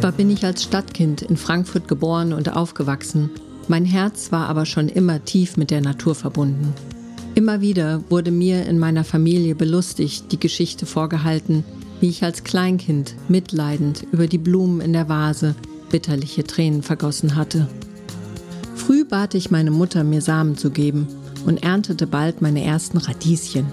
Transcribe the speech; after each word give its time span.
Zwar 0.00 0.12
bin 0.12 0.30
ich 0.30 0.46
als 0.46 0.62
Stadtkind 0.62 1.20
in 1.20 1.36
Frankfurt 1.36 1.86
geboren 1.86 2.32
und 2.32 2.56
aufgewachsen, 2.56 3.28
mein 3.68 3.84
Herz 3.84 4.32
war 4.32 4.48
aber 4.48 4.64
schon 4.64 4.88
immer 4.88 5.22
tief 5.26 5.58
mit 5.58 5.70
der 5.70 5.82
Natur 5.82 6.14
verbunden. 6.14 6.72
Immer 7.34 7.60
wieder 7.60 8.02
wurde 8.08 8.30
mir 8.30 8.64
in 8.64 8.78
meiner 8.78 9.04
Familie 9.04 9.54
belustigt 9.54 10.32
die 10.32 10.40
Geschichte 10.40 10.86
vorgehalten, 10.86 11.64
wie 12.00 12.08
ich 12.08 12.24
als 12.24 12.44
Kleinkind 12.44 13.14
mitleidend 13.28 14.06
über 14.10 14.26
die 14.26 14.38
Blumen 14.38 14.80
in 14.80 14.94
der 14.94 15.10
Vase 15.10 15.54
bitterliche 15.90 16.44
Tränen 16.44 16.82
vergossen 16.82 17.36
hatte. 17.36 17.68
Früh 18.76 19.04
bat 19.04 19.34
ich 19.34 19.50
meine 19.50 19.70
Mutter, 19.70 20.02
mir 20.02 20.22
Samen 20.22 20.56
zu 20.56 20.70
geben 20.70 21.08
und 21.44 21.62
erntete 21.62 22.06
bald 22.06 22.40
meine 22.40 22.64
ersten 22.64 22.96
Radieschen. 22.96 23.66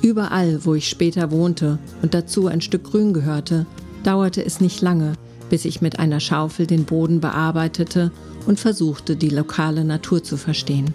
Überall, 0.00 0.64
wo 0.64 0.74
ich 0.74 0.88
später 0.88 1.30
wohnte 1.30 1.78
und 2.00 2.14
dazu 2.14 2.46
ein 2.46 2.62
Stück 2.62 2.84
Grün 2.84 3.12
gehörte, 3.12 3.66
dauerte 4.04 4.42
es 4.42 4.62
nicht 4.62 4.80
lange, 4.80 5.12
bis 5.50 5.66
ich 5.66 5.82
mit 5.82 5.98
einer 5.98 6.20
Schaufel 6.20 6.66
den 6.66 6.84
Boden 6.84 7.20
bearbeitete 7.20 8.10
und 8.46 8.58
versuchte, 8.58 9.16
die 9.16 9.28
lokale 9.28 9.84
Natur 9.84 10.22
zu 10.22 10.38
verstehen. 10.38 10.94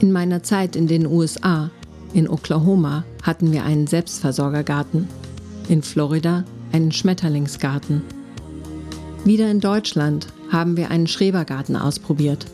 In 0.00 0.12
meiner 0.12 0.42
Zeit 0.42 0.76
in 0.76 0.86
den 0.86 1.06
USA, 1.06 1.70
in 2.12 2.28
Oklahoma, 2.28 3.04
hatten 3.22 3.52
wir 3.52 3.64
einen 3.64 3.86
Selbstversorgergarten, 3.86 5.08
in 5.68 5.82
Florida 5.82 6.44
einen 6.72 6.92
Schmetterlingsgarten. 6.92 8.02
Wieder 9.24 9.50
in 9.50 9.60
Deutschland 9.60 10.26
haben 10.50 10.76
wir 10.76 10.90
einen 10.90 11.06
Schrebergarten 11.06 11.76
ausprobiert. 11.76 12.46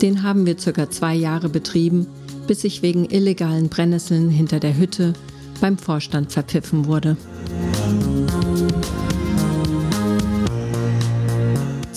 Den 0.00 0.22
haben 0.22 0.46
wir 0.46 0.58
circa 0.58 0.88
zwei 0.90 1.14
Jahre 1.14 1.48
betrieben, 1.48 2.06
bis 2.46 2.64
ich 2.64 2.82
wegen 2.82 3.10
illegalen 3.10 3.68
Brennnesseln 3.68 4.30
hinter 4.30 4.60
der 4.60 4.78
Hütte 4.78 5.12
beim 5.60 5.76
Vorstand 5.76 6.32
verpfiffen 6.32 6.86
wurde. 6.86 7.16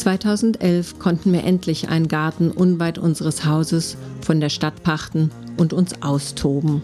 2011 0.02 0.97
konnten 0.97 1.31
wir 1.31 1.44
endlich 1.44 1.89
einen 1.89 2.07
Garten 2.07 2.49
unweit 2.49 2.97
unseres 2.97 3.45
Hauses 3.45 3.97
von 4.21 4.39
der 4.39 4.49
Stadt 4.49 4.81
pachten 4.81 5.30
und 5.57 5.73
uns 5.73 6.02
austoben. 6.02 6.81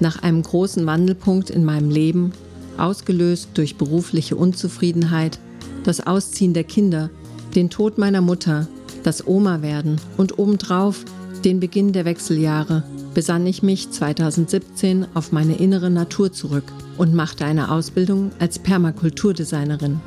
Nach 0.00 0.22
einem 0.22 0.42
großen 0.42 0.86
Wandelpunkt 0.86 1.50
in 1.50 1.66
meinem 1.66 1.90
Leben, 1.90 2.32
ausgelöst 2.78 3.50
durch 3.54 3.76
berufliche 3.76 4.36
Unzufriedenheit, 4.36 5.38
das 5.84 6.06
Ausziehen 6.06 6.54
der 6.54 6.64
Kinder, 6.64 7.10
den 7.54 7.68
Tod 7.68 7.98
meiner 7.98 8.22
Mutter, 8.22 8.66
das 9.02 9.26
Oma 9.26 9.60
werden 9.60 10.00
und 10.16 10.38
obendrauf 10.38 11.04
den 11.44 11.60
Beginn 11.60 11.92
der 11.92 12.06
Wechseljahre, 12.06 12.84
besann 13.12 13.46
ich 13.46 13.62
mich 13.62 13.90
2017 13.90 15.06
auf 15.12 15.30
meine 15.30 15.56
innere 15.56 15.90
Natur 15.90 16.32
zurück 16.32 16.72
und 16.96 17.12
machte 17.14 17.44
eine 17.44 17.70
Ausbildung 17.70 18.30
als 18.38 18.58
Permakulturdesignerin. 18.58 20.00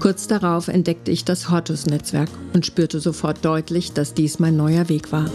Kurz 0.00 0.26
darauf 0.26 0.68
entdeckte 0.68 1.10
ich 1.10 1.26
das 1.26 1.50
Hortus-Netzwerk 1.50 2.30
und 2.54 2.64
spürte 2.64 3.00
sofort 3.00 3.44
deutlich, 3.44 3.92
dass 3.92 4.14
dies 4.14 4.38
mein 4.38 4.56
neuer 4.56 4.88
Weg 4.88 5.12
war. 5.12 5.30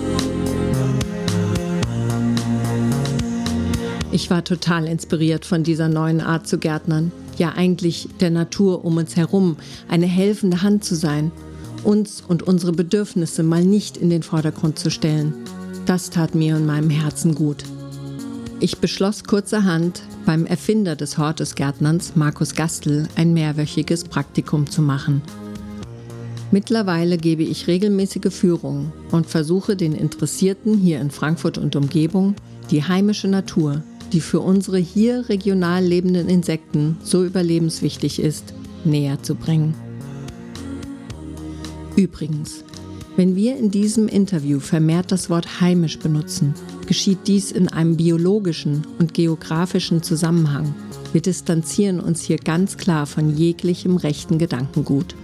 Ich 4.11 4.31
war 4.31 4.43
total 4.43 4.87
inspiriert 4.87 5.45
von 5.45 5.63
dieser 5.63 5.87
neuen 5.87 6.19
Art 6.19 6.47
zu 6.47 6.57
Gärtnern, 6.57 7.11
ja 7.37 7.53
eigentlich 7.55 8.09
der 8.19 8.31
Natur 8.31 8.83
um 8.83 8.97
uns 8.97 9.15
herum, 9.15 9.57
eine 9.87 10.07
helfende 10.07 10.63
Hand 10.63 10.83
zu 10.83 10.95
sein, 10.95 11.31
uns 11.83 12.23
und 12.27 12.41
unsere 12.41 12.71
Bedürfnisse 12.71 13.43
mal 13.43 13.63
nicht 13.63 13.97
in 13.97 14.09
den 14.09 14.23
Vordergrund 14.23 14.79
zu 14.79 14.89
stellen. 14.89 15.35
Das 15.85 16.09
tat 16.09 16.33
mir 16.33 16.55
und 16.55 16.65
meinem 16.65 16.89
Herzen 16.89 17.35
gut. 17.35 17.63
Ich 18.61 18.77
beschloss 18.77 19.25
kurzerhand, 19.25 20.01
beim 20.25 20.45
Erfinder 20.45 20.95
des 20.95 21.17
Hortusgärtnerns, 21.17 22.15
Markus 22.15 22.55
Gastl, 22.55 23.07
ein 23.15 23.33
mehrwöchiges 23.33 24.05
Praktikum 24.05 24.69
zu 24.69 24.81
machen. 24.81 25.21
Mittlerweile 26.51 27.17
gebe 27.17 27.43
ich 27.43 27.67
regelmäßige 27.67 28.33
Führungen 28.33 28.93
und 29.11 29.25
versuche 29.25 29.75
den 29.75 29.93
Interessierten 29.93 30.77
hier 30.77 31.01
in 31.01 31.11
Frankfurt 31.11 31.57
und 31.57 31.75
Umgebung 31.75 32.35
die 32.71 32.81
heimische 32.81 33.27
Natur, 33.27 33.83
die 34.13 34.21
für 34.21 34.39
unsere 34.39 34.77
hier 34.77 35.27
regional 35.27 35.83
lebenden 35.83 36.29
Insekten 36.29 36.97
so 37.03 37.25
überlebenswichtig 37.25 38.19
ist, 38.21 38.53
näher 38.85 39.21
zu 39.21 39.35
bringen. 39.35 39.75
Übrigens, 41.97 42.63
wenn 43.17 43.35
wir 43.35 43.57
in 43.57 43.69
diesem 43.69 44.07
Interview 44.07 44.59
vermehrt 44.59 45.11
das 45.11 45.29
Wort 45.29 45.59
heimisch 45.59 45.99
benutzen, 45.99 46.53
geschieht 46.87 47.19
dies 47.27 47.51
in 47.51 47.67
einem 47.67 47.97
biologischen 47.97 48.85
und 48.99 49.13
geografischen 49.13 50.03
Zusammenhang. 50.03 50.73
Wir 51.13 51.21
distanzieren 51.21 51.99
uns 51.99 52.21
hier 52.21 52.37
ganz 52.37 52.77
klar 52.77 53.05
von 53.05 53.35
jeglichem 53.35 53.97
rechten 53.97 54.37
Gedankengut. 54.37 55.15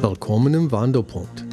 Willkommen 0.00 0.54
im 0.54 0.72
Wandelpunkt. 0.72 1.44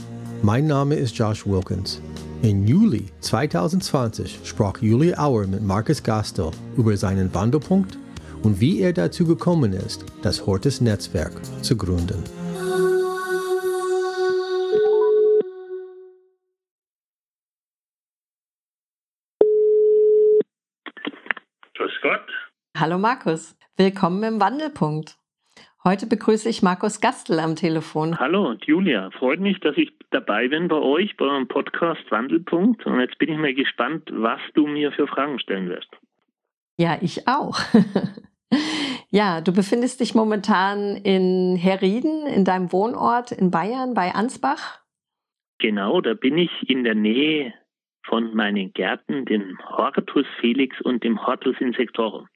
Mein 0.44 0.68
Name 0.68 0.96
ist 0.96 1.18
Josh 1.18 1.46
Wilkins. 1.46 2.00
Im 2.44 2.68
Juli 2.68 3.06
2020 3.22 4.42
sprach 4.44 4.82
Juli 4.82 5.16
Auer 5.16 5.48
mit 5.48 5.64
Markus 5.64 6.04
Gastel 6.04 6.52
über 6.78 6.96
seinen 6.96 7.34
Wandelpunkt 7.34 7.98
und 8.44 8.62
wie 8.62 8.80
er 8.80 8.94
dazu 8.94 9.26
gekommen 9.26 9.74
ist, 9.74 10.06
das 10.22 10.46
Hortes 10.46 10.80
Netzwerk 10.80 11.34
zu 11.64 11.76
gründen. 11.76 12.24
Hallo 22.88 23.00
Markus, 23.00 23.60
willkommen 23.76 24.24
im 24.24 24.40
Wandelpunkt. 24.40 25.18
Heute 25.84 26.08
begrüße 26.08 26.48
ich 26.48 26.64
Markus 26.64 27.02
Gastel 27.02 27.38
am 27.42 27.58
Telefon. 27.58 28.18
Hallo, 28.18 28.56
Julia. 28.66 29.12
Freut 29.12 29.42
mich, 29.42 29.60
dass 29.60 29.76
ich 29.76 29.92
dabei 30.10 30.48
bin 30.48 30.70
bei 30.70 30.78
euch, 30.78 31.18
bei 31.18 31.26
eurem 31.26 31.50
Podcast 31.50 32.10
Wandelpunkt. 32.10 32.86
Und 32.86 33.02
jetzt 33.02 33.18
bin 33.18 33.30
ich 33.30 33.38
mal 33.38 33.54
gespannt, 33.54 34.10
was 34.14 34.40
du 34.54 34.68
mir 34.68 34.94
für 34.94 35.06
Fragen 35.06 35.38
stellen 35.38 35.68
wirst. 35.68 35.90
Ja, 36.78 36.98
ich 37.02 37.28
auch. 37.28 37.60
Ja, 39.10 39.42
du 39.42 39.52
befindest 39.52 40.00
dich 40.00 40.16
momentan 40.16 40.96
in 40.96 41.58
Herrieden, 41.58 42.26
in 42.28 42.46
deinem 42.46 42.72
Wohnort 42.72 43.34
in 43.34 43.52
Bayern 43.52 43.94
bei 43.94 44.16
Ansbach. 44.16 44.80
Genau, 45.60 46.00
da 46.00 46.14
bin 46.14 46.38
ich 46.38 46.52
in 46.70 46.86
der 46.86 46.96
Nähe 46.96 47.54
von 48.06 48.34
meinen 48.34 48.72
Gärten, 48.72 49.26
dem 49.26 49.58
Hortus 49.66 50.26
Felix 50.40 50.80
und 50.82 51.04
dem 51.04 51.26
Hortus 51.26 51.56
Insectorum. 51.60 52.28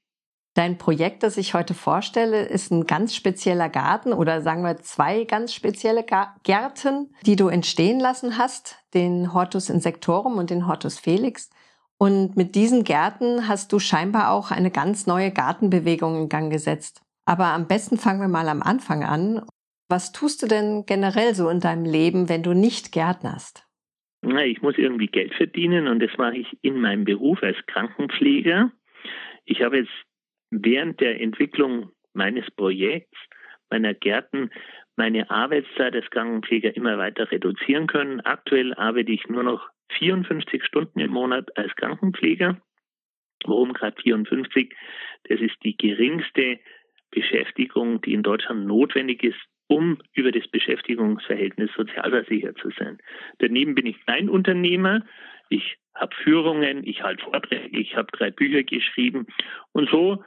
Dein 0.53 0.77
Projekt, 0.77 1.23
das 1.23 1.37
ich 1.37 1.53
heute 1.53 1.73
vorstelle, 1.73 2.43
ist 2.43 2.71
ein 2.71 2.85
ganz 2.85 3.15
spezieller 3.15 3.69
Garten 3.69 4.11
oder 4.11 4.41
sagen 4.41 4.63
wir 4.63 4.77
zwei 4.77 5.23
ganz 5.23 5.53
spezielle 5.53 6.03
Gärten, 6.43 7.15
die 7.25 7.37
du 7.37 7.47
entstehen 7.47 8.01
lassen 8.01 8.37
hast, 8.37 8.77
den 8.93 9.33
Hortus 9.33 9.69
Insectorum 9.69 10.37
und 10.37 10.49
den 10.49 10.67
Hortus 10.67 10.99
Felix. 10.99 11.49
Und 11.97 12.35
mit 12.35 12.55
diesen 12.55 12.83
Gärten 12.83 13.47
hast 13.47 13.71
du 13.71 13.79
scheinbar 13.79 14.31
auch 14.31 14.51
eine 14.51 14.71
ganz 14.71 15.07
neue 15.07 15.31
Gartenbewegung 15.31 16.23
in 16.23 16.29
Gang 16.29 16.51
gesetzt. 16.51 17.01
Aber 17.25 17.47
am 17.47 17.67
besten 17.67 17.97
fangen 17.97 18.19
wir 18.19 18.27
mal 18.27 18.49
am 18.49 18.61
Anfang 18.61 19.05
an. 19.05 19.45
Was 19.87 20.11
tust 20.11 20.43
du 20.43 20.47
denn 20.47 20.85
generell 20.85 21.33
so 21.33 21.47
in 21.47 21.61
deinem 21.61 21.85
Leben, 21.85 22.27
wenn 22.27 22.43
du 22.43 22.53
nicht 22.53 22.91
gärtnerst? 22.91 23.65
Ich 24.21 24.61
muss 24.61 24.77
irgendwie 24.77 25.07
Geld 25.07 25.33
verdienen 25.35 25.87
und 25.87 25.99
das 25.99 26.11
mache 26.17 26.37
ich 26.37 26.57
in 26.61 26.81
meinem 26.81 27.05
Beruf 27.05 27.41
als 27.41 27.57
Krankenpfleger. 27.67 28.71
Ich 29.45 29.61
habe 29.61 29.77
jetzt 29.77 29.91
während 30.51 30.99
der 30.99 31.19
Entwicklung 31.19 31.91
meines 32.13 32.49
Projekts, 32.51 33.17
meiner 33.69 33.93
Gärten, 33.93 34.51
meine 34.97 35.29
Arbeitszeit 35.31 35.95
als 35.95 36.09
Krankenpfleger 36.11 36.75
immer 36.75 36.97
weiter 36.97 37.31
reduzieren 37.31 37.87
können. 37.87 38.19
Aktuell 38.21 38.73
arbeite 38.75 39.11
ich 39.11 39.27
nur 39.27 39.43
noch 39.43 39.69
54 39.97 40.63
Stunden 40.63 40.99
im 40.99 41.11
Monat 41.11 41.57
als 41.57 41.73
Krankenpfleger. 41.75 42.61
Warum 43.45 43.73
gerade 43.73 43.99
54? 44.01 44.75
Das 45.29 45.39
ist 45.39 45.55
die 45.63 45.75
geringste 45.75 46.59
Beschäftigung, 47.09 48.01
die 48.01 48.13
in 48.13 48.23
Deutschland 48.23 48.67
notwendig 48.67 49.23
ist, 49.23 49.39
um 49.67 49.99
über 50.13 50.31
das 50.31 50.47
Beschäftigungsverhältnis 50.49 51.71
sozialversichert 51.75 52.57
zu 52.57 52.69
sein. 52.77 52.99
Daneben 53.39 53.73
bin 53.73 53.85
ich 53.85 53.99
Kleinunternehmer. 54.05 55.03
Ich 55.49 55.77
habe 55.95 56.15
Führungen, 56.23 56.85
ich 56.85 57.03
halte 57.03 57.23
Vorträge, 57.23 57.79
ich 57.79 57.95
habe 57.95 58.11
drei 58.11 58.31
Bücher 58.31 58.63
geschrieben 58.63 59.27
und 59.71 59.89
so 59.89 60.23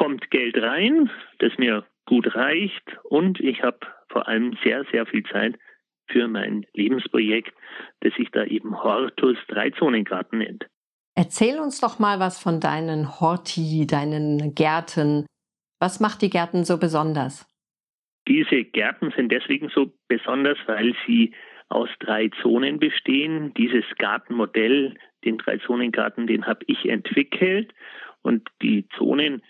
kommt 0.00 0.30
Geld 0.30 0.56
rein, 0.56 1.10
das 1.40 1.52
mir 1.58 1.84
gut 2.06 2.34
reicht 2.34 2.98
und 3.04 3.38
ich 3.38 3.62
habe 3.62 3.80
vor 4.08 4.26
allem 4.26 4.56
sehr, 4.64 4.84
sehr 4.90 5.04
viel 5.04 5.22
Zeit 5.24 5.58
für 6.10 6.26
mein 6.26 6.64
Lebensprojekt, 6.72 7.52
das 8.00 8.14
sich 8.14 8.30
da 8.30 8.44
eben 8.44 8.82
Hortus 8.82 9.36
Dreizonengarten 9.48 10.38
nennt. 10.38 10.66
Erzähl 11.14 11.58
uns 11.58 11.80
doch 11.80 11.98
mal 11.98 12.18
was 12.18 12.42
von 12.42 12.60
deinen 12.60 13.20
Horti, 13.20 13.86
deinen 13.86 14.54
Gärten. 14.54 15.26
Was 15.80 16.00
macht 16.00 16.22
die 16.22 16.30
Gärten 16.30 16.64
so 16.64 16.78
besonders? 16.78 17.46
Diese 18.26 18.64
Gärten 18.64 19.12
sind 19.14 19.30
deswegen 19.30 19.68
so 19.68 19.92
besonders, 20.08 20.56
weil 20.64 20.94
sie 21.06 21.34
aus 21.68 21.90
drei 21.98 22.30
Zonen 22.40 22.78
bestehen. 22.78 23.52
Dieses 23.52 23.84
Gartenmodell, 23.98 24.94
den 25.26 25.36
Drei-Zonen-Garten, 25.36 26.26
den 26.26 26.46
habe 26.46 26.64
ich 26.68 26.88
entwickelt. 26.88 27.74
Und 28.22 28.48
die 28.62 28.88
Zonen 28.96 29.42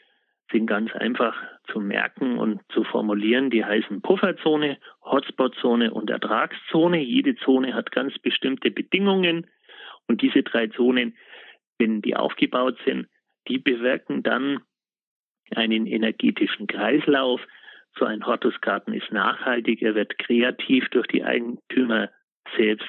sind 0.50 0.66
ganz 0.66 0.92
einfach 0.94 1.36
zu 1.70 1.80
merken 1.80 2.38
und 2.38 2.60
zu 2.72 2.84
formulieren. 2.84 3.50
Die 3.50 3.64
heißen 3.64 4.02
Pufferzone, 4.02 4.78
Hotspotzone 5.04 5.92
und 5.92 6.10
Ertragszone. 6.10 6.98
Jede 6.98 7.36
Zone 7.36 7.74
hat 7.74 7.92
ganz 7.92 8.18
bestimmte 8.18 8.70
Bedingungen. 8.70 9.46
Und 10.08 10.22
diese 10.22 10.42
drei 10.42 10.66
Zonen, 10.68 11.16
wenn 11.78 12.02
die 12.02 12.16
aufgebaut 12.16 12.78
sind, 12.84 13.08
die 13.48 13.58
bewirken 13.58 14.22
dann 14.22 14.60
einen 15.54 15.86
energetischen 15.86 16.66
Kreislauf. 16.66 17.40
So 17.98 18.04
ein 18.04 18.24
Hortusgarten 18.24 18.94
ist 18.94 19.10
nachhaltig, 19.12 19.82
er 19.82 19.94
wird 19.94 20.18
kreativ 20.18 20.88
durch 20.90 21.06
die 21.08 21.24
Eigentümer 21.24 22.10
selbst 22.56 22.88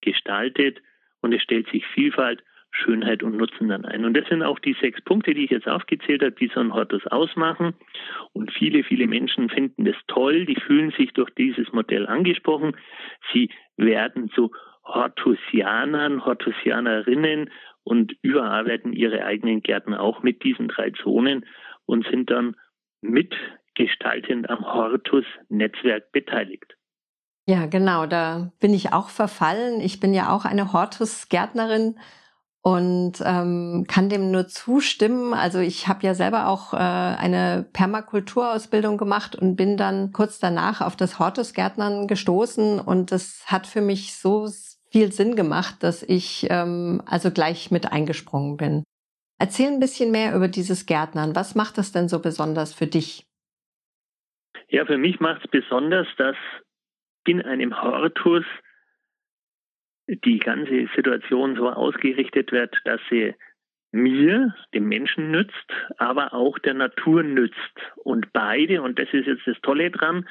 gestaltet 0.00 0.80
und 1.20 1.32
es 1.32 1.42
stellt 1.42 1.68
sich 1.70 1.86
Vielfalt, 1.88 2.42
Schönheit 2.72 3.22
und 3.22 3.36
Nutzen 3.36 3.68
dann 3.68 3.84
ein. 3.84 4.04
Und 4.04 4.16
das 4.16 4.28
sind 4.28 4.42
auch 4.42 4.58
die 4.58 4.76
sechs 4.80 5.00
Punkte, 5.02 5.34
die 5.34 5.44
ich 5.44 5.50
jetzt 5.50 5.68
aufgezählt 5.68 6.22
habe, 6.22 6.32
die 6.32 6.50
so 6.54 6.60
ein 6.60 6.72
Hortus 6.72 7.06
ausmachen. 7.06 7.74
Und 8.32 8.52
viele, 8.52 8.84
viele 8.84 9.06
Menschen 9.06 9.48
finden 9.48 9.84
das 9.84 9.96
toll, 10.06 10.46
die 10.46 10.60
fühlen 10.60 10.92
sich 10.92 11.12
durch 11.12 11.30
dieses 11.34 11.72
Modell 11.72 12.06
angesprochen. 12.06 12.76
Sie 13.32 13.50
werden 13.76 14.30
zu 14.30 14.52
Hortusianern, 14.84 16.24
Hortusianerinnen 16.24 17.50
und 17.82 18.14
überarbeiten 18.22 18.92
ihre 18.92 19.24
eigenen 19.24 19.62
Gärten 19.62 19.94
auch 19.94 20.22
mit 20.22 20.42
diesen 20.44 20.68
drei 20.68 20.90
Zonen 20.90 21.46
und 21.86 22.06
sind 22.08 22.30
dann 22.30 22.56
mitgestaltend 23.00 24.48
am 24.48 24.64
Hortus-Netzwerk 24.64 26.12
beteiligt. 26.12 26.76
Ja, 27.46 27.66
genau, 27.66 28.06
da 28.06 28.52
bin 28.60 28.74
ich 28.74 28.92
auch 28.92 29.08
verfallen. 29.08 29.80
Ich 29.80 29.98
bin 29.98 30.14
ja 30.14 30.30
auch 30.30 30.44
eine 30.44 30.72
Hortus-Gärtnerin 30.72 31.98
und 32.62 33.14
ähm, 33.24 33.86
kann 33.88 34.08
dem 34.08 34.30
nur 34.30 34.46
zustimmen. 34.46 35.32
Also 35.32 35.58
ich 35.60 35.88
habe 35.88 36.06
ja 36.06 36.14
selber 36.14 36.48
auch 36.48 36.74
äh, 36.74 36.76
eine 36.76 37.66
Permakulturausbildung 37.72 38.98
gemacht 38.98 39.34
und 39.34 39.56
bin 39.56 39.76
dann 39.76 40.12
kurz 40.12 40.38
danach 40.38 40.80
auf 40.80 40.96
das 40.96 41.18
Hortusgärtnern 41.18 42.06
gestoßen 42.06 42.80
und 42.80 43.12
das 43.12 43.44
hat 43.46 43.66
für 43.66 43.80
mich 43.80 44.14
so 44.14 44.48
viel 44.90 45.12
Sinn 45.12 45.36
gemacht, 45.36 45.76
dass 45.82 46.02
ich 46.02 46.46
ähm, 46.50 47.02
also 47.06 47.30
gleich 47.30 47.70
mit 47.70 47.90
eingesprungen 47.90 48.56
bin. 48.56 48.84
Erzähl 49.38 49.68
ein 49.68 49.80
bisschen 49.80 50.10
mehr 50.10 50.34
über 50.34 50.48
dieses 50.48 50.84
Gärtnern. 50.84 51.34
Was 51.34 51.54
macht 51.54 51.78
das 51.78 51.92
denn 51.92 52.08
so 52.08 52.20
besonders 52.20 52.74
für 52.74 52.86
dich? 52.86 53.24
Ja, 54.68 54.84
für 54.84 54.98
mich 54.98 55.18
macht 55.18 55.44
es 55.44 55.50
besonders, 55.50 56.06
dass 56.18 56.36
in 57.26 57.40
einem 57.40 57.80
Hortus 57.80 58.44
die 60.24 60.38
ganze 60.38 60.88
Situation 60.94 61.56
so 61.56 61.70
ausgerichtet 61.70 62.52
wird, 62.52 62.76
dass 62.84 63.00
sie 63.08 63.34
mir, 63.92 64.54
dem 64.74 64.88
Menschen 64.88 65.30
nützt, 65.30 65.72
aber 65.98 66.32
auch 66.32 66.58
der 66.58 66.74
Natur 66.74 67.22
nützt. 67.22 67.56
Und 67.96 68.32
beide, 68.32 68.82
und 68.82 68.98
das 68.98 69.08
ist 69.12 69.26
jetzt 69.26 69.46
das 69.46 69.60
Tolle 69.62 69.90
dran, 69.90 70.28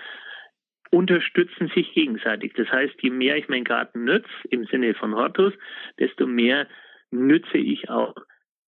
unterstützen 0.91 1.69
sich 1.75 1.93
gegenseitig. 1.93 2.53
Das 2.55 2.69
heißt, 2.69 2.95
je 3.01 3.09
mehr 3.09 3.37
ich 3.37 3.47
meinen 3.47 3.63
Garten 3.63 4.05
nütze, 4.05 4.29
im 4.49 4.65
Sinne 4.65 4.93
von 4.93 5.15
Hortus, 5.15 5.53
desto 5.99 6.25
mehr 6.25 6.67
nütze 7.11 7.57
ich 7.57 7.89
auch 7.89 8.15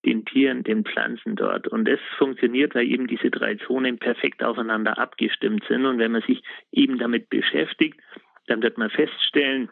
den 0.04 0.24
Tieren, 0.24 0.64
den 0.64 0.84
Pflanzen 0.84 1.36
dort. 1.36 1.68
Und 1.68 1.86
das 1.86 2.00
funktioniert, 2.18 2.74
weil 2.74 2.86
eben 2.86 3.06
diese 3.06 3.30
drei 3.30 3.54
Zonen 3.54 3.98
perfekt 3.98 4.42
aufeinander 4.42 4.98
abgestimmt 4.98 5.64
sind. 5.68 5.86
Und 5.86 5.98
wenn 5.98 6.12
man 6.12 6.22
sich 6.22 6.42
eben 6.70 6.98
damit 6.98 7.28
beschäftigt, 7.28 8.00
dann 8.46 8.62
wird 8.62 8.78
man 8.78 8.90
feststellen, 8.90 9.70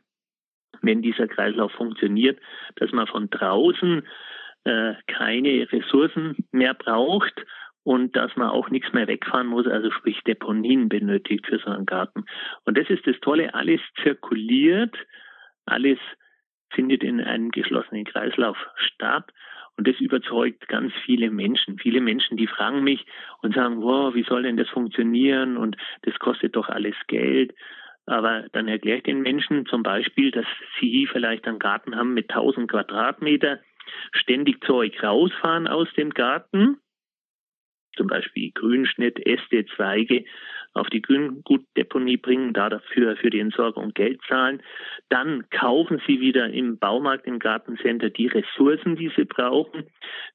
wenn 0.83 1.03
dieser 1.03 1.29
Kreislauf 1.29 1.73
funktioniert, 1.73 2.39
dass 2.77 2.93
man 2.93 3.07
von 3.07 3.29
draußen 3.31 4.03
äh, 4.65 4.95
keine 5.07 5.71
Ressourcen 5.73 6.37
mehr 6.53 6.75
braucht 6.75 7.45
und 7.83 8.15
dass 8.17 8.35
man 8.37 8.51
auch 8.51 8.71
nichts 8.71 8.93
mehr 8.93 9.09
wegfahren 9.09 9.47
muss, 9.47 9.67
also 9.67 9.91
sprich 9.91 10.21
Deponien 10.27 10.89
benötigt 10.89 11.47
für 11.47 11.59
so 11.59 11.71
einen 11.71 11.87
Garten. 11.87 12.25
Und 12.65 12.77
das 12.77 12.91
ist 12.91 13.07
das 13.07 13.19
Tolle, 13.21 13.55
alles 13.55 13.81
zirkuliert, 14.03 14.95
alles 15.67 15.99
findet 16.71 17.03
in 17.03 17.21
einem 17.21 17.51
geschlossenen 17.51 18.05
Kreislauf 18.05 18.57
statt. 18.77 19.31
Und 19.77 19.89
das 19.89 19.99
überzeugt 19.99 20.69
ganz 20.69 20.93
viele 21.05 21.31
Menschen. 21.31 21.79
Viele 21.79 22.01
Menschen, 22.01 22.37
die 22.37 22.47
fragen 22.47 22.85
mich 22.85 23.07
und 23.41 23.55
sagen, 23.55 23.81
wow, 23.81 24.15
wie 24.15 24.25
soll 24.25 24.43
denn 24.43 24.59
das 24.59 24.69
funktionieren? 24.69 25.57
Und 25.57 25.77
das 26.03 26.19
kostet 26.19 26.55
doch 26.55 26.69
alles 26.69 26.97
Geld. 27.07 27.55
Aber 28.11 28.47
dann 28.51 28.67
erkläre 28.67 28.99
ich 28.99 29.05
den 29.05 29.23
Menschen 29.23 29.67
zum 29.67 29.85
Beispiel, 29.85 30.33
dass 30.33 30.47
sie 30.81 31.07
vielleicht 31.07 31.47
einen 31.47 31.61
Garten 31.61 31.95
haben 31.95 32.13
mit 32.13 32.29
1000 32.29 32.69
Quadratmeter, 32.69 33.61
ständig 34.11 34.65
Zeug 34.65 35.01
rausfahren 35.01 35.69
aus 35.69 35.87
dem 35.97 36.11
Garten, 36.11 36.79
zum 37.95 38.09
Beispiel 38.09 38.51
Grünschnitt, 38.51 39.25
Äste, 39.25 39.65
Zweige 39.77 40.25
auf 40.75 40.89
die 40.89 41.03
Grüngutdeponie 41.03 42.17
bringen, 42.17 42.53
da 42.53 42.69
dafür 42.69 43.17
für 43.17 43.31
die 43.31 43.39
Entsorgung 43.39 43.95
Geld 43.95 44.21
zahlen. 44.27 44.61
Dann 45.09 45.49
kaufen 45.51 46.03
sie 46.09 46.21
wieder 46.21 46.51
im 46.51 46.79
Baumarkt, 46.79 47.29
im 47.29 47.39
Gartencenter 47.39 48.11
die 48.11 48.27
Ressourcen, 48.27 48.97
die 48.97 49.13
sie 49.15 49.25
brauchen 49.25 49.85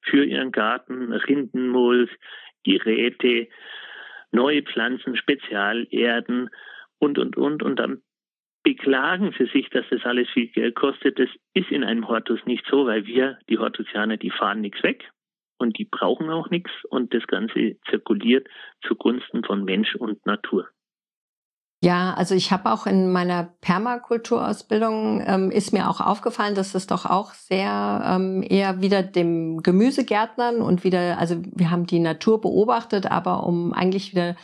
für 0.01 0.23
ihren 0.23 0.53
Garten, 0.53 1.11
Rindenmulch, 1.11 2.11
Geräte, 2.63 3.49
neue 4.31 4.63
Pflanzen, 4.63 5.17
Spezialerden 5.17 6.49
und, 6.99 7.17
und, 7.17 7.37
und. 7.37 7.63
Und 7.63 7.77
dann 7.77 8.01
beklagen 8.63 9.33
sie 9.37 9.45
sich, 9.45 9.69
dass 9.69 9.85
das 9.89 10.03
alles 10.05 10.27
viel 10.29 10.47
Geld 10.47 10.75
kostet. 10.75 11.19
Das 11.19 11.29
ist 11.53 11.71
in 11.71 11.83
einem 11.83 12.07
Hortus 12.07 12.39
nicht 12.45 12.65
so, 12.69 12.85
weil 12.87 13.05
wir, 13.05 13.37
die 13.49 13.57
Hortusianer, 13.57 14.17
die 14.17 14.31
fahren 14.31 14.61
nichts 14.61 14.81
weg 14.83 15.09
und 15.57 15.77
die 15.77 15.85
brauchen 15.85 16.29
auch 16.29 16.49
nichts 16.49 16.71
und 16.89 17.13
das 17.13 17.25
Ganze 17.27 17.77
zirkuliert 17.89 18.47
zugunsten 18.85 19.43
von 19.43 19.63
Mensch 19.63 19.95
und 19.95 20.25
Natur. 20.25 20.67
Ja, 21.83 22.15
also 22.15 22.33
ich 22.33 22.51
habe 22.51 22.71
auch 22.71 22.87
in 22.87 23.11
meiner 23.11 23.53
Permakulturausbildung 23.61 25.23
ähm, 25.23 25.51
ist 25.51 25.71
mir 25.71 25.87
auch 25.87 26.01
aufgefallen, 26.01 26.55
dass 26.55 26.73
es 26.73 26.87
doch 26.87 27.05
auch 27.05 27.33
sehr 27.33 28.01
ähm, 28.03 28.43
eher 28.47 28.81
wieder 28.81 29.03
dem 29.03 29.61
Gemüsegärtnern 29.61 30.61
und 30.61 30.83
wieder, 30.83 31.19
also 31.19 31.35
wir 31.53 31.69
haben 31.69 31.85
die 31.85 31.99
Natur 31.99 32.41
beobachtet, 32.41 33.05
aber 33.11 33.45
um 33.45 33.71
eigentlich 33.71 34.13
wieder 34.13 34.35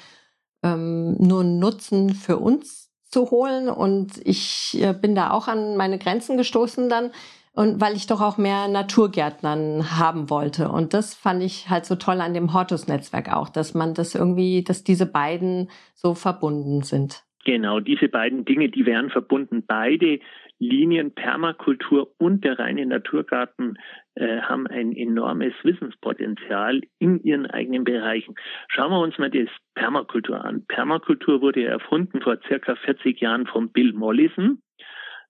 ähm, 0.63 1.15
nur 1.19 1.43
Nutzen 1.43 2.11
für 2.11 2.37
uns 2.37 2.91
zu 3.09 3.31
holen. 3.31 3.69
Und 3.69 4.19
ich 4.23 4.77
äh, 4.81 4.93
bin 4.93 5.15
da 5.15 5.31
auch 5.31 5.47
an 5.47 5.77
meine 5.77 5.97
Grenzen 5.97 6.37
gestoßen 6.37 6.89
dann. 6.89 7.11
Und 7.53 7.81
weil 7.81 7.97
ich 7.97 8.07
doch 8.07 8.21
auch 8.21 8.37
mehr 8.37 8.69
Naturgärtnern 8.69 9.99
haben 9.99 10.30
wollte. 10.30 10.69
Und 10.69 10.94
das 10.94 11.13
fand 11.13 11.44
ich 11.44 11.69
halt 11.69 11.85
so 11.85 11.95
toll 11.95 12.21
an 12.21 12.33
dem 12.33 12.53
Hortus-Netzwerk 12.53 13.33
auch, 13.33 13.49
dass 13.49 13.73
man 13.73 13.94
das 13.94 14.15
irgendwie, 14.15 14.63
dass 14.63 14.85
diese 14.85 15.06
beiden 15.06 15.69
so 15.94 16.13
verbunden 16.13 16.81
sind. 16.83 17.23
Genau, 17.44 17.80
diese 17.80 18.07
beiden 18.07 18.45
Dinge, 18.45 18.69
die 18.69 18.85
wären 18.85 19.09
verbunden. 19.09 19.63
Beide 19.68 20.19
Linien 20.61 21.11
Permakultur 21.15 22.13
und 22.19 22.44
der 22.44 22.59
reine 22.59 22.85
Naturgarten 22.85 23.80
äh, 24.13 24.41
haben 24.41 24.68
ein 24.68 24.95
enormes 24.95 25.53
Wissenspotenzial 25.63 26.81
in 26.99 27.19
ihren 27.23 27.47
eigenen 27.47 27.83
Bereichen. 27.83 28.35
Schauen 28.68 28.91
wir 28.91 28.99
uns 28.99 29.18
mal 29.18 29.31
das 29.31 29.49
Permakultur 29.73 30.45
an. 30.45 30.63
Permakultur 30.68 31.41
wurde 31.41 31.65
erfunden 31.65 32.21
vor 32.21 32.37
circa 32.47 32.75
40 32.75 33.19
Jahren 33.19 33.47
von 33.47 33.71
Bill 33.71 33.91
Mollison. 33.94 34.61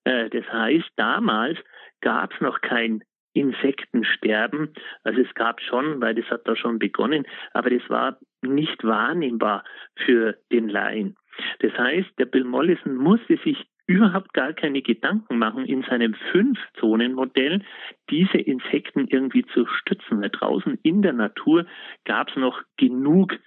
Äh, 0.04 0.30
das 0.30 0.46
heißt, 0.52 0.90
damals 0.98 1.58
gab 2.02 2.34
es 2.34 2.42
noch 2.42 2.60
kein 2.60 3.02
Insektensterben. 3.34 4.74
Also 5.06 5.22
es 5.22 5.34
gab 5.36 5.62
schon, 5.62 6.02
weil 6.02 6.14
das 6.14 6.26
hat 6.30 6.46
da 6.46 6.58
schon 6.58 6.78
begonnen, 6.78 7.26
aber 7.54 7.70
das 7.70 7.90
war 7.90 8.20
nicht 8.42 8.84
wahrnehmbar 8.84 9.64
für 9.96 10.36
den 10.52 10.68
Laien. 10.68 11.16
Das 11.60 11.72
heißt, 11.78 12.10
der 12.18 12.26
Bill 12.26 12.44
Mollison 12.44 12.96
musste 12.96 13.38
sich 13.38 13.71
überhaupt 13.92 14.34
gar 14.34 14.54
keine 14.54 14.82
Gedanken 14.82 15.38
machen, 15.38 15.66
in 15.66 15.84
seinem 15.84 16.14
Fünf-Zonen-Modell 16.32 17.64
diese 18.10 18.38
Insekten 18.38 19.08
irgendwie 19.08 19.46
zu 19.54 19.66
stützen. 19.66 20.22
Weil 20.22 20.30
draußen 20.30 20.80
in 20.84 21.02
der 21.02 21.14
Natur 21.14 21.66
gab 22.06 22.30
es 22.30 22.36
noch 22.36 22.62
genug 22.78 23.38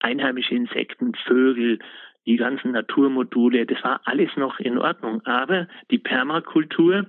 einheimische 0.00 0.54
Insekten, 0.54 1.14
Vögel, 1.26 1.78
die 2.26 2.36
ganzen 2.36 2.72
Naturmodule, 2.72 3.66
das 3.66 3.82
war 3.82 4.00
alles 4.04 4.30
noch 4.36 4.58
in 4.60 4.78
Ordnung. 4.78 5.24
Aber 5.24 5.68
die 5.90 5.98
Permakultur, 5.98 7.06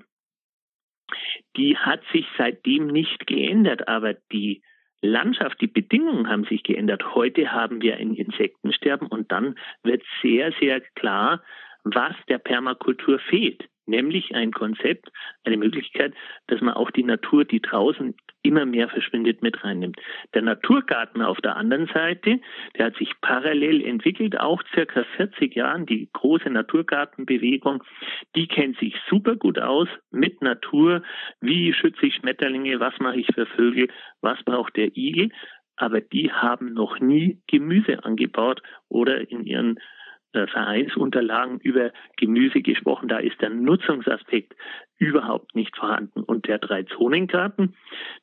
die 1.57 1.77
hat 1.77 2.01
sich 2.13 2.25
seitdem 2.37 2.87
nicht 2.87 3.27
geändert, 3.27 3.87
aber 3.87 4.13
die 4.31 4.61
Landschaft, 5.01 5.59
die 5.59 5.67
Bedingungen 5.67 6.29
haben 6.29 6.45
sich 6.45 6.63
geändert. 6.63 7.15
Heute 7.15 7.51
haben 7.51 7.81
wir 7.81 7.97
ein 7.97 8.13
Insektensterben 8.13 9.07
und 9.07 9.31
dann 9.31 9.55
wird 9.83 10.03
sehr, 10.21 10.53
sehr 10.59 10.81
klar, 10.81 11.41
was 11.83 12.15
der 12.27 12.37
Permakultur 12.37 13.19
fehlt. 13.19 13.67
nämlich 13.87 14.33
ein 14.33 14.51
Konzept, 14.51 15.11
eine 15.43 15.57
Möglichkeit, 15.57 16.13
dass 16.47 16.61
man 16.61 16.73
auch 16.73 16.91
die 16.91 17.03
Natur, 17.03 17.45
die 17.45 17.61
draußen 17.61 18.15
immer 18.41 18.65
mehr 18.65 18.89
verschwindet, 18.89 19.41
mit 19.41 19.63
reinnimmt. 19.63 19.99
Der 20.33 20.41
Naturgarten 20.41 21.21
auf 21.21 21.39
der 21.41 21.55
anderen 21.55 21.87
Seite, 21.87 22.39
der 22.77 22.87
hat 22.87 22.95
sich 22.95 23.11
parallel 23.21 23.85
entwickelt, 23.85 24.39
auch 24.39 24.63
circa 24.73 25.03
40 25.17 25.55
Jahren, 25.55 25.85
die 25.85 26.09
große 26.13 26.49
Naturgartenbewegung, 26.49 27.83
die 28.35 28.47
kennt 28.47 28.77
sich 28.79 28.95
super 29.09 29.35
gut 29.35 29.59
aus 29.59 29.89
mit 30.09 30.41
Natur, 30.41 31.03
wie 31.41 31.73
schütze 31.73 32.05
ich 32.05 32.15
Schmetterlinge, 32.15 32.79
was 32.79 32.97
mache 32.99 33.19
ich 33.19 33.27
für 33.33 33.45
Vögel, 33.45 33.89
was 34.21 34.41
braucht 34.43 34.77
der 34.77 34.95
Igel, 34.95 35.31
aber 35.75 36.01
die 36.01 36.31
haben 36.31 36.73
noch 36.73 36.99
nie 36.99 37.41
Gemüse 37.47 38.03
angebaut 38.03 38.61
oder 38.89 39.29
in 39.29 39.45
ihren 39.45 39.79
Vereinsunterlagen 40.33 41.59
über 41.59 41.91
Gemüse 42.17 42.61
gesprochen. 42.61 43.07
Da 43.09 43.17
ist 43.17 43.41
der 43.41 43.49
Nutzungsaspekt 43.49 44.55
überhaupt 44.97 45.55
nicht 45.55 45.75
vorhanden. 45.75 46.23
Und 46.23 46.47
der 46.47 46.59
Drei-Zonen-Garten, 46.59 47.75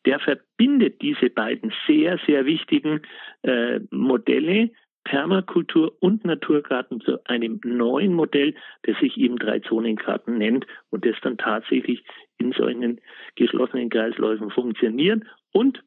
der 0.07 0.21
verbindet 0.21 1.03
diese 1.03 1.31
beiden 1.31 1.73
sehr, 1.87 2.19
sehr 2.27 2.47
wichtigen 2.47 3.03
äh, 3.43 3.81
Modelle, 3.91 4.71
Permakultur 5.05 5.97
und 6.01 6.25
Naturgarten 6.25 7.01
zu 7.01 7.25
einem 7.27 7.61
neuen 7.65 8.13
Modell, 8.13 8.55
das 8.83 8.99
sich 8.99 9.17
eben 9.17 9.37
Drei-Zonen-Garten 9.37 10.37
nennt 10.37 10.67
und 10.91 11.07
das 11.07 11.17
dann 11.23 11.39
tatsächlich 11.39 12.05
in 12.37 12.53
solchen 12.53 13.01
geschlossenen 13.35 13.89
Kreisläufen 13.89 14.51
funktioniert 14.51 15.23
und 15.53 15.83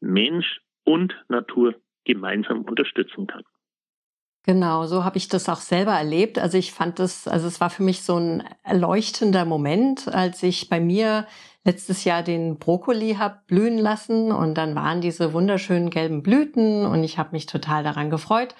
Mensch 0.00 0.60
und 0.84 1.14
Natur 1.28 1.74
gemeinsam 2.04 2.62
unterstützen 2.62 3.26
kann. 3.26 3.42
Genau, 4.44 4.86
so 4.86 5.04
habe 5.04 5.18
ich 5.18 5.28
das 5.28 5.48
auch 5.48 5.60
selber 5.60 5.92
erlebt. 5.92 6.38
Also 6.38 6.58
ich 6.58 6.72
fand 6.72 6.98
das, 6.98 7.28
also 7.28 7.46
es 7.46 7.60
war 7.60 7.70
für 7.70 7.84
mich 7.84 8.02
so 8.02 8.16
ein 8.16 8.42
erleuchtender 8.64 9.44
Moment, 9.44 10.08
als 10.12 10.42
ich 10.42 10.68
bei 10.68 10.80
mir 10.80 11.26
letztes 11.64 12.02
Jahr 12.02 12.24
den 12.24 12.58
Brokkoli 12.58 13.14
hab 13.18 13.46
blühen 13.46 13.78
lassen 13.78 14.32
und 14.32 14.54
dann 14.54 14.74
waren 14.74 15.00
diese 15.00 15.32
wunderschönen 15.32 15.90
gelben 15.90 16.24
Blüten 16.24 16.84
und 16.86 17.04
ich 17.04 17.18
habe 17.18 17.30
mich 17.32 17.46
total 17.46 17.84
daran 17.84 18.10
gefreut 18.10 18.56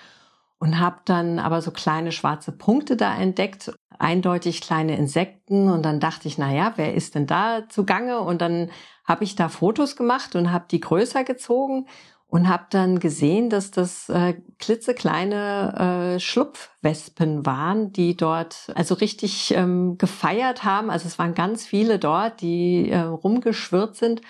und 0.60 0.78
habe 0.78 1.00
dann 1.04 1.40
aber 1.40 1.60
so 1.60 1.72
kleine 1.72 2.12
schwarze 2.12 2.52
Punkte 2.52 2.96
da 2.96 3.16
entdeckt, 3.16 3.72
eindeutig 3.98 4.60
kleine 4.60 4.96
Insekten 4.96 5.68
und 5.68 5.82
dann 5.82 5.98
dachte 5.98 6.28
ich, 6.28 6.38
na 6.38 6.52
ja, 6.54 6.74
wer 6.76 6.94
ist 6.94 7.16
denn 7.16 7.26
da 7.26 7.68
zugange 7.68 8.20
und 8.20 8.40
dann 8.40 8.70
habe 9.04 9.24
ich 9.24 9.34
da 9.34 9.48
Fotos 9.48 9.96
gemacht 9.96 10.36
und 10.36 10.52
habe 10.52 10.66
die 10.70 10.78
größer 10.78 11.24
gezogen 11.24 11.86
und 12.32 12.48
habe 12.48 12.64
dann 12.70 12.98
gesehen, 12.98 13.50
dass 13.50 13.70
das 13.72 14.08
äh, 14.08 14.32
klitzekleine 14.58 16.14
äh, 16.14 16.18
Schlupfwespen 16.18 17.44
waren, 17.44 17.92
die 17.92 18.16
dort 18.16 18.72
also 18.74 18.94
richtig 18.94 19.52
ähm, 19.54 19.98
gefeiert 19.98 20.64
haben. 20.64 20.90
Also 20.90 21.08
es 21.08 21.18
waren 21.18 21.34
ganz 21.34 21.66
viele 21.66 21.98
dort, 21.98 22.40
die 22.40 22.88
äh, 22.88 23.00
rumgeschwirrt 23.00 23.96
sind. 23.96 24.22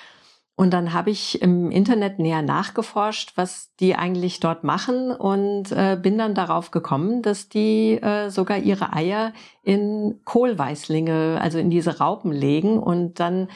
Und 0.56 0.72
dann 0.72 0.92
habe 0.92 1.10
ich 1.10 1.42
im 1.42 1.70
Internet 1.70 2.18
näher 2.18 2.42
nachgeforscht, 2.42 3.34
was 3.36 3.72
die 3.78 3.94
eigentlich 3.94 4.40
dort 4.40 4.64
machen 4.64 5.12
und 5.12 5.70
äh, 5.70 5.96
bin 5.96 6.18
dann 6.18 6.34
darauf 6.34 6.72
gekommen, 6.72 7.22
dass 7.22 7.48
die 7.50 8.02
äh, 8.02 8.30
sogar 8.30 8.58
ihre 8.58 8.92
Eier 8.94 9.32
in 9.62 10.18
Kohlweißlinge, 10.24 11.38
also 11.40 11.60
in 11.60 11.70
diese 11.70 11.98
Raupen 11.98 12.32
legen 12.32 12.80
und 12.80 13.20
dann 13.20 13.46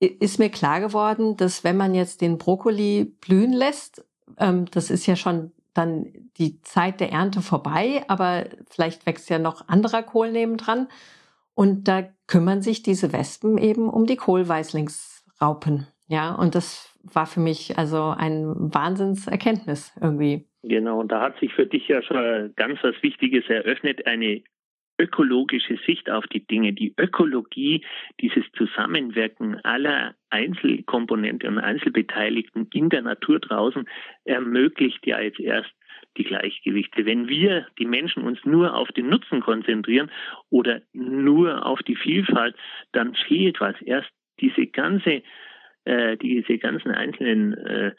ist 0.00 0.38
mir 0.38 0.50
klar 0.50 0.80
geworden, 0.80 1.36
dass 1.36 1.64
wenn 1.64 1.76
man 1.76 1.94
jetzt 1.94 2.20
den 2.20 2.38
Brokkoli 2.38 3.04
blühen 3.20 3.52
lässt, 3.52 4.04
ähm, 4.38 4.66
das 4.70 4.90
ist 4.90 5.06
ja 5.06 5.16
schon 5.16 5.52
dann 5.74 6.06
die 6.38 6.60
Zeit 6.62 7.00
der 7.00 7.12
Ernte 7.12 7.40
vorbei, 7.40 8.04
aber 8.08 8.46
vielleicht 8.68 9.06
wächst 9.06 9.30
ja 9.30 9.38
noch 9.38 9.68
anderer 9.68 10.02
Kohl 10.02 10.32
nebendran. 10.32 10.88
Und 11.54 11.88
da 11.88 12.08
kümmern 12.26 12.62
sich 12.62 12.82
diese 12.82 13.12
Wespen 13.12 13.58
eben 13.58 13.88
um 13.88 14.06
die 14.06 14.16
Kohlweißlingsraupen. 14.16 15.88
Ja, 16.06 16.34
und 16.34 16.54
das 16.54 16.96
war 17.02 17.26
für 17.26 17.40
mich 17.40 17.78
also 17.78 18.14
ein 18.16 18.54
Wahnsinnserkenntnis 18.56 19.92
irgendwie. 20.00 20.48
Genau, 20.62 21.00
und 21.00 21.12
da 21.12 21.20
hat 21.20 21.38
sich 21.38 21.52
für 21.54 21.66
dich 21.66 21.86
ja 21.88 22.02
schon 22.02 22.52
ganz 22.56 22.78
was 22.82 22.94
Wichtiges 23.02 23.44
eröffnet, 23.48 24.06
eine 24.06 24.42
ökologische 24.98 25.78
Sicht 25.86 26.10
auf 26.10 26.26
die 26.26 26.46
Dinge, 26.46 26.72
die 26.72 26.94
Ökologie, 26.96 27.84
dieses 28.20 28.44
Zusammenwirken 28.56 29.64
aller 29.64 30.14
Einzelkomponenten 30.30 31.48
und 31.48 31.58
Einzelbeteiligten 31.58 32.68
in 32.72 32.88
der 32.88 33.02
Natur 33.02 33.38
draußen 33.38 33.88
ermöglicht 34.24 35.06
ja 35.06 35.20
jetzt 35.20 35.40
erst 35.40 35.70
die 36.16 36.24
Gleichgewichte. 36.24 37.06
Wenn 37.06 37.28
wir, 37.28 37.66
die 37.78 37.86
Menschen, 37.86 38.24
uns 38.24 38.44
nur 38.44 38.74
auf 38.74 38.88
den 38.88 39.08
Nutzen 39.08 39.40
konzentrieren 39.40 40.10
oder 40.50 40.82
nur 40.92 41.64
auf 41.64 41.80
die 41.82 41.96
Vielfalt, 41.96 42.56
dann 42.92 43.14
fehlt 43.14 43.60
was. 43.60 43.80
Erst 43.82 44.10
diese 44.40 44.66
ganze, 44.66 45.22
äh, 45.84 46.16
diese 46.16 46.58
ganzen 46.58 46.90
einzelnen 46.90 47.54
äh, 47.54 47.92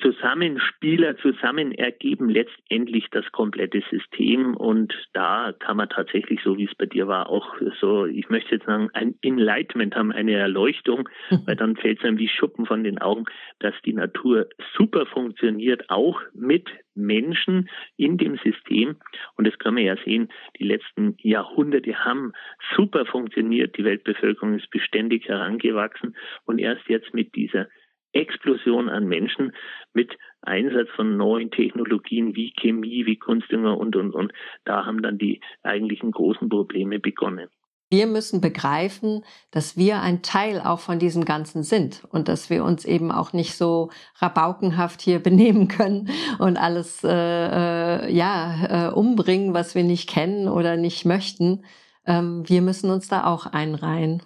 Zusammenspieler 0.00 1.16
zusammen 1.18 1.72
ergeben 1.72 2.28
letztendlich 2.28 3.06
das 3.10 3.30
komplette 3.32 3.82
System. 3.90 4.56
Und 4.56 4.92
da 5.12 5.52
kann 5.58 5.76
man 5.76 5.88
tatsächlich, 5.88 6.40
so 6.42 6.56
wie 6.56 6.64
es 6.64 6.74
bei 6.74 6.86
dir 6.86 7.06
war, 7.06 7.28
auch 7.28 7.54
so, 7.80 8.06
ich 8.06 8.28
möchte 8.28 8.56
jetzt 8.56 8.66
sagen, 8.66 8.90
ein 8.92 9.14
Enlightenment 9.22 9.94
haben, 9.94 10.12
eine 10.12 10.32
Erleuchtung, 10.32 11.08
weil 11.46 11.56
dann 11.56 11.76
fällt 11.76 11.98
es 11.98 12.04
einem 12.04 12.18
wie 12.18 12.28
Schuppen 12.28 12.66
von 12.66 12.82
den 12.82 12.98
Augen, 12.98 13.24
dass 13.60 13.74
die 13.84 13.92
Natur 13.92 14.48
super 14.76 15.06
funktioniert, 15.06 15.88
auch 15.90 16.20
mit 16.32 16.68
Menschen 16.96 17.68
in 17.96 18.18
dem 18.18 18.36
System. 18.38 18.96
Und 19.36 19.46
das 19.46 19.58
können 19.58 19.76
wir 19.76 19.84
ja 19.84 19.96
sehen, 20.04 20.28
die 20.58 20.64
letzten 20.64 21.16
Jahrhunderte 21.20 22.04
haben 22.04 22.32
super 22.76 23.06
funktioniert, 23.06 23.76
die 23.76 23.84
Weltbevölkerung 23.84 24.58
ist 24.58 24.70
beständig 24.70 25.28
herangewachsen. 25.28 26.16
Und 26.44 26.58
erst 26.58 26.88
jetzt 26.88 27.14
mit 27.14 27.34
dieser 27.34 27.68
Explosion 28.14 28.88
an 28.88 29.06
Menschen 29.06 29.52
mit 29.92 30.16
Einsatz 30.42 30.88
von 30.96 31.16
neuen 31.16 31.50
Technologien 31.50 32.34
wie 32.34 32.52
Chemie, 32.58 33.06
wie 33.06 33.16
Kunstdünger 33.16 33.76
und, 33.76 33.96
und, 33.96 34.14
und. 34.14 34.32
Da 34.64 34.86
haben 34.86 35.02
dann 35.02 35.18
die 35.18 35.40
eigentlichen 35.62 36.10
großen 36.10 36.48
Probleme 36.48 36.98
begonnen. 37.00 37.48
Wir 37.90 38.06
müssen 38.06 38.40
begreifen, 38.40 39.24
dass 39.50 39.76
wir 39.76 40.00
ein 40.00 40.22
Teil 40.22 40.60
auch 40.60 40.80
von 40.80 40.98
diesem 40.98 41.24
Ganzen 41.24 41.62
sind 41.62 42.02
und 42.10 42.26
dass 42.28 42.50
wir 42.50 42.64
uns 42.64 42.84
eben 42.84 43.12
auch 43.12 43.32
nicht 43.32 43.54
so 43.54 43.90
rabaukenhaft 44.16 45.00
hier 45.00 45.18
benehmen 45.22 45.68
können 45.68 46.08
und 46.38 46.56
alles 46.56 47.04
äh, 47.04 47.08
äh, 47.10 48.12
ja 48.12 48.88
äh, 48.88 48.92
umbringen, 48.92 49.54
was 49.54 49.74
wir 49.74 49.84
nicht 49.84 50.08
kennen 50.08 50.48
oder 50.48 50.76
nicht 50.76 51.04
möchten. 51.04 51.64
Ähm, 52.06 52.42
wir 52.48 52.62
müssen 52.62 52.90
uns 52.90 53.06
da 53.06 53.26
auch 53.26 53.46
einreihen. 53.46 54.22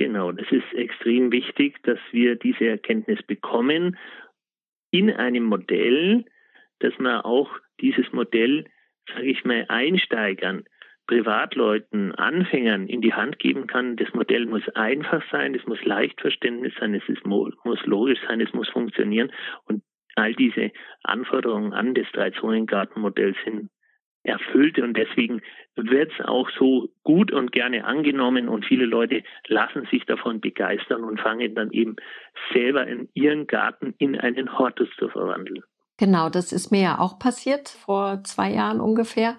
Genau, 0.00 0.32
das 0.32 0.50
ist 0.50 0.72
extrem 0.72 1.30
wichtig, 1.30 1.76
dass 1.82 1.98
wir 2.10 2.34
diese 2.34 2.66
Erkenntnis 2.66 3.22
bekommen 3.22 3.98
in 4.90 5.10
einem 5.10 5.44
Modell, 5.44 6.24
dass 6.78 6.98
man 6.98 7.20
auch 7.20 7.50
dieses 7.82 8.10
Modell, 8.10 8.64
sage 9.12 9.26
ich 9.26 9.44
mal, 9.44 9.66
Einsteigern, 9.68 10.64
Privatleuten, 11.06 12.14
Anfängern 12.14 12.86
in 12.86 13.02
die 13.02 13.12
Hand 13.12 13.40
geben 13.40 13.66
kann. 13.66 13.96
Das 13.96 14.10
Modell 14.14 14.46
muss 14.46 14.66
einfach 14.70 15.22
sein, 15.30 15.54
es 15.54 15.66
muss 15.66 15.84
leicht 15.84 16.18
verständlich 16.18 16.72
sein, 16.80 16.94
es 16.94 17.02
muss 17.24 17.84
logisch 17.84 18.20
sein, 18.26 18.40
es 18.40 18.54
muss 18.54 18.70
funktionieren. 18.70 19.30
Und 19.64 19.82
all 20.14 20.32
diese 20.32 20.72
Anforderungen 21.02 21.74
an 21.74 21.92
das 21.92 22.06
Drei-Zonen-Gartenmodell 22.14 23.34
sind 23.44 23.68
erfüllt 24.22 24.78
und 24.78 24.96
deswegen 24.96 25.40
wird 25.76 26.12
es 26.12 26.26
auch 26.26 26.48
so 26.58 26.88
gut 27.04 27.32
und 27.32 27.52
gerne 27.52 27.84
angenommen 27.84 28.48
und 28.48 28.66
viele 28.66 28.84
Leute 28.84 29.22
lassen 29.46 29.86
sich 29.90 30.04
davon 30.04 30.40
begeistern 30.40 31.04
und 31.04 31.20
fangen 31.20 31.54
dann 31.54 31.70
eben 31.70 31.96
selber 32.52 32.86
in 32.86 33.08
ihren 33.14 33.46
Garten 33.46 33.94
in 33.98 34.18
einen 34.18 34.58
Hortus 34.58 34.88
zu 34.98 35.08
verwandeln. 35.08 35.62
Genau, 35.96 36.28
das 36.28 36.52
ist 36.52 36.70
mir 36.70 36.82
ja 36.82 36.98
auch 36.98 37.18
passiert 37.18 37.68
vor 37.68 38.22
zwei 38.24 38.50
Jahren 38.50 38.80
ungefähr, 38.80 39.36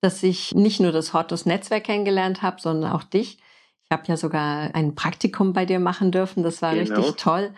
dass 0.00 0.22
ich 0.22 0.54
nicht 0.54 0.80
nur 0.80 0.92
das 0.92 1.12
Hortus-Netzwerk 1.12 1.84
kennengelernt 1.84 2.42
habe, 2.42 2.60
sondern 2.60 2.92
auch 2.92 3.04
dich. 3.04 3.38
Ich 3.84 3.90
habe 3.90 4.04
ja 4.06 4.16
sogar 4.16 4.74
ein 4.74 4.94
Praktikum 4.94 5.52
bei 5.52 5.66
dir 5.66 5.80
machen 5.80 6.12
dürfen, 6.12 6.42
das 6.42 6.62
war 6.62 6.74
genau. 6.74 6.94
richtig 6.94 7.16
toll. 7.16 7.50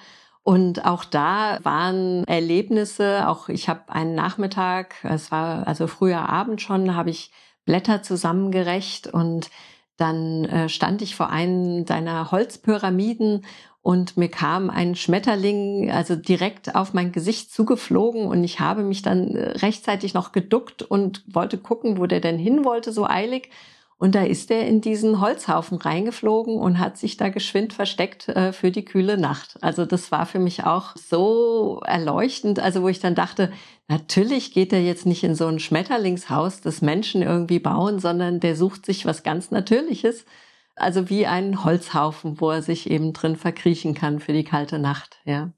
Und 0.46 0.84
auch 0.84 1.04
da 1.04 1.58
waren 1.64 2.22
Erlebnisse, 2.28 3.28
auch 3.28 3.48
ich 3.48 3.68
habe 3.68 3.92
einen 3.92 4.14
Nachmittag, 4.14 4.94
es 5.02 5.32
war 5.32 5.66
also 5.66 5.88
früher 5.88 6.28
Abend 6.28 6.62
schon, 6.62 6.94
habe 6.94 7.10
ich 7.10 7.32
Blätter 7.64 8.04
zusammengerecht 8.04 9.08
und 9.08 9.50
dann 9.96 10.44
äh, 10.44 10.68
stand 10.68 11.02
ich 11.02 11.16
vor 11.16 11.30
einem 11.30 11.84
deiner 11.84 12.30
Holzpyramiden 12.30 13.44
und 13.82 14.16
mir 14.16 14.28
kam 14.28 14.70
ein 14.70 14.94
Schmetterling 14.94 15.90
also 15.90 16.14
direkt 16.14 16.76
auf 16.76 16.94
mein 16.94 17.10
Gesicht 17.10 17.52
zugeflogen 17.52 18.26
und 18.28 18.44
ich 18.44 18.60
habe 18.60 18.84
mich 18.84 19.02
dann 19.02 19.34
äh, 19.34 19.48
rechtzeitig 19.58 20.14
noch 20.14 20.30
geduckt 20.30 20.80
und 20.80 21.24
wollte 21.26 21.58
gucken, 21.58 21.98
wo 21.98 22.06
der 22.06 22.20
denn 22.20 22.38
hin 22.38 22.64
wollte, 22.64 22.92
so 22.92 23.04
eilig. 23.04 23.50
Und 23.98 24.14
da 24.14 24.24
ist 24.24 24.50
er 24.50 24.66
in 24.66 24.82
diesen 24.82 25.20
Holzhaufen 25.22 25.78
reingeflogen 25.78 26.58
und 26.58 26.78
hat 26.78 26.98
sich 26.98 27.16
da 27.16 27.30
geschwind 27.30 27.72
versteckt 27.72 28.28
äh, 28.28 28.52
für 28.52 28.70
die 28.70 28.84
kühle 28.84 29.16
Nacht. 29.16 29.56
Also 29.62 29.86
das 29.86 30.12
war 30.12 30.26
für 30.26 30.38
mich 30.38 30.64
auch 30.64 30.94
so 30.96 31.80
erleuchtend, 31.86 32.60
also 32.60 32.82
wo 32.82 32.88
ich 32.88 33.00
dann 33.00 33.14
dachte, 33.14 33.50
natürlich 33.88 34.52
geht 34.52 34.74
er 34.74 34.82
jetzt 34.82 35.06
nicht 35.06 35.24
in 35.24 35.34
so 35.34 35.46
ein 35.46 35.60
Schmetterlingshaus, 35.60 36.60
das 36.60 36.82
Menschen 36.82 37.22
irgendwie 37.22 37.58
bauen, 37.58 37.98
sondern 37.98 38.38
der 38.38 38.54
sucht 38.54 38.84
sich 38.84 39.06
was 39.06 39.22
ganz 39.22 39.50
Natürliches 39.50 40.26
Also 40.74 41.08
wie 41.08 41.26
ein 41.26 41.64
Holzhaufen, 41.64 42.38
wo 42.38 42.50
er 42.50 42.60
sich 42.60 42.90
eben 42.90 43.14
drin 43.14 43.36
verkriechen 43.36 43.94
kann 43.94 44.20
für 44.20 44.34
die 44.34 44.44
kalte 44.44 44.78
Nacht, 44.78 45.20
ja. 45.24 45.52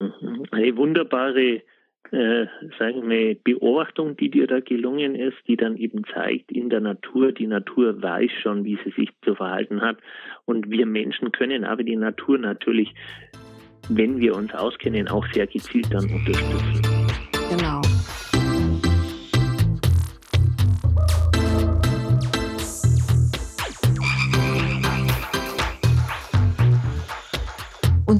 Mhm. 0.00 0.44
Eine 0.50 0.76
wunderbare 0.76 1.62
äh, 2.12 2.46
sagen 2.78 3.08
wir, 3.08 3.36
Beobachtung, 3.36 4.16
die 4.16 4.30
dir 4.30 4.46
da 4.46 4.60
gelungen 4.60 5.14
ist, 5.14 5.36
die 5.46 5.56
dann 5.56 5.76
eben 5.76 6.04
zeigt, 6.12 6.50
in 6.50 6.70
der 6.70 6.80
Natur, 6.80 7.32
die 7.32 7.46
Natur 7.46 8.02
weiß 8.02 8.30
schon, 8.42 8.64
wie 8.64 8.78
sie 8.84 8.90
sich 8.90 9.10
zu 9.24 9.34
verhalten 9.34 9.80
hat. 9.80 9.98
Und 10.44 10.70
wir 10.70 10.86
Menschen 10.86 11.32
können 11.32 11.64
aber 11.64 11.82
die 11.84 11.96
Natur 11.96 12.38
natürlich, 12.38 12.94
wenn 13.88 14.20
wir 14.20 14.34
uns 14.34 14.52
auskennen, 14.54 15.08
auch 15.08 15.26
sehr 15.32 15.46
gezielt 15.46 15.88
dann 15.92 16.04
unterstützen. 16.10 16.82
Genau. 17.50 17.80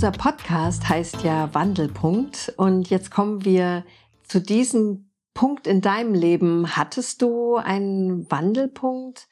Unser 0.02 0.12
Podcast 0.12 0.88
heißt 0.88 1.24
ja 1.24 1.52
Wandelpunkt 1.52 2.54
und 2.56 2.88
jetzt 2.88 3.10
kommen 3.10 3.44
wir 3.44 3.84
zu 4.22 4.40
diesem 4.40 5.10
Punkt 5.34 5.66
in 5.66 5.82
deinem 5.82 6.14
Leben. 6.14 6.74
Hattest 6.74 7.20
du 7.20 7.56
einen 7.56 8.24
Wandelpunkt? 8.30 9.26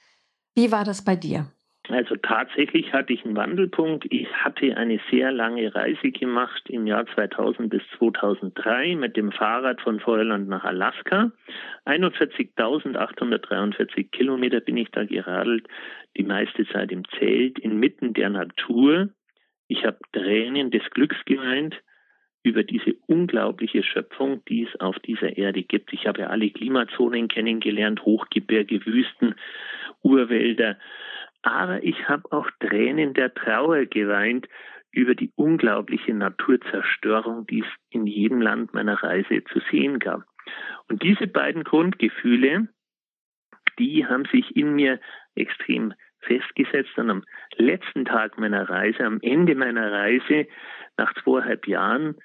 Wie 0.55 0.71
war 0.71 0.85
das 0.85 1.07
bei 1.07 1.17
dir? 1.17 1.47
Also 1.89 2.17
tatsächlich 2.17 2.93
hatte 2.93 3.15
ich 3.15 3.25
einen 3.25 3.35
Wandelpunkt. 3.35 4.05
Ich 4.11 4.29
hatte 4.35 4.77
eine 4.77 5.01
sehr 5.11 5.33
lange 5.33 5.75
Reise 5.75 6.11
gemacht 6.11 6.69
im 6.69 6.87
Jahr 6.87 7.07
2000 7.15 7.71
bis 7.71 7.81
2003 7.97 8.95
mit 8.97 9.17
dem 9.17 9.33
Fahrrad 9.33 9.81
von 9.81 10.01
Feuerland 10.01 10.49
nach 10.49 10.65
Alaska. 10.65 11.33
41.843 11.87 14.11
Kilometer 14.11 14.61
bin 14.61 14.77
ich 14.77 14.91
da 14.91 15.07
geradelt, 15.07 15.67
die 16.19 16.25
meiste 16.25 16.67
Zeit 16.67 16.93
im 16.93 17.05
Zelt, 17.19 17.59
inmitten 17.59 18.13
der 18.13 18.29
Natur. 18.29 19.09
Ich 19.69 19.85
habe 19.85 19.99
Tränen 20.13 20.71
des 20.71 20.83
Glücks 20.91 21.17
geweint 21.27 21.81
über 22.43 22.63
diese 22.63 22.95
unglaubliche 23.07 23.83
Schöpfung, 23.83 24.43
die 24.47 24.65
es 24.65 24.81
auf 24.81 24.99
dieser 25.01 25.37
Erde 25.37 25.63
gibt. 25.63 25.93
Ich 25.93 26.07
habe 26.07 26.31
alle 26.31 26.51
Klimazonen 26.51 27.29
kennengelernt, 27.29 28.03
Hochgebirge, 28.05 28.85
Wüsten, 28.87 29.35
Urwälder. 30.03 30.79
Aber 31.43 31.83
ich 31.85 32.09
habe 32.09 32.31
auch 32.33 32.49
Tränen 32.61 33.15
der 33.15 33.35
Trauer 33.35 33.85
geweint 33.87 34.49
über 34.91 35.15
die 35.15 35.33
unglaubliche 35.37 36.15
Naturzerstörung, 36.15 37.47
die 37.47 37.61
es 37.61 37.69
in 37.91 38.07
jedem 38.07 38.41
Land 38.41 38.73
meiner 38.73 39.03
Reise 39.03 39.45
zu 39.53 39.61
sehen 39.71 39.99
gab. 39.99 40.23
Und 40.89 41.03
diese 41.03 41.27
beiden 41.27 41.65
Grundgefühle, 41.65 42.69
die 43.79 44.07
haben 44.07 44.25
sich 44.33 44.57
in 44.57 44.75
mir 44.75 44.99
extrem 45.35 45.93
festgesetzt 46.21 46.97
und 46.97 47.11
am 47.11 47.25
letzten 47.57 48.05
Tag 48.05 48.39
meiner 48.39 48.69
Reise, 48.69 49.05
am 49.05 49.19
Ende 49.23 49.55
meiner 49.55 49.91
Reise, 49.91 50.47
nach 50.97 51.13
zweieinhalb 51.23 51.67
Jahren, 51.67 52.17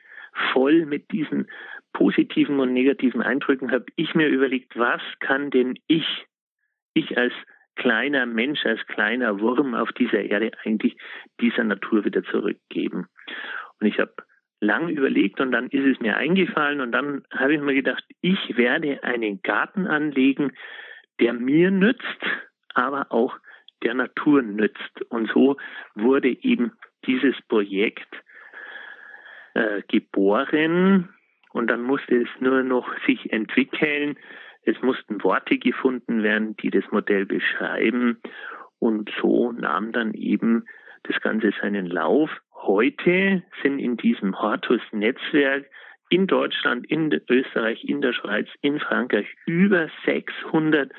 voll 0.51 0.85
mit 0.85 1.11
diesen 1.11 1.47
positiven 1.93 2.59
und 2.59 2.73
negativen 2.73 3.21
Eindrücken, 3.21 3.71
habe 3.71 3.85
ich 3.95 4.15
mir 4.15 4.27
überlegt, 4.27 4.77
was 4.77 5.01
kann 5.19 5.51
denn 5.51 5.77
ich, 5.87 6.25
ich 6.93 7.17
als 7.17 7.33
kleiner 7.75 8.25
Mensch, 8.25 8.65
als 8.65 8.85
kleiner 8.87 9.39
Wurm 9.39 9.75
auf 9.75 9.91
dieser 9.93 10.21
Erde 10.21 10.51
eigentlich 10.63 10.97
dieser 11.39 11.63
Natur 11.63 12.05
wieder 12.05 12.23
zurückgeben. 12.23 13.07
Und 13.79 13.87
ich 13.87 13.99
habe 13.99 14.13
lang 14.59 14.89
überlegt 14.89 15.39
und 15.39 15.51
dann 15.51 15.67
ist 15.69 15.85
es 15.85 15.99
mir 15.99 16.17
eingefallen 16.17 16.81
und 16.81 16.91
dann 16.91 17.23
habe 17.31 17.53
ich 17.53 17.61
mir 17.61 17.73
gedacht, 17.73 18.03
ich 18.21 18.57
werde 18.57 19.03
einen 19.03 19.41
Garten 19.41 19.87
anlegen, 19.87 20.53
der 21.19 21.33
mir 21.33 21.69
nützt, 21.69 22.03
aber 22.73 23.11
auch 23.11 23.37
der 23.83 23.93
Natur 23.93 24.41
nützt. 24.41 25.01
Und 25.09 25.29
so 25.31 25.57
wurde 25.95 26.29
eben 26.29 26.71
dieses 27.05 27.35
Projekt 27.47 28.07
äh, 29.53 29.81
geboren 29.87 31.09
und 31.53 31.67
dann 31.67 31.83
musste 31.83 32.15
es 32.15 32.29
nur 32.39 32.63
noch 32.63 32.89
sich 33.05 33.31
entwickeln. 33.31 34.17
Es 34.63 34.81
mussten 34.81 35.23
Worte 35.23 35.57
gefunden 35.57 36.23
werden, 36.23 36.57
die 36.57 36.71
das 36.71 36.83
Modell 36.91 37.25
beschreiben. 37.25 38.19
Und 38.79 39.11
so 39.21 39.51
nahm 39.51 39.91
dann 39.91 40.13
eben 40.13 40.65
das 41.03 41.21
Ganze 41.21 41.51
seinen 41.61 41.85
Lauf. 41.85 42.29
Heute 42.55 43.43
sind 43.61 43.79
in 43.79 43.97
diesem 43.97 44.39
Hortus-Netzwerk 44.39 45.65
in 46.13 46.27
Deutschland, 46.27 46.85
in 46.85 47.11
Österreich, 47.27 47.83
in 47.83 48.01
der 48.01 48.13
Schweiz, 48.13 48.47
in 48.61 48.79
Frankreich 48.79 49.25
über 49.47 49.89
600 50.05 50.91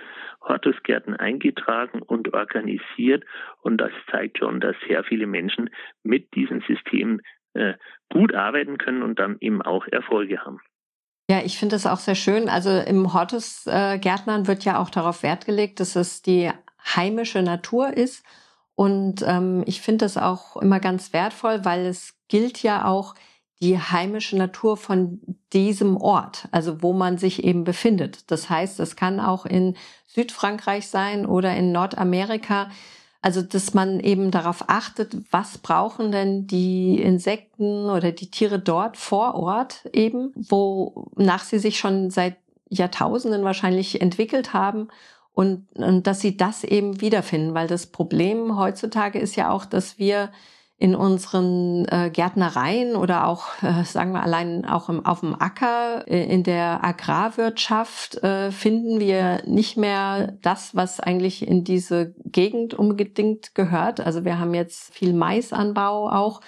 Hortusgärten 0.42 1.14
eingetragen 1.14 2.02
und 2.02 2.34
organisiert. 2.34 3.24
Und 3.62 3.78
das 3.78 3.92
zeigt 4.10 4.38
schon, 4.38 4.60
dass 4.60 4.74
sehr 4.88 5.04
viele 5.04 5.28
Menschen 5.28 5.70
mit 6.02 6.34
diesem 6.34 6.62
System 6.62 7.20
äh, 7.52 7.74
gut 8.12 8.34
arbeiten 8.34 8.76
können 8.76 9.04
und 9.04 9.20
dann 9.20 9.36
eben 9.38 9.62
auch 9.62 9.86
Erfolge 9.86 10.44
haben. 10.44 10.58
Ja, 11.30 11.42
ich 11.44 11.58
finde 11.58 11.76
das 11.76 11.86
auch 11.86 11.98
sehr 11.98 12.16
schön. 12.16 12.48
Also 12.48 12.70
im 12.70 13.14
Hortusgärtnern 13.14 14.48
wird 14.48 14.64
ja 14.64 14.80
auch 14.80 14.90
darauf 14.90 15.22
Wert 15.22 15.46
gelegt, 15.46 15.78
dass 15.78 15.94
es 15.94 16.22
die 16.22 16.50
heimische 16.96 17.40
Natur 17.42 17.96
ist. 17.96 18.26
Und 18.74 19.22
ähm, 19.22 19.62
ich 19.64 19.80
finde 19.80 20.06
das 20.06 20.16
auch 20.16 20.56
immer 20.56 20.80
ganz 20.80 21.12
wertvoll, 21.12 21.64
weil 21.64 21.86
es 21.86 22.18
gilt 22.26 22.64
ja 22.64 22.84
auch, 22.84 23.14
die 23.60 23.78
heimische 23.78 24.36
Natur 24.36 24.76
von 24.76 25.20
diesem 25.52 25.96
Ort, 25.96 26.48
also 26.50 26.82
wo 26.82 26.92
man 26.92 27.18
sich 27.18 27.44
eben 27.44 27.64
befindet. 27.64 28.30
Das 28.30 28.50
heißt, 28.50 28.80
es 28.80 28.96
kann 28.96 29.20
auch 29.20 29.46
in 29.46 29.76
Südfrankreich 30.06 30.88
sein 30.88 31.26
oder 31.26 31.54
in 31.56 31.72
Nordamerika. 31.72 32.70
Also, 33.22 33.40
dass 33.40 33.72
man 33.72 34.00
eben 34.00 34.30
darauf 34.30 34.68
achtet, 34.68 35.16
was 35.30 35.56
brauchen 35.58 36.12
denn 36.12 36.46
die 36.46 37.00
Insekten 37.00 37.88
oder 37.88 38.12
die 38.12 38.30
Tiere 38.30 38.58
dort 38.58 38.98
vor 38.98 39.34
Ort 39.34 39.88
eben, 39.94 40.32
wonach 40.34 41.42
sie 41.42 41.58
sich 41.58 41.78
schon 41.78 42.10
seit 42.10 42.36
Jahrtausenden 42.68 43.44
wahrscheinlich 43.44 44.00
entwickelt 44.02 44.52
haben 44.52 44.88
und, 45.32 45.66
und 45.74 46.06
dass 46.06 46.20
sie 46.20 46.36
das 46.36 46.64
eben 46.64 47.00
wiederfinden, 47.00 47.54
weil 47.54 47.66
das 47.66 47.86
Problem 47.86 48.58
heutzutage 48.58 49.18
ist 49.18 49.36
ja 49.36 49.50
auch, 49.50 49.64
dass 49.64 49.98
wir 49.98 50.30
in 50.76 50.96
unseren 50.96 51.86
äh, 51.86 52.10
Gärtnereien 52.10 52.96
oder 52.96 53.28
auch, 53.28 53.62
äh, 53.62 53.84
sagen 53.84 54.12
wir 54.12 54.22
allein 54.22 54.64
auch 54.64 54.88
im, 54.88 55.06
auf 55.06 55.20
dem 55.20 55.40
Acker, 55.40 56.06
äh, 56.08 56.24
in 56.24 56.42
der 56.42 56.82
Agrarwirtschaft 56.82 58.22
äh, 58.24 58.50
finden 58.50 58.98
wir 58.98 59.42
nicht 59.46 59.76
mehr 59.76 60.36
das, 60.42 60.74
was 60.74 60.98
eigentlich 60.98 61.46
in 61.46 61.62
diese 61.62 62.14
Gegend 62.24 62.74
unbedingt 62.74 63.54
gehört. 63.54 64.00
Also 64.00 64.24
wir 64.24 64.38
haben 64.38 64.52
jetzt 64.52 64.92
viel 64.92 65.12
Maisanbau 65.12 66.10
auch 66.10 66.40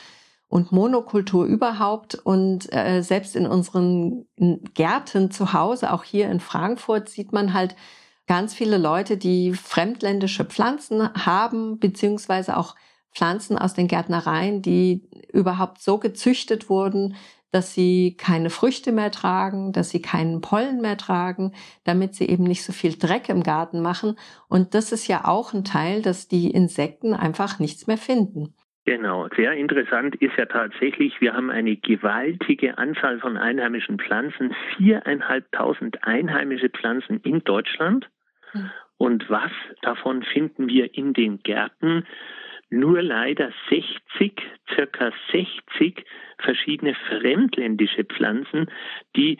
und 0.49 0.73
Monokultur 0.73 1.45
überhaupt. 1.45 2.17
Und 2.17 2.73
äh, 2.73 3.03
selbst 3.03 3.37
in 3.37 3.47
unseren 3.47 4.27
Gärten 4.75 5.31
zu 5.31 5.53
Hause, 5.53 5.93
auch 5.93 6.05
hier 6.05 6.31
in 6.31 6.41
Frankfurt, 6.41 7.09
sieht 7.09 7.33
man 7.33 7.53
halt 7.53 7.77
ganz 8.27 8.55
viele 8.55 8.79
Leute, 8.79 9.17
die 9.17 9.53
fremdländische 9.53 10.45
Pflanzen 10.45 11.12
haben, 11.15 11.79
beziehungsweise 11.79 12.57
auch 12.57 12.75
Pflanzen 13.14 13.59
aus 13.59 13.75
den 13.75 13.88
Gärtnereien, 13.88 14.62
die 14.62 15.09
überhaupt 15.33 15.81
so 15.81 15.99
gezüchtet 15.99 16.69
wurden, 16.69 17.16
dass 17.53 17.73
sie 17.73 18.16
keine 18.19 18.51
Früchte 18.51 18.92
mehr 18.92 19.11
tragen, 19.11 19.73
dass 19.73 19.90
sie 19.90 20.03
keinen 20.03 20.40
Pollen 20.40 20.81
mehr 20.81 20.99
tragen, 20.99 21.53
damit 21.85 22.14
sie 22.14 22.29
eben 22.29 22.45
nicht 22.45 22.64
so 22.64 22.73
viel 22.73 22.99
Dreck 22.99 23.29
im 23.29 23.42
Garten 23.42 23.81
machen. 23.81 24.19
Und 24.49 24.75
das 24.75 24.92
ist 24.92 25.07
ja 25.07 25.25
auch 25.25 25.55
ein 25.55 25.64
Teil, 25.64 26.03
dass 26.03 26.29
die 26.29 26.51
Insekten 26.51 27.14
einfach 27.14 27.59
nichts 27.59 27.87
mehr 27.87 27.97
finden. 27.97 28.55
Genau, 28.85 29.27
sehr 29.35 29.53
interessant 29.53 30.14
ist 30.16 30.37
ja 30.37 30.47
tatsächlich, 30.47 31.21
wir 31.21 31.35
haben 31.35 31.51
eine 31.51 31.77
gewaltige 31.77 32.79
Anzahl 32.79 33.19
von 33.19 33.37
einheimischen 33.37 33.99
Pflanzen, 33.99 34.55
viereinhalbtausend 34.77 36.05
einheimische 36.05 36.69
Pflanzen 36.69 37.21
in 37.23 37.42
Deutschland. 37.42 38.09
Hm. 38.53 38.71
Und 38.97 39.29
was 39.29 39.51
davon 39.83 40.23
finden 40.23 40.69
wir 40.69 40.95
in 40.95 41.14
den 41.14 41.38
Gärten? 41.38 42.07
Nur 42.71 43.03
leider 43.03 43.53
60, 43.71 44.43
circa 44.75 45.13
60 45.33 46.05
verschiedene 46.39 46.95
fremdländische 47.09 48.05
Pflanzen, 48.05 48.71
die 49.15 49.39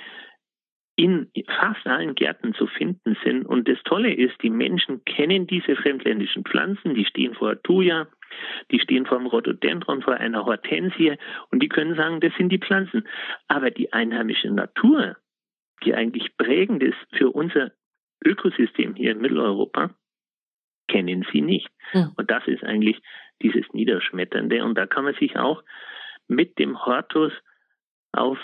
in 0.97 1.31
fast 1.47 1.87
allen 1.87 2.15
Gärten 2.15 2.55
zu 2.55 2.67
finden 2.67 3.17
sind. 3.23 3.45
Und 3.45 3.69
das 3.69 3.79
Tolle 3.85 4.15
ist, 4.15 4.43
die 4.43 4.51
Menschen 4.51 5.05
kennen 5.05 5.47
diese 5.47 5.77
fremdländischen 5.77 6.45
Pflanzen, 6.45 6.95
die 6.95 7.05
stehen 7.05 7.35
vor 7.35 7.62
Thuja, 7.62 8.09
die 8.71 8.81
stehen 8.81 9.05
vor 9.05 9.19
dem 9.19 9.27
Rhododendron, 9.27 10.03
vor 10.03 10.15
einer 10.15 10.47
Hortensie 10.47 11.17
und 11.51 11.62
die 11.62 11.69
können 11.69 11.97
sagen, 11.97 12.21
das 12.21 12.33
sind 12.39 12.51
die 12.51 12.59
Pflanzen. 12.59 13.07
Aber 13.47 13.71
die 13.71 13.93
einheimische 13.93 14.51
Natur, 14.51 15.17
die 15.85 15.95
eigentlich 15.95 16.35
prägend 16.39 16.83
ist 16.83 16.97
für 17.12 17.31
unser 17.31 17.73
Ökosystem 18.25 18.95
hier 18.95 19.12
in 19.12 19.21
Mitteleuropa, 19.21 19.95
kennen 20.88 21.27
sie 21.33 21.40
nicht. 21.40 21.68
Ja. 21.92 22.12
Und 22.16 22.31
das 22.31 22.46
ist 22.46 22.64
eigentlich 22.64 23.01
dieses 23.42 23.64
Niederschmetternde. 23.72 24.64
Und 24.64 24.77
da 24.77 24.87
kann 24.87 25.05
man 25.05 25.14
sich 25.14 25.37
auch 25.37 25.62
mit 26.29 26.59
dem 26.59 26.85
Hortus 26.85 27.33
auf 28.12 28.38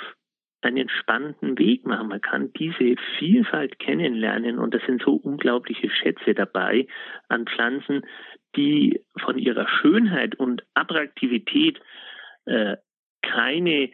einen 0.62 0.88
spannenden 0.88 1.58
Weg 1.58 1.84
machen. 1.86 2.08
Man 2.08 2.20
kann 2.20 2.52
diese 2.52 2.94
Vielfalt 3.18 3.78
kennenlernen 3.78 4.58
und 4.58 4.74
da 4.74 4.78
sind 4.86 5.02
so 5.02 5.14
unglaubliche 5.14 5.90
Schätze 5.90 6.34
dabei 6.34 6.86
an 7.28 7.46
Pflanzen, 7.46 8.06
die 8.54 9.00
von 9.20 9.38
ihrer 9.38 9.66
Schönheit 9.68 10.36
und 10.36 10.64
Attraktivität 10.74 11.80
äh, 12.44 12.76
keine 13.22 13.90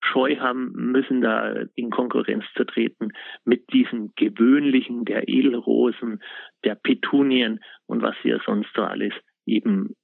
Scheu 0.00 0.36
haben 0.36 0.72
müssen, 0.72 1.20
da 1.20 1.64
in 1.74 1.90
Konkurrenz 1.90 2.44
zu 2.56 2.64
treten 2.64 3.12
mit 3.44 3.72
diesen 3.72 4.12
gewöhnlichen, 4.16 5.04
der 5.04 5.28
Edelrosen, 5.28 6.22
der 6.64 6.74
Petunien 6.74 7.60
und 7.86 8.02
was 8.02 8.16
wir 8.22 8.40
sonst 8.44 8.70
so 8.74 8.82
alles 8.82 9.12
eben 9.46 9.94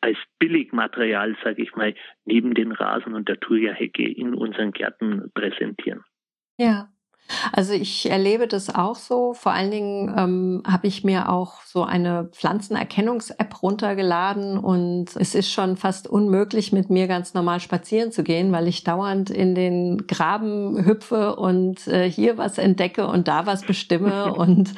als 0.00 0.18
Billigmaterial, 0.38 1.36
sage 1.44 1.62
ich 1.62 1.74
mal, 1.76 1.94
neben 2.24 2.54
den 2.54 2.72
Rasen 2.72 3.14
und 3.14 3.28
der 3.28 3.38
Thuja-Hecke 3.38 4.06
in 4.06 4.34
unseren 4.34 4.72
Gärten 4.72 5.30
präsentieren. 5.34 6.02
Ja. 6.58 6.88
Also 7.52 7.72
ich 7.72 8.10
erlebe 8.10 8.46
das 8.46 8.74
auch 8.74 8.96
so. 8.96 9.34
Vor 9.34 9.52
allen 9.52 9.70
Dingen 9.70 10.14
ähm, 10.16 10.62
habe 10.66 10.86
ich 10.86 11.04
mir 11.04 11.30
auch 11.30 11.62
so 11.62 11.82
eine 11.82 12.28
Pflanzenerkennungs-App 12.32 13.62
runtergeladen 13.62 14.58
und 14.58 15.16
es 15.16 15.34
ist 15.34 15.50
schon 15.50 15.76
fast 15.76 16.06
unmöglich, 16.08 16.72
mit 16.72 16.90
mir 16.90 17.08
ganz 17.08 17.34
normal 17.34 17.60
spazieren 17.60 18.12
zu 18.12 18.22
gehen, 18.22 18.52
weil 18.52 18.68
ich 18.68 18.84
dauernd 18.84 19.30
in 19.30 19.54
den 19.54 20.06
Graben 20.06 20.84
hüpfe 20.84 21.36
und 21.36 21.86
äh, 21.88 22.10
hier 22.10 22.38
was 22.38 22.58
entdecke 22.58 23.06
und 23.06 23.28
da 23.28 23.46
was 23.46 23.62
bestimme. 23.62 24.34
und 24.34 24.70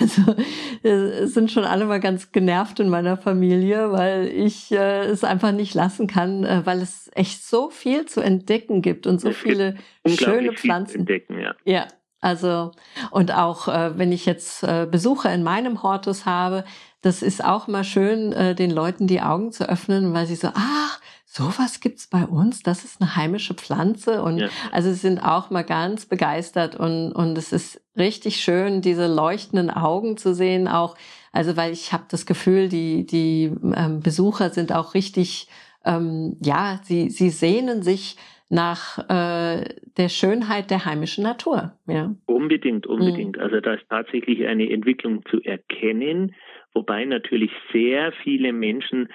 also 0.00 0.34
äh, 0.82 1.26
sind 1.26 1.50
schon 1.50 1.64
alle 1.64 1.84
mal 1.84 2.00
ganz 2.00 2.32
genervt 2.32 2.80
in 2.80 2.88
meiner 2.88 3.16
Familie, 3.16 3.92
weil 3.92 4.26
ich 4.26 4.72
äh, 4.72 5.04
es 5.04 5.24
einfach 5.24 5.52
nicht 5.52 5.74
lassen 5.74 6.06
kann, 6.06 6.44
äh, 6.44 6.62
weil 6.64 6.82
es 6.82 7.10
echt 7.14 7.44
so 7.44 7.70
viel 7.70 8.06
zu 8.06 8.20
entdecken 8.20 8.82
gibt 8.82 9.06
und 9.06 9.20
so 9.20 9.30
viele 9.32 9.76
schöne 10.06 10.52
Pflanzen. 10.52 11.00
Entdecken, 11.00 11.38
ja. 11.38 11.54
ja, 11.64 11.86
also, 12.22 12.70
und 13.10 13.34
auch 13.34 13.66
äh, 13.66 13.98
wenn 13.98 14.12
ich 14.12 14.26
jetzt 14.26 14.62
äh, 14.62 14.86
Besucher 14.90 15.34
in 15.34 15.42
meinem 15.42 15.82
Hortus 15.82 16.24
habe, 16.24 16.64
das 17.02 17.20
ist 17.20 17.44
auch 17.44 17.66
mal 17.66 17.82
schön, 17.82 18.32
äh, 18.32 18.54
den 18.54 18.70
Leuten 18.70 19.08
die 19.08 19.20
Augen 19.20 19.50
zu 19.50 19.68
öffnen, 19.68 20.14
weil 20.14 20.26
sie 20.26 20.36
so, 20.36 20.48
ach, 20.54 21.00
sowas 21.26 21.80
gibt's 21.80 22.06
bei 22.06 22.24
uns, 22.24 22.62
das 22.62 22.84
ist 22.84 23.00
eine 23.00 23.16
heimische 23.16 23.54
Pflanze. 23.54 24.22
Und 24.22 24.38
ja. 24.38 24.48
also 24.70 24.90
sie 24.90 25.00
sind 25.00 25.18
auch 25.18 25.50
mal 25.50 25.64
ganz 25.64 26.06
begeistert 26.06 26.76
und, 26.76 27.10
und 27.10 27.36
es 27.36 27.52
ist 27.52 27.80
richtig 27.96 28.36
schön, 28.40 28.82
diese 28.82 29.08
leuchtenden 29.08 29.70
Augen 29.70 30.16
zu 30.16 30.32
sehen, 30.32 30.68
auch, 30.68 30.94
also 31.32 31.56
weil 31.56 31.72
ich 31.72 31.92
habe 31.92 32.04
das 32.08 32.24
Gefühl, 32.24 32.68
die, 32.68 33.04
die 33.04 33.52
ähm, 33.74 33.98
Besucher 33.98 34.50
sind 34.50 34.72
auch 34.72 34.94
richtig, 34.94 35.48
ähm, 35.84 36.36
ja, 36.40 36.78
sie, 36.84 37.10
sie 37.10 37.30
sehnen 37.30 37.82
sich 37.82 38.16
nach 38.52 38.98
äh, 39.08 39.64
der 39.96 40.08
Schönheit 40.10 40.70
der 40.70 40.84
heimischen 40.84 41.24
Natur. 41.24 41.72
Ja. 41.86 42.14
Unbedingt, 42.26 42.86
unbedingt. 42.86 43.36
Mhm. 43.36 43.42
Also 43.42 43.60
da 43.60 43.74
ist 43.74 43.88
tatsächlich 43.88 44.46
eine 44.46 44.70
Entwicklung 44.70 45.24
zu 45.30 45.40
erkennen, 45.40 46.34
wobei 46.74 47.06
natürlich 47.06 47.50
sehr 47.72 48.12
viele 48.12 48.52
Menschen 48.52 49.08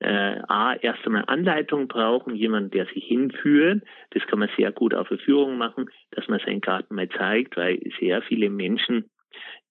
äh, 0.00 0.40
A, 0.46 0.74
erst 0.74 1.06
einmal 1.06 1.24
Anleitung 1.26 1.88
brauchen, 1.88 2.34
jemand, 2.34 2.74
der 2.74 2.86
sie 2.92 3.00
hinführt. 3.00 3.82
Das 4.10 4.26
kann 4.26 4.40
man 4.40 4.50
sehr 4.58 4.72
gut 4.72 4.92
auf 4.92 5.08
der 5.08 5.18
Führung 5.18 5.56
machen, 5.56 5.86
dass 6.10 6.28
man 6.28 6.40
seinen 6.44 6.60
Garten 6.60 6.94
mal 6.94 7.08
zeigt, 7.08 7.56
weil 7.56 7.80
sehr 7.98 8.20
viele 8.20 8.50
Menschen, 8.50 9.08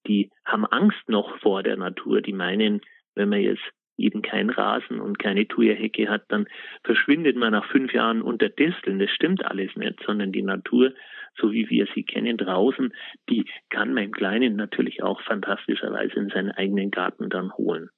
die 0.08 0.30
haben 0.44 0.66
Angst 0.66 1.08
noch 1.08 1.38
vor 1.38 1.62
der 1.62 1.76
Natur, 1.76 2.22
die 2.22 2.32
meinen, 2.32 2.80
wenn 3.14 3.28
man 3.28 3.40
jetzt 3.40 3.62
eben 4.02 4.22
kein 4.22 4.50
Rasen 4.50 5.00
und 5.00 5.18
keine 5.18 5.46
Thuja-Hecke 5.46 6.08
hat, 6.08 6.24
dann 6.28 6.46
verschwindet 6.84 7.36
man 7.36 7.52
nach 7.52 7.66
fünf 7.70 7.92
Jahren 7.92 8.22
unter 8.22 8.48
Disteln. 8.48 8.98
Das 8.98 9.10
stimmt 9.10 9.44
alles 9.44 9.74
nicht, 9.76 10.00
sondern 10.04 10.32
die 10.32 10.42
Natur, 10.42 10.92
so 11.40 11.52
wie 11.52 11.68
wir 11.70 11.86
sie 11.94 12.02
kennen 12.02 12.36
draußen, 12.36 12.92
die 13.28 13.46
kann 13.70 13.94
man 13.94 14.04
im 14.04 14.12
Kleinen 14.12 14.56
natürlich 14.56 15.02
auch 15.02 15.20
fantastischerweise 15.22 16.14
in 16.14 16.28
seinen 16.28 16.50
eigenen 16.50 16.90
Garten 16.90 17.30
dann 17.30 17.52
holen. 17.54 17.88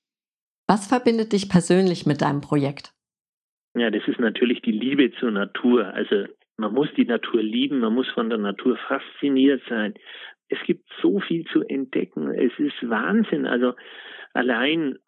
Was 0.67 0.87
verbindet 0.87 1.33
dich 1.33 1.49
persönlich 1.49 2.07
mit 2.07 2.23
deinem 2.23 2.41
Projekt? 2.41 2.93
Ja, 3.77 3.91
das 3.91 4.07
ist 4.07 4.21
natürlich 4.21 4.63
die 4.63 4.73
Liebe 4.73 5.11
zur 5.19 5.31
Natur. 5.31 5.87
Also 5.93 6.27
man 6.57 6.73
muss 6.73 6.89
die 6.97 7.05
Natur 7.05 7.43
lieben, 7.43 7.81
man 7.81 7.95
muss 7.95 8.09
von 8.11 8.31
der 8.31 8.39
Natur 8.39 8.79
fasziniert 8.89 9.63
sein. 9.69 9.95
Es 10.49 10.59
gibt 10.67 10.89
so 11.03 11.21
viel 11.21 11.45
zu 11.47 11.63
entdecken. 11.63 12.31
Es 12.31 12.53
ist 12.59 12.89
Wahnsinn. 12.89 13.47
Also 13.47 13.75
allein 14.33 14.99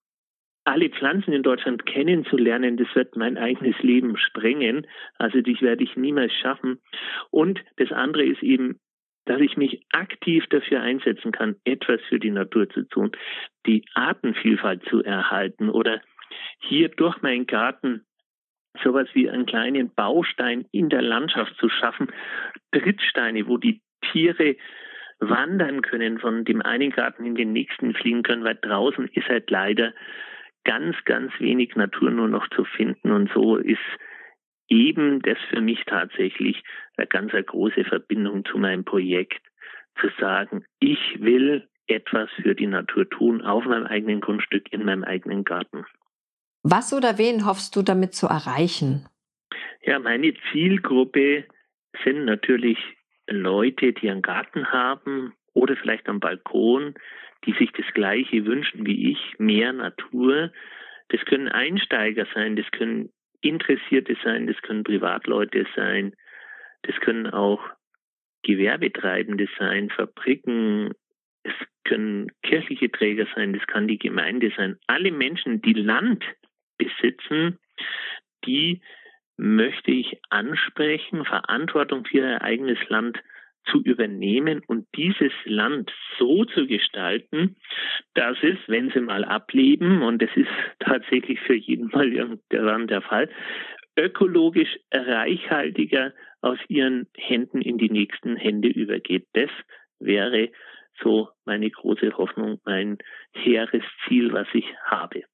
alle 0.67 0.91
Pflanzen 0.91 1.33
in 1.33 1.43
Deutschland 1.43 1.87
kennenzulernen, 1.87 2.77
das 2.77 2.89
wird 2.95 3.17
mein 3.17 3.39
eigenes 3.39 3.79
Leben 3.83 4.17
sprengen. 4.17 4.87
Also 5.19 5.41
das 5.41 5.61
werde 5.63 5.85
ich 5.85 5.97
niemals 5.97 6.33
schaffen. 6.35 6.81
Und 7.31 7.63
das 7.77 7.93
andere 7.93 8.25
ist 8.25 8.43
eben, 8.43 8.81
dass 9.27 9.41
ich 9.41 9.57
mich 9.57 9.85
aktiv 9.93 10.45
dafür 10.51 10.83
einsetzen 10.83 11.33
kann, 11.33 11.57
etwas 11.65 12.01
für 12.09 12.19
die 12.19 12.31
Natur 12.31 12.69
zu 12.69 12.83
tun, 12.83 13.13
die 13.67 13.85
Artenvielfalt 13.95 14.85
zu 14.89 15.03
erhalten 15.03 15.69
oder 15.69 16.01
hier 16.59 16.89
durch 16.89 17.23
meinen 17.23 17.47
Garten 17.47 18.05
sowas 18.83 19.09
wie 19.15 19.31
einen 19.31 19.47
kleinen 19.47 19.95
Baustein 19.95 20.67
in 20.73 20.89
der 20.89 21.03
Landschaft 21.03 21.57
zu 21.59 21.69
schaffen, 21.69 22.09
Trittsteine, 22.73 23.47
wo 23.47 23.57
die 23.57 23.81
Tiere 24.13 24.57
wandern 25.19 25.81
können, 25.83 26.19
von 26.19 26.45
dem 26.45 26.61
einen 26.61 26.91
Garten 26.91 27.25
in 27.25 27.37
den 27.37 27.53
nächsten 27.53 27.95
fliegen 27.95 28.23
können, 28.23 28.45
weil 28.45 28.59
draußen 28.61 29.09
ist 29.15 29.29
halt 29.29 29.51
leider 29.51 29.95
ganz, 30.67 30.97
ganz 31.05 31.33
wenig 31.39 31.77
Natur 31.77 32.11
nur 32.11 32.29
noch 32.29 32.47
zu 32.51 32.65
finden. 32.65 33.13
Und 33.13 33.31
so 33.33 33.57
ist 33.57 33.79
eben 34.69 35.23
das 35.23 35.39
für 35.49 35.61
mich 35.61 35.83
tatsächlich 35.87 36.63
eine 36.97 37.07
ganz 37.07 37.33
eine 37.33 37.45
große 37.45 37.85
Verbindung 37.85 38.45
zu 38.45 38.59
meinem 38.59 38.85
Projekt, 38.85 39.41
zu 40.01 40.09
sagen, 40.21 40.65
ich 40.81 40.99
will 41.21 41.69
etwas 41.87 42.29
für 42.43 42.55
die 42.55 42.67
Natur 42.67 43.09
tun, 43.09 43.43
auf 43.43 43.65
meinem 43.65 43.87
eigenen 43.87 44.21
Grundstück, 44.21 44.73
in 44.73 44.85
meinem 44.85 45.05
eigenen 45.05 45.45
Garten. 45.45 45.87
Was 46.63 46.93
oder 46.93 47.17
wen 47.17 47.47
hoffst 47.47 47.77
du 47.77 47.83
damit 47.83 48.13
zu 48.13 48.27
erreichen? 48.27 49.07
Ja, 49.83 50.01
meine 50.01 50.35
Zielgruppe 50.51 51.45
sind 52.05 52.25
natürlich 52.25 52.79
Leute, 53.29 53.93
die 53.93 54.11
einen 54.11 54.23
Garten 54.23 54.67
haben 54.73 55.33
oder 55.55 55.77
vielleicht 55.77 56.09
am 56.09 56.19
Balkon, 56.19 56.95
die 57.45 57.53
sich 57.53 57.71
das 57.73 57.87
Gleiche 57.95 58.45
wünschen 58.47 58.87
wie 58.87 59.13
ich, 59.13 59.39
mehr 59.39 59.73
Natur. 59.73 60.53
Das 61.09 61.25
können 61.25 61.49
Einsteiger 61.49 62.27
sein, 62.35 62.57
das 62.57 62.71
können 62.73 63.11
Interessierte 63.41 64.17
sein, 64.25 64.47
das 64.47 64.61
können 64.63 64.83
Privatleute 64.83 65.67
sein, 65.77 66.15
das 66.83 66.97
können 67.01 67.29
auch 67.29 67.63
Gewerbetreibende 68.43 69.49
sein, 69.59 69.91
Fabriken, 69.91 70.93
es 71.43 71.55
können 71.85 72.33
kirchliche 72.43 72.91
Träger 72.91 73.27
sein, 73.35 73.53
das 73.53 73.67
kann 73.67 73.87
die 73.87 73.99
Gemeinde 73.99 74.53
sein. 74.57 74.79
Alle 74.87 75.13
Menschen, 75.13 75.63
die 75.63 75.75
Land 75.75 76.25
besitzen, 76.79 77.59
die 78.45 78.81
möchte 79.37 79.91
ich 79.91 80.21
ansprechen, 80.31 81.25
Verantwortung 81.25 82.05
für 82.05 82.19
ihr 82.19 82.43
eigenes 82.43 82.79
Land 82.89 83.23
übernehmen 83.75 84.63
und 84.67 84.87
dieses 84.95 85.33
Land 85.45 85.93
so 86.19 86.45
zu 86.45 86.67
gestalten, 86.67 87.57
dass 88.15 88.37
es, 88.43 88.57
wenn 88.67 88.91
sie 88.91 89.01
mal 89.01 89.25
ableben, 89.25 90.03
und 90.03 90.23
das 90.23 90.31
ist 90.35 90.49
tatsächlich 90.81 91.41
für 91.41 91.55
jeden 91.55 91.89
Mal 91.89 92.13
irgendwann 92.13 92.87
der 92.87 93.03
Fall, 93.03 93.29
ökologisch 93.97 94.79
reichhaltiger 94.93 96.13
aus 96.41 96.59
ihren 96.69 97.07
Händen 97.17 97.61
in 97.61 97.79
die 97.79 97.91
nächsten 97.91 98.37
Hände 98.37 98.69
übergeht. 98.69 99.27
Das 99.33 99.51
wäre 99.99 100.51
so 101.03 101.29
meine 101.45 101.71
große 101.71 102.17
Hoffnung, 102.17 102.61
mein 102.65 102.99
hehres 103.33 103.83
Ziel, 104.07 104.33
was 104.33 104.47
ich 104.53 104.67
habe. 104.85 105.25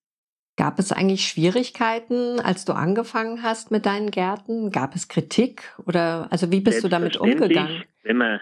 Gab 0.57 0.79
es 0.79 0.93
eigentlich 0.93 1.27
Schwierigkeiten, 1.27 2.39
als 2.39 2.65
du 2.65 2.73
angefangen 2.73 3.43
hast 3.43 3.71
mit 3.71 3.87
deinen 3.87 4.11
Gärten? 4.11 4.71
Gab 4.71 4.95
es 4.95 5.09
Kritik 5.09 5.75
oder 5.87 6.29
also 6.31 6.53
wie 6.53 6.61
bist 6.61 6.85
du 6.85 6.89
damit 6.89 7.17
umgegangen? 7.17 7.85
Wenn 8.03 8.17
man 8.17 8.41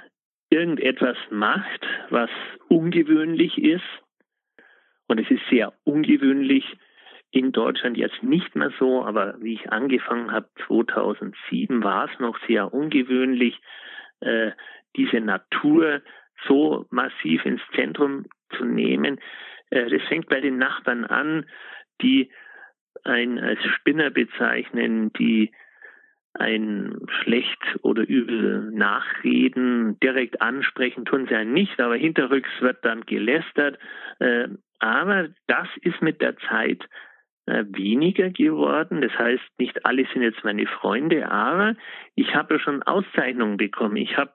irgendetwas 0.50 1.16
macht, 1.30 1.86
was 2.10 2.30
ungewöhnlich 2.68 3.58
ist, 3.58 3.84
und 5.06 5.18
es 5.18 5.30
ist 5.30 5.42
sehr 5.50 5.72
ungewöhnlich, 5.84 6.64
in 7.32 7.52
Deutschland 7.52 7.96
jetzt 7.96 8.22
nicht 8.22 8.56
mehr 8.56 8.72
so, 8.78 9.04
aber 9.04 9.36
wie 9.40 9.54
ich 9.54 9.70
angefangen 9.70 10.32
habe 10.32 10.48
2007, 10.66 11.82
war 11.84 12.10
es 12.10 12.18
noch 12.18 12.38
sehr 12.46 12.74
ungewöhnlich, 12.74 13.60
äh, 14.20 14.50
diese 14.96 15.20
Natur 15.20 16.02
so 16.46 16.86
massiv 16.90 17.44
ins 17.44 17.60
Zentrum 17.74 18.26
zu 18.56 18.64
nehmen. 18.64 19.20
Äh, 19.70 19.88
das 19.90 20.02
fängt 20.08 20.28
bei 20.28 20.40
den 20.40 20.58
Nachbarn 20.58 21.04
an, 21.04 21.46
die 22.02 22.30
einen 23.04 23.38
als 23.38 23.62
Spinner 23.76 24.10
bezeichnen, 24.10 25.12
die 25.12 25.52
ein 26.34 26.96
schlecht 27.22 27.58
oder 27.82 28.02
übel 28.08 28.70
nachreden, 28.72 29.98
direkt 30.00 30.40
ansprechen, 30.40 31.04
tun 31.04 31.26
sie 31.26 31.34
ja 31.34 31.44
nicht, 31.44 31.80
aber 31.80 31.96
hinterrücks 31.96 32.50
wird 32.60 32.84
dann 32.84 33.02
gelästert. 33.02 33.78
Äh, 34.20 34.48
aber 34.78 35.28
das 35.46 35.68
ist 35.82 36.00
mit 36.00 36.20
der 36.20 36.36
Zeit 36.38 36.88
äh, 37.46 37.64
weniger 37.68 38.30
geworden. 38.30 39.00
Das 39.00 39.12
heißt, 39.18 39.42
nicht 39.58 39.84
alle 39.84 40.06
sind 40.12 40.22
jetzt 40.22 40.44
meine 40.44 40.66
Freunde, 40.66 41.30
aber 41.30 41.74
ich 42.14 42.34
habe 42.34 42.60
schon 42.60 42.82
Auszeichnungen 42.84 43.56
bekommen. 43.56 43.96
Ich 43.96 44.16
habe 44.16 44.32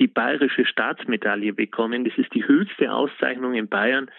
die 0.00 0.08
bayerische 0.08 0.64
Staatsmedaille 0.64 1.52
bekommen. 1.52 2.04
Das 2.04 2.16
ist 2.16 2.34
die 2.34 2.46
höchste 2.46 2.92
Auszeichnung 2.92 3.54
in 3.54 3.68
Bayern, 3.68 4.10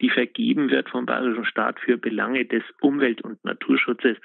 die 0.00 0.10
vergeben 0.10 0.70
wird 0.70 0.88
vom 0.88 1.06
bayerischen 1.06 1.44
Staat 1.44 1.78
für 1.78 1.96
Belange 1.96 2.44
des 2.44 2.64
Umwelt- 2.80 3.22
und 3.22 3.42
Naturschutzes. 3.44 4.16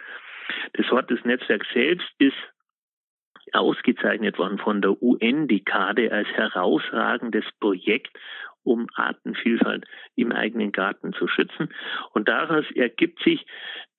Das 0.73 0.89
Wort 0.91 1.09
des 1.09 1.23
Netzwerks 1.25 1.67
selbst 1.73 2.09
ist 2.17 2.37
ausgezeichnet 3.53 4.37
worden 4.37 4.57
von 4.57 4.81
der 4.81 5.01
UN-Dekade 5.01 6.11
als 6.11 6.27
herausragendes 6.29 7.45
Projekt, 7.59 8.17
um 8.63 8.87
Artenvielfalt 8.93 9.85
im 10.15 10.31
eigenen 10.31 10.71
Garten 10.71 11.13
zu 11.13 11.27
schützen. 11.27 11.73
Und 12.13 12.29
daraus 12.29 12.65
ergibt 12.75 13.21
sich 13.23 13.45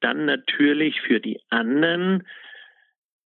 dann 0.00 0.24
natürlich 0.24 1.00
für 1.00 1.20
die 1.20 1.40
anderen, 1.50 2.26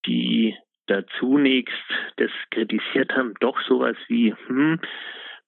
die 0.06 0.56
da 0.88 1.06
zunächst 1.20 1.76
das 2.18 2.32
kritisiert 2.52 3.16
haben, 3.16 3.34
doch 3.40 3.60
sowas 3.62 3.98
wie, 4.08 4.34
hm, 4.48 4.80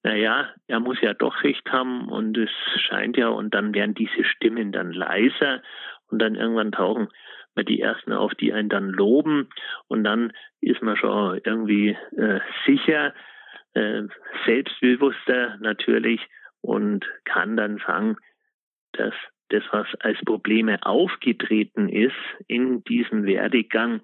naja, 0.04 0.50
er 0.68 0.80
muss 0.80 1.00
ja 1.02 1.14
doch 1.14 1.44
recht 1.44 1.70
haben 1.72 2.10
und 2.10 2.38
es 2.38 2.50
scheint 2.88 3.18
ja, 3.18 3.30
und 3.30 3.54
dann 3.54 3.74
werden 3.74 3.94
diese 3.94 4.24
Stimmen 4.24 4.72
dann 4.72 4.92
leiser 4.92 5.62
und 6.10 6.20
dann 6.20 6.36
irgendwann 6.36 6.72
tauchen 6.72 7.10
wir 7.58 7.64
die 7.64 7.82
ersten 7.82 8.14
auf, 8.14 8.34
die 8.36 8.54
einen 8.54 8.70
dann 8.70 8.90
loben 8.90 9.50
und 9.88 10.04
dann 10.04 10.32
ist 10.62 10.82
man 10.82 10.96
schon 10.96 11.42
irgendwie 11.44 11.98
äh, 12.16 12.40
sicher, 12.66 13.14
äh, 13.74 14.04
selbstbewusster 14.46 15.58
natürlich 15.60 16.22
und 16.62 17.06
kann 17.26 17.58
dann 17.58 17.78
sagen, 17.86 18.18
dass 18.94 19.14
das, 19.50 19.64
was 19.72 19.88
als 20.00 20.18
Probleme 20.26 20.86
aufgetreten 20.86 21.90
ist 21.90 22.16
in 22.48 22.84
diesem 22.84 23.26
Werdegang, 23.26 24.02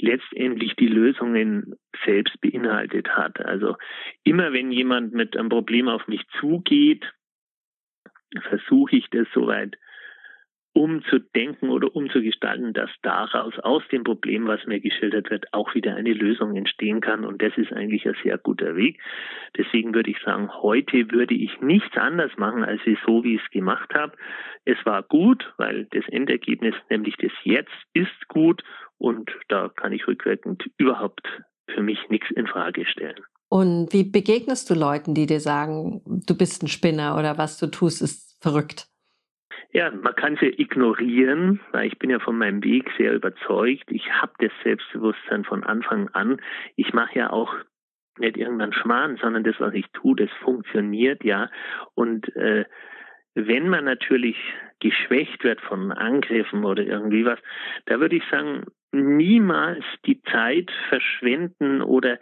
letztendlich 0.00 0.74
die 0.76 0.86
Lösungen 0.86 1.74
selbst 2.04 2.40
beinhaltet 2.40 3.08
hat. 3.08 3.44
Also 3.44 3.76
immer 4.22 4.52
wenn 4.52 4.70
jemand 4.70 5.12
mit 5.12 5.36
einem 5.36 5.48
Problem 5.48 5.88
auf 5.88 6.06
mich 6.06 6.22
zugeht, 6.38 7.04
versuche 8.48 8.96
ich 8.96 9.10
das 9.10 9.26
soweit 9.34 9.76
umzudenken 10.78 11.70
oder 11.70 11.94
umzugestalten, 11.96 12.72
dass 12.72 12.88
daraus 13.02 13.58
aus 13.58 13.82
dem 13.90 14.04
Problem, 14.04 14.46
was 14.46 14.64
mir 14.66 14.78
geschildert 14.78 15.28
wird, 15.28 15.52
auch 15.52 15.74
wieder 15.74 15.96
eine 15.96 16.12
Lösung 16.12 16.54
entstehen 16.54 17.00
kann. 17.00 17.24
Und 17.24 17.42
das 17.42 17.52
ist 17.56 17.72
eigentlich 17.72 18.06
ein 18.06 18.14
sehr 18.22 18.38
guter 18.38 18.76
Weg. 18.76 19.00
Deswegen 19.56 19.92
würde 19.92 20.12
ich 20.12 20.18
sagen, 20.24 20.48
heute 20.62 21.10
würde 21.10 21.34
ich 21.34 21.60
nichts 21.60 21.96
anders 21.96 22.30
machen, 22.36 22.62
als 22.62 22.80
so, 23.04 23.24
wie 23.24 23.34
ich 23.34 23.42
es 23.42 23.50
gemacht 23.50 23.92
habe. 23.92 24.12
Es 24.66 24.76
war 24.84 25.02
gut, 25.02 25.52
weil 25.56 25.86
das 25.90 26.04
Endergebnis, 26.10 26.76
nämlich 26.88 27.16
das 27.16 27.32
Jetzt, 27.42 27.74
ist 27.92 28.28
gut. 28.28 28.62
Und 28.98 29.32
da 29.48 29.70
kann 29.74 29.92
ich 29.92 30.06
rückwirkend 30.06 30.70
überhaupt 30.78 31.26
für 31.74 31.82
mich 31.82 31.98
nichts 32.08 32.30
in 32.30 32.46
Frage 32.46 32.86
stellen. 32.86 33.18
Und 33.48 33.92
wie 33.92 34.04
begegnest 34.04 34.70
du 34.70 34.74
Leuten, 34.74 35.14
die 35.14 35.26
dir 35.26 35.40
sagen, 35.40 36.02
du 36.06 36.36
bist 36.36 36.62
ein 36.62 36.68
Spinner 36.68 37.18
oder 37.18 37.36
was 37.36 37.58
du 37.58 37.66
tust, 37.66 38.00
ist 38.00 38.40
verrückt? 38.40 38.86
Ja, 39.72 39.90
man 39.90 40.14
kann 40.14 40.36
sie 40.40 40.48
ignorieren, 40.48 41.60
weil 41.72 41.86
ich 41.86 41.98
bin 41.98 42.10
ja 42.10 42.18
von 42.18 42.38
meinem 42.38 42.62
Weg 42.64 42.90
sehr 42.96 43.14
überzeugt. 43.14 43.90
Ich 43.90 44.10
habe 44.12 44.32
das 44.38 44.52
Selbstbewusstsein 44.62 45.44
von 45.44 45.64
Anfang 45.64 46.08
an. 46.08 46.40
Ich 46.76 46.92
mache 46.92 47.18
ja 47.18 47.30
auch 47.30 47.54
nicht 48.18 48.36
irgendeinen 48.36 48.72
Schmarrn, 48.72 49.16
sondern 49.20 49.44
das, 49.44 49.56
was 49.58 49.74
ich 49.74 49.86
tue, 49.92 50.16
das 50.16 50.30
funktioniert 50.42 51.24
ja. 51.24 51.50
Und 51.94 52.34
äh, 52.36 52.64
wenn 53.34 53.68
man 53.68 53.84
natürlich 53.84 54.36
geschwächt 54.80 55.44
wird 55.44 55.60
von 55.60 55.92
Angriffen 55.92 56.64
oder 56.64 56.82
irgendwie 56.82 57.24
was, 57.24 57.38
da 57.86 58.00
würde 58.00 58.16
ich 58.16 58.24
sagen, 58.30 58.64
niemals 58.92 59.84
die 60.06 60.22
Zeit 60.22 60.70
verschwenden 60.88 61.82
oder 61.82 62.18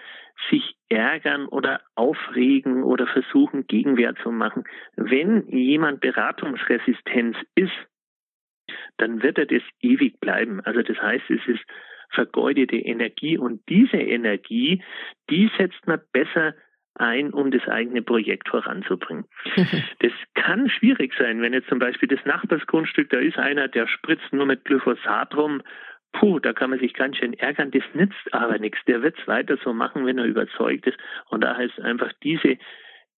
sich 0.50 0.76
ärgern 0.88 1.46
oder 1.46 1.80
aufregen 1.94 2.82
oder 2.82 3.06
versuchen, 3.06 3.66
Gegenwehr 3.66 4.14
zu 4.16 4.30
machen. 4.30 4.64
Wenn 4.96 5.48
jemand 5.48 6.00
beratungsresistent 6.00 7.36
ist, 7.54 7.72
dann 8.98 9.22
wird 9.22 9.38
er 9.38 9.46
das 9.46 9.62
ewig 9.80 10.20
bleiben. 10.20 10.60
Also 10.60 10.82
das 10.82 11.00
heißt, 11.00 11.24
es 11.30 11.46
ist 11.46 11.64
vergeudete 12.10 12.76
Energie 12.76 13.38
und 13.38 13.62
diese 13.68 13.96
Energie, 13.96 14.82
die 15.30 15.50
setzt 15.58 15.86
man 15.86 16.00
besser 16.12 16.54
ein, 16.94 17.32
um 17.32 17.50
das 17.50 17.66
eigene 17.68 18.02
Projekt 18.02 18.48
voranzubringen. 18.48 19.26
Das 20.00 20.12
kann 20.34 20.68
schwierig 20.68 21.14
sein, 21.18 21.42
wenn 21.42 21.52
jetzt 21.52 21.68
zum 21.68 21.78
Beispiel 21.78 22.08
das 22.08 22.24
Nachbarsgrundstück, 22.24 23.10
da 23.10 23.18
ist 23.18 23.38
einer, 23.38 23.68
der 23.68 23.86
spritzt 23.88 24.32
nur 24.32 24.46
mit 24.46 24.64
Glyphosat 24.64 25.34
rum 25.34 25.62
puh, 26.18 26.38
da 26.38 26.52
kann 26.52 26.70
man 26.70 26.78
sich 26.78 26.94
ganz 26.94 27.16
schön 27.16 27.34
ärgern, 27.34 27.70
das 27.70 27.82
nützt 27.94 28.32
aber 28.32 28.58
nichts. 28.58 28.78
Der 28.86 29.02
wird 29.02 29.18
es 29.18 29.26
weiter 29.26 29.56
so 29.62 29.72
machen, 29.72 30.06
wenn 30.06 30.18
er 30.18 30.24
überzeugt 30.24 30.86
ist. 30.86 30.98
Und 31.30 31.42
da 31.42 31.56
heißt 31.56 31.80
einfach 31.80 32.12
diese 32.22 32.58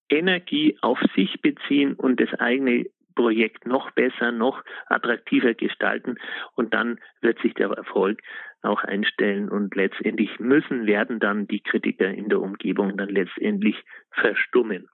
Energie 0.08 0.78
auf 0.80 0.98
sich 1.14 1.40
beziehen 1.40 1.94
und 1.94 2.20
das 2.20 2.32
eigene 2.40 2.86
Projekt 3.14 3.66
noch 3.66 3.90
besser, 3.90 4.30
noch 4.30 4.62
attraktiver 4.86 5.52
gestalten 5.52 6.18
und 6.54 6.72
dann 6.72 7.00
wird 7.20 7.40
sich 7.40 7.52
der 7.54 7.68
Erfolg 7.70 8.20
auch 8.62 8.84
einstellen 8.84 9.48
und 9.48 9.74
letztendlich 9.74 10.38
müssen 10.38 10.86
werden 10.86 11.18
dann 11.18 11.48
die 11.48 11.60
Kritiker 11.60 12.08
in 12.08 12.28
der 12.28 12.40
Umgebung 12.40 12.96
dann 12.96 13.08
letztendlich 13.08 13.74
verstummen. 14.12 14.88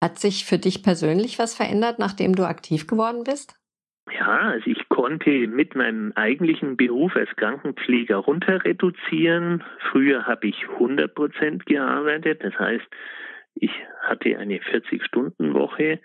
Hat 0.00 0.20
sich 0.20 0.44
für 0.44 0.58
dich 0.58 0.84
persönlich 0.84 1.40
was 1.40 1.56
verändert, 1.56 1.98
nachdem 1.98 2.36
du 2.36 2.44
aktiv 2.44 2.86
geworden 2.86 3.24
bist? 3.24 3.58
Ja, 4.12 4.38
also 4.50 4.70
ich 4.70 4.77
konnte 4.98 5.46
mit 5.46 5.76
meinem 5.76 6.10
eigentlichen 6.16 6.76
Beruf 6.76 7.14
als 7.14 7.30
Krankenpfleger 7.36 8.16
runter 8.16 8.64
reduzieren. 8.64 9.62
Früher 9.92 10.26
habe 10.26 10.48
ich 10.48 10.68
100 10.70 11.14
Prozent 11.14 11.66
gearbeitet. 11.66 12.42
Das 12.42 12.58
heißt, 12.58 12.84
ich 13.54 13.70
hatte 14.02 14.36
eine 14.36 14.58
40-Stunden-Woche. 14.58 16.00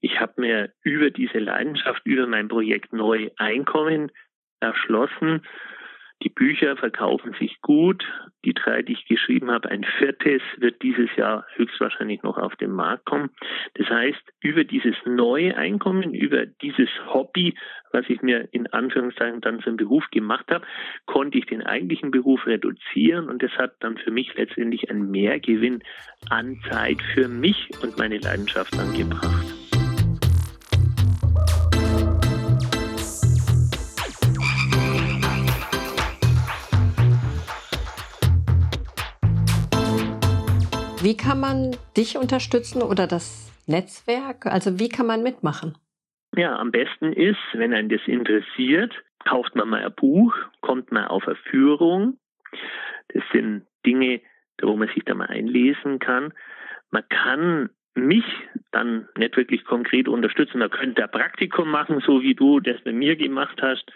Ich 0.00 0.18
habe 0.18 0.40
mir 0.40 0.72
über 0.82 1.10
diese 1.10 1.38
Leidenschaft, 1.38 2.04
über 2.04 2.26
mein 2.26 2.48
Projekt 2.48 2.92
neu 2.92 3.30
Einkommen 3.36 4.10
erschlossen 4.58 5.42
die 6.22 6.28
Bücher 6.28 6.76
verkaufen 6.76 7.34
sich 7.38 7.60
gut. 7.60 8.04
Die 8.44 8.54
drei, 8.54 8.82
die 8.82 8.92
ich 8.92 9.06
geschrieben 9.06 9.50
habe, 9.50 9.70
ein 9.70 9.84
viertes 9.98 10.42
wird 10.56 10.82
dieses 10.82 11.14
Jahr 11.16 11.44
höchstwahrscheinlich 11.54 12.22
noch 12.22 12.38
auf 12.38 12.56
den 12.56 12.70
Markt 12.70 13.04
kommen. 13.04 13.30
Das 13.74 13.88
heißt, 13.88 14.22
über 14.40 14.64
dieses 14.64 14.94
neue 15.04 15.56
Einkommen, 15.56 16.14
über 16.14 16.46
dieses 16.46 16.88
Hobby, 17.06 17.54
was 17.92 18.04
ich 18.08 18.22
mir 18.22 18.48
in 18.52 18.66
Anführungszeichen 18.72 19.40
dann 19.40 19.60
zum 19.60 19.76
Beruf 19.76 20.04
gemacht 20.10 20.46
habe, 20.50 20.64
konnte 21.06 21.38
ich 21.38 21.46
den 21.46 21.62
eigentlichen 21.62 22.10
Beruf 22.10 22.46
reduzieren 22.46 23.28
und 23.28 23.42
das 23.42 23.52
hat 23.52 23.74
dann 23.80 23.96
für 23.98 24.10
mich 24.10 24.34
letztendlich 24.34 24.90
einen 24.90 25.10
Mehrgewinn 25.10 25.82
an 26.30 26.58
Zeit 26.70 27.00
für 27.14 27.28
mich 27.28 27.68
und 27.82 27.98
meine 27.98 28.18
Leidenschaft 28.18 28.78
angebracht. 28.78 29.61
Wie 41.02 41.16
kann 41.16 41.40
man 41.40 41.76
dich 41.96 42.16
unterstützen 42.16 42.80
oder 42.80 43.08
das 43.08 43.50
Netzwerk? 43.66 44.46
Also 44.46 44.78
wie 44.78 44.88
kann 44.88 45.06
man 45.06 45.24
mitmachen? 45.24 45.76
Ja, 46.36 46.56
am 46.56 46.70
besten 46.70 47.12
ist, 47.12 47.40
wenn 47.54 47.74
einen 47.74 47.88
das 47.88 48.02
interessiert, 48.06 48.94
kauft 49.24 49.56
man 49.56 49.68
mal 49.68 49.84
ein 49.84 49.92
Buch, 49.96 50.32
kommt 50.60 50.92
mal 50.92 51.08
auf 51.08 51.26
eine 51.26 51.34
Führung. 51.50 52.18
Das 53.08 53.24
sind 53.32 53.66
Dinge, 53.84 54.20
wo 54.62 54.76
man 54.76 54.86
sich 54.94 55.02
da 55.04 55.14
mal 55.14 55.26
einlesen 55.26 55.98
kann. 55.98 56.32
Man 56.92 57.02
kann 57.08 57.70
mich 57.96 58.24
dann 58.70 59.08
nicht 59.18 59.36
wirklich 59.36 59.64
konkret 59.64 60.06
unterstützen. 60.06 60.60
Man 60.60 60.70
könnte 60.70 61.02
ein 61.02 61.10
Praktikum 61.10 61.68
machen, 61.68 62.00
so 62.06 62.22
wie 62.22 62.36
du 62.36 62.60
das 62.60 62.80
bei 62.84 62.92
mir 62.92 63.16
gemacht 63.16 63.60
hast. 63.60 63.90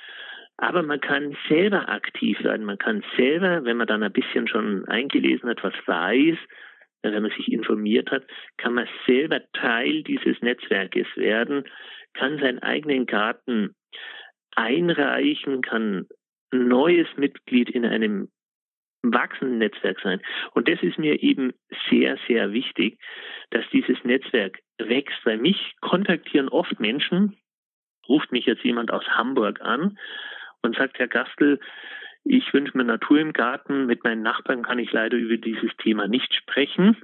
Aber 0.56 0.82
man 0.82 1.00
kann 1.00 1.36
selber 1.48 1.88
aktiv 1.88 2.42
werden. 2.42 2.66
Man 2.66 2.78
kann 2.78 3.04
selber, 3.16 3.64
wenn 3.64 3.76
man 3.76 3.86
dann 3.86 4.02
ein 4.02 4.12
bisschen 4.12 4.48
schon 4.48 4.88
eingelesen 4.88 5.48
hat, 5.48 5.62
was 5.62 5.74
weiß, 5.86 6.36
wenn 7.02 7.22
man 7.22 7.32
sich 7.32 7.52
informiert 7.52 8.10
hat, 8.10 8.24
kann 8.56 8.74
man 8.74 8.88
selber 9.06 9.40
Teil 9.52 10.02
dieses 10.02 10.40
Netzwerkes 10.42 11.06
werden, 11.16 11.64
kann 12.14 12.38
seinen 12.38 12.58
eigenen 12.60 13.06
Garten 13.06 13.74
einreichen, 14.54 15.62
kann 15.62 16.06
neues 16.50 17.08
Mitglied 17.16 17.70
in 17.70 17.84
einem 17.84 18.28
wachsenden 19.02 19.58
Netzwerk 19.58 20.00
sein. 20.00 20.20
Und 20.52 20.68
das 20.68 20.82
ist 20.82 20.98
mir 20.98 21.22
eben 21.22 21.52
sehr, 21.90 22.18
sehr 22.26 22.52
wichtig, 22.52 22.98
dass 23.50 23.64
dieses 23.72 24.02
Netzwerk 24.04 24.58
wächst, 24.78 25.24
weil 25.24 25.38
mich 25.38 25.74
kontaktieren 25.80 26.48
oft 26.48 26.80
Menschen, 26.80 27.36
ruft 28.08 28.32
mich 28.32 28.46
jetzt 28.46 28.64
jemand 28.64 28.90
aus 28.90 29.06
Hamburg 29.08 29.60
an 29.60 29.98
und 30.62 30.76
sagt, 30.76 30.98
Herr 30.98 31.08
Gastel, 31.08 31.60
ich 32.28 32.52
wünsche 32.52 32.76
mir 32.76 32.84
Natur 32.84 33.20
im 33.20 33.32
Garten. 33.32 33.86
Mit 33.86 34.02
meinen 34.04 34.22
Nachbarn 34.22 34.62
kann 34.62 34.78
ich 34.78 34.92
leider 34.92 35.16
über 35.16 35.36
dieses 35.36 35.70
Thema 35.76 36.08
nicht 36.08 36.34
sprechen. 36.34 36.96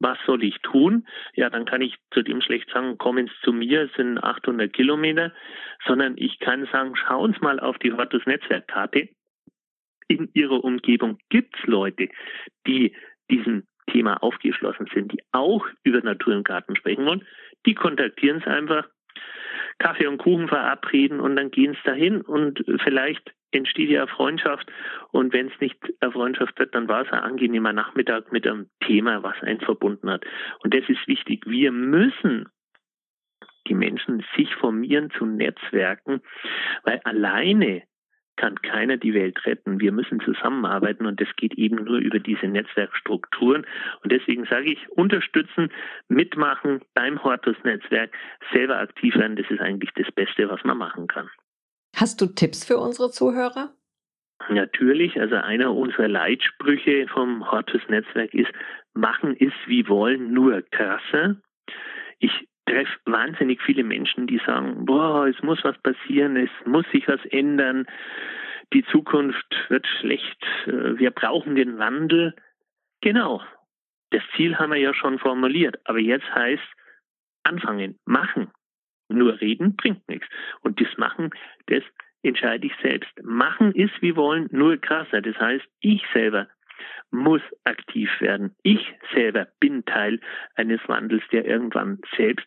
Was 0.00 0.18
soll 0.26 0.42
ich 0.42 0.58
tun? 0.62 1.06
Ja, 1.34 1.50
dann 1.50 1.64
kann 1.64 1.80
ich 1.80 1.96
zu 2.10 2.22
dem 2.22 2.40
schlecht 2.40 2.70
sagen, 2.70 2.98
kommen 2.98 3.28
Sie 3.28 3.44
zu 3.44 3.52
mir, 3.52 3.82
es 3.82 3.92
sind 3.94 4.18
800 4.18 4.72
Kilometer, 4.72 5.32
sondern 5.86 6.14
ich 6.16 6.38
kann 6.40 6.66
sagen, 6.72 6.96
schauen 6.96 7.34
Sie 7.34 7.40
mal 7.40 7.60
auf 7.60 7.78
die 7.78 7.92
Hortus 7.92 8.26
Netzwerkkarte. 8.26 9.10
In 10.08 10.28
Ihrer 10.32 10.64
Umgebung 10.64 11.18
gibt 11.28 11.56
es 11.56 11.66
Leute, 11.66 12.08
die 12.66 12.96
diesen 13.30 13.68
Thema 13.86 14.22
aufgeschlossen 14.22 14.86
sind, 14.92 15.12
die 15.12 15.22
auch 15.32 15.66
über 15.84 16.00
Natur 16.00 16.34
im 16.34 16.44
Garten 16.44 16.74
sprechen 16.76 17.06
wollen, 17.06 17.26
die 17.66 17.74
kontaktieren 17.74 18.38
es 18.38 18.46
einfach, 18.46 18.88
Kaffee 19.78 20.06
und 20.06 20.18
Kuchen 20.18 20.48
verabreden 20.48 21.20
und 21.20 21.36
dann 21.36 21.50
gehen 21.50 21.74
es 21.74 21.82
dahin 21.84 22.22
und 22.22 22.64
vielleicht 22.82 23.32
entsteht 23.52 23.90
ja 23.90 24.06
Freundschaft 24.06 24.70
und 25.10 25.32
wenn 25.32 25.48
es 25.48 25.60
nicht 25.60 25.76
eine 26.00 26.12
Freundschaft 26.12 26.58
wird, 26.58 26.74
dann 26.74 26.88
war 26.88 27.02
es 27.02 27.12
ein 27.12 27.20
angenehmer 27.20 27.72
Nachmittag 27.72 28.32
mit 28.32 28.46
einem 28.46 28.68
Thema, 28.80 29.22
was 29.22 29.40
einen 29.42 29.60
verbunden 29.60 30.10
hat. 30.10 30.24
Und 30.62 30.74
das 30.74 30.88
ist 30.88 31.06
wichtig. 31.06 31.44
Wir 31.46 31.72
müssen 31.72 32.48
die 33.68 33.74
Menschen 33.74 34.24
sich 34.36 34.54
formieren 34.56 35.10
zu 35.10 35.24
Netzwerken, 35.24 36.20
weil 36.84 37.00
alleine 37.04 37.82
kann 38.36 38.60
keiner 38.62 38.96
die 38.96 39.14
Welt 39.14 39.44
retten. 39.46 39.78
Wir 39.78 39.92
müssen 39.92 40.20
zusammenarbeiten 40.20 41.06
und 41.06 41.20
das 41.20 41.28
geht 41.36 41.54
eben 41.54 41.84
nur 41.84 41.98
über 41.98 42.18
diese 42.18 42.46
Netzwerkstrukturen. 42.46 43.66
Und 44.02 44.12
deswegen 44.12 44.46
sage 44.46 44.72
ich, 44.72 44.88
unterstützen, 44.90 45.70
mitmachen 46.08 46.80
beim 46.94 47.22
Hortus-Netzwerk, 47.22 48.10
selber 48.52 48.78
aktiv 48.78 49.14
werden, 49.16 49.36
das 49.36 49.50
ist 49.50 49.60
eigentlich 49.60 49.90
das 49.94 50.10
Beste, 50.12 50.48
was 50.48 50.64
man 50.64 50.78
machen 50.78 51.06
kann. 51.06 51.30
Hast 51.94 52.20
du 52.20 52.26
Tipps 52.26 52.64
für 52.64 52.78
unsere 52.78 53.10
Zuhörer? 53.10 53.74
Natürlich, 54.48 55.20
also 55.20 55.36
einer 55.36 55.74
unserer 55.74 56.08
Leitsprüche 56.08 57.06
vom 57.08 57.50
Hortus-Netzwerk 57.50 58.34
ist, 58.34 58.50
machen 58.94 59.36
ist 59.36 59.54
wie 59.66 59.86
wollen, 59.88 60.32
nur 60.32 60.62
krasser. 60.62 61.36
Ich 62.18 62.32
treffe 62.66 62.98
wahnsinnig 63.06 63.60
viele 63.62 63.84
Menschen, 63.84 64.26
die 64.26 64.40
sagen, 64.44 64.84
boah, 64.84 65.26
es 65.26 65.40
muss 65.42 65.62
was 65.62 65.78
passieren, 65.78 66.36
es 66.36 66.50
muss 66.64 66.84
sich 66.92 67.06
was 67.08 67.24
ändern, 67.26 67.86
die 68.72 68.84
Zukunft 68.86 69.46
wird 69.68 69.86
schlecht, 70.00 70.42
äh, 70.66 70.98
wir 70.98 71.10
brauchen 71.10 71.54
den 71.56 71.78
Wandel. 71.78 72.34
Genau, 73.00 73.42
das 74.10 74.22
Ziel 74.36 74.58
haben 74.58 74.72
wir 74.72 74.78
ja 74.78 74.94
schon 74.94 75.18
formuliert, 75.18 75.78
aber 75.84 75.98
jetzt 75.98 76.28
heißt 76.34 76.62
anfangen, 77.42 77.98
machen. 78.04 78.50
Nur 79.12 79.40
reden 79.40 79.76
bringt 79.76 80.08
nichts. 80.08 80.26
Und 80.60 80.80
das 80.80 80.88
Machen, 80.96 81.30
das 81.66 81.82
entscheide 82.22 82.66
ich 82.66 82.74
selbst. 82.82 83.10
Machen 83.22 83.72
ist, 83.72 84.00
wie 84.00 84.16
wollen, 84.16 84.48
nur 84.52 84.76
krasser. 84.76 85.20
Das 85.20 85.38
heißt, 85.38 85.64
ich 85.80 86.02
selber 86.12 86.48
muss 87.10 87.42
aktiv 87.64 88.08
werden. 88.20 88.54
Ich 88.62 88.94
selber 89.14 89.48
bin 89.60 89.84
Teil 89.84 90.20
eines 90.54 90.80
Wandels, 90.88 91.22
der 91.30 91.44
irgendwann 91.44 92.00
selbst 92.16 92.46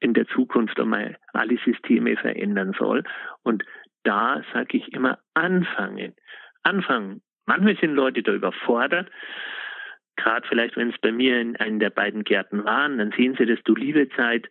in 0.00 0.14
der 0.14 0.26
Zukunft 0.28 0.78
einmal 0.78 1.18
alle 1.32 1.58
Systeme 1.64 2.16
verändern 2.16 2.74
soll. 2.78 3.02
Und 3.42 3.64
da 4.04 4.42
sage 4.52 4.76
ich 4.76 4.92
immer 4.92 5.18
anfangen. 5.34 6.14
Anfangen. 6.62 7.22
Manchmal 7.46 7.76
sind 7.76 7.94
Leute 7.94 8.22
da 8.22 8.32
überfordert. 8.32 9.10
Gerade 10.16 10.46
vielleicht, 10.48 10.76
wenn 10.76 10.90
es 10.90 10.98
bei 10.98 11.12
mir 11.12 11.40
in 11.40 11.56
einem 11.56 11.78
der 11.78 11.90
beiden 11.90 12.24
Gärten 12.24 12.64
waren, 12.64 12.98
dann 12.98 13.12
sehen 13.12 13.36
sie 13.38 13.46
das, 13.46 13.58
du 13.64 13.74
liebe 13.74 14.08
Zeit, 14.10 14.48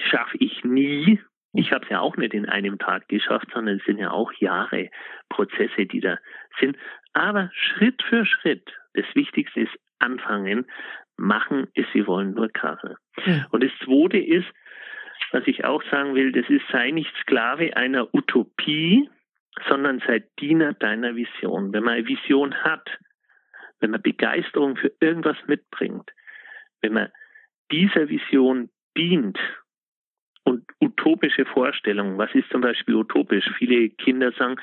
schaffe 0.00 0.36
ich 0.38 0.64
nie. 0.64 1.20
Ich 1.52 1.72
habe 1.72 1.84
es 1.84 1.90
ja 1.90 2.00
auch 2.00 2.16
nicht 2.16 2.34
in 2.34 2.46
einem 2.46 2.78
Tag 2.78 3.08
geschafft, 3.08 3.48
sondern 3.52 3.78
es 3.78 3.84
sind 3.84 3.98
ja 3.98 4.10
auch 4.10 4.32
Jahre, 4.34 4.90
Prozesse, 5.28 5.86
die 5.86 6.00
da 6.00 6.18
sind. 6.60 6.76
Aber 7.14 7.50
Schritt 7.54 8.02
für 8.02 8.26
Schritt, 8.26 8.70
das 8.94 9.06
Wichtigste 9.14 9.60
ist 9.60 9.72
anfangen, 9.98 10.66
machen 11.16 11.68
ist, 11.74 11.88
sie 11.92 12.06
wollen 12.06 12.34
nur 12.34 12.50
Kaffee. 12.50 12.96
Ja. 13.24 13.46
Und 13.50 13.64
das 13.64 13.72
Zweite 13.82 14.18
ist, 14.18 14.46
was 15.32 15.46
ich 15.46 15.64
auch 15.64 15.82
sagen 15.90 16.14
will, 16.14 16.32
das 16.32 16.48
ist, 16.50 16.64
sei 16.70 16.90
nicht 16.90 17.12
Sklave 17.22 17.76
einer 17.76 18.12
Utopie, 18.14 19.08
sondern 19.68 20.00
sei 20.06 20.24
Diener 20.38 20.74
deiner 20.74 21.16
Vision. 21.16 21.72
Wenn 21.72 21.84
man 21.84 21.94
eine 21.94 22.06
Vision 22.06 22.54
hat, 22.54 22.86
wenn 23.80 23.90
man 23.90 24.02
Begeisterung 24.02 24.76
für 24.76 24.92
irgendwas 25.00 25.36
mitbringt, 25.46 26.10
wenn 26.82 26.92
man 26.92 27.08
dieser 27.70 28.08
Vision 28.08 28.70
dient 28.96 29.38
und 30.46 30.62
utopische 30.80 31.44
Vorstellungen. 31.44 32.18
Was 32.18 32.32
ist 32.34 32.48
zum 32.50 32.60
Beispiel 32.60 32.94
utopisch? 32.94 33.44
Viele 33.58 33.90
Kinder 33.90 34.30
sagen, 34.32 34.56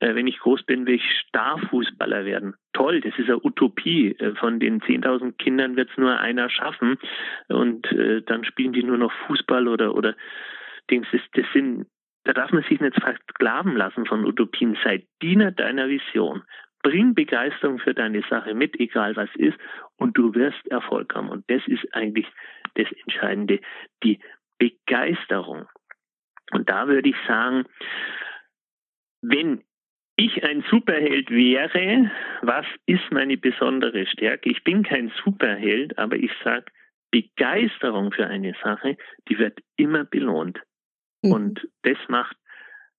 äh, 0.00 0.14
wenn 0.16 0.26
ich 0.26 0.40
groß 0.40 0.64
bin, 0.64 0.86
will 0.86 0.96
ich 0.96 1.20
Starfußballer 1.28 2.24
werden. 2.24 2.54
Toll, 2.72 3.00
das 3.00 3.16
ist 3.16 3.28
eine 3.28 3.42
Utopie. 3.42 4.16
Äh, 4.18 4.34
von 4.34 4.58
den 4.58 4.80
10.000 4.80 5.36
Kindern 5.38 5.76
wird 5.76 5.88
es 5.88 5.96
nur 5.96 6.18
einer 6.18 6.50
schaffen 6.50 6.98
und 7.48 7.90
äh, 7.92 8.22
dann 8.22 8.44
spielen 8.44 8.72
die 8.72 8.82
nur 8.82 8.98
noch 8.98 9.12
Fußball 9.28 9.68
oder 9.68 9.94
oder 9.94 10.16
Dings. 10.90 11.06
Das, 11.12 11.22
das 11.34 11.46
sind, 11.54 11.86
da 12.24 12.32
darf 12.32 12.50
man 12.50 12.64
sich 12.64 12.80
nicht 12.80 13.00
versklaven 13.00 13.76
lassen 13.76 14.06
von 14.06 14.24
Utopien. 14.24 14.76
Sei 14.82 15.04
Diener 15.22 15.52
deiner 15.52 15.88
Vision. 15.88 16.42
Bring 16.82 17.14
Begeisterung 17.14 17.78
für 17.78 17.94
deine 17.94 18.22
Sache 18.28 18.54
mit, 18.54 18.80
egal 18.80 19.14
was 19.14 19.28
ist, 19.36 19.56
und 19.96 20.16
du 20.16 20.34
wirst 20.34 20.66
Erfolg 20.68 21.14
haben. 21.14 21.28
Und 21.28 21.44
das 21.48 21.60
ist 21.66 21.86
eigentlich 21.94 22.26
das 22.74 22.86
Entscheidende. 23.04 23.60
Die 24.02 24.18
Begeisterung. 24.60 25.66
Und 26.52 26.68
da 26.68 26.86
würde 26.86 27.08
ich 27.08 27.16
sagen, 27.26 27.64
wenn 29.22 29.64
ich 30.16 30.44
ein 30.44 30.62
Superheld 30.70 31.30
wäre, 31.30 32.10
was 32.42 32.66
ist 32.86 33.10
meine 33.10 33.38
besondere 33.38 34.06
Stärke? 34.06 34.50
Ich 34.50 34.62
bin 34.62 34.82
kein 34.82 35.10
Superheld, 35.24 35.98
aber 35.98 36.16
ich 36.16 36.30
sage, 36.44 36.66
Begeisterung 37.10 38.12
für 38.12 38.26
eine 38.26 38.54
Sache, 38.62 38.96
die 39.28 39.38
wird 39.38 39.58
immer 39.76 40.04
belohnt. 40.04 40.60
Mhm. 41.22 41.32
Und 41.32 41.68
das 41.82 41.96
macht 42.08 42.36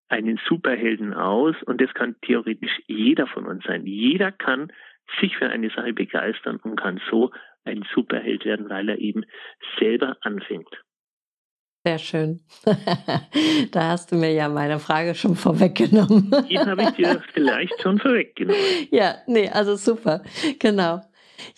einen 0.08 0.38
Superhelden 0.48 1.14
aus 1.14 1.56
und 1.62 1.80
das 1.80 1.94
kann 1.94 2.16
theoretisch 2.22 2.82
jeder 2.86 3.26
von 3.28 3.46
uns 3.46 3.64
sein. 3.64 3.86
Jeder 3.86 4.32
kann 4.32 4.72
sich 5.20 5.36
für 5.36 5.48
eine 5.48 5.70
Sache 5.70 5.92
begeistern 5.92 6.56
und 6.56 6.76
kann 6.76 7.00
so 7.10 7.30
ein 7.64 7.84
Superheld 7.94 8.44
werden, 8.44 8.68
weil 8.68 8.88
er 8.88 8.98
eben 8.98 9.24
selber 9.78 10.16
anfängt. 10.22 10.82
Sehr 11.84 11.98
schön. 11.98 12.40
da 13.72 13.88
hast 13.88 14.12
du 14.12 14.16
mir 14.16 14.32
ja 14.32 14.48
meine 14.48 14.78
Frage 14.78 15.16
schon 15.16 15.34
vorweggenommen. 15.34 16.30
Die 16.48 16.58
habe 16.58 16.82
ich 16.82 16.90
dir 16.90 17.20
vielleicht 17.32 17.80
schon 17.82 17.98
vorweggenommen. 17.98 18.60
Ja, 18.90 19.16
nee, 19.26 19.48
also 19.48 19.74
super. 19.74 20.22
Genau. 20.60 21.00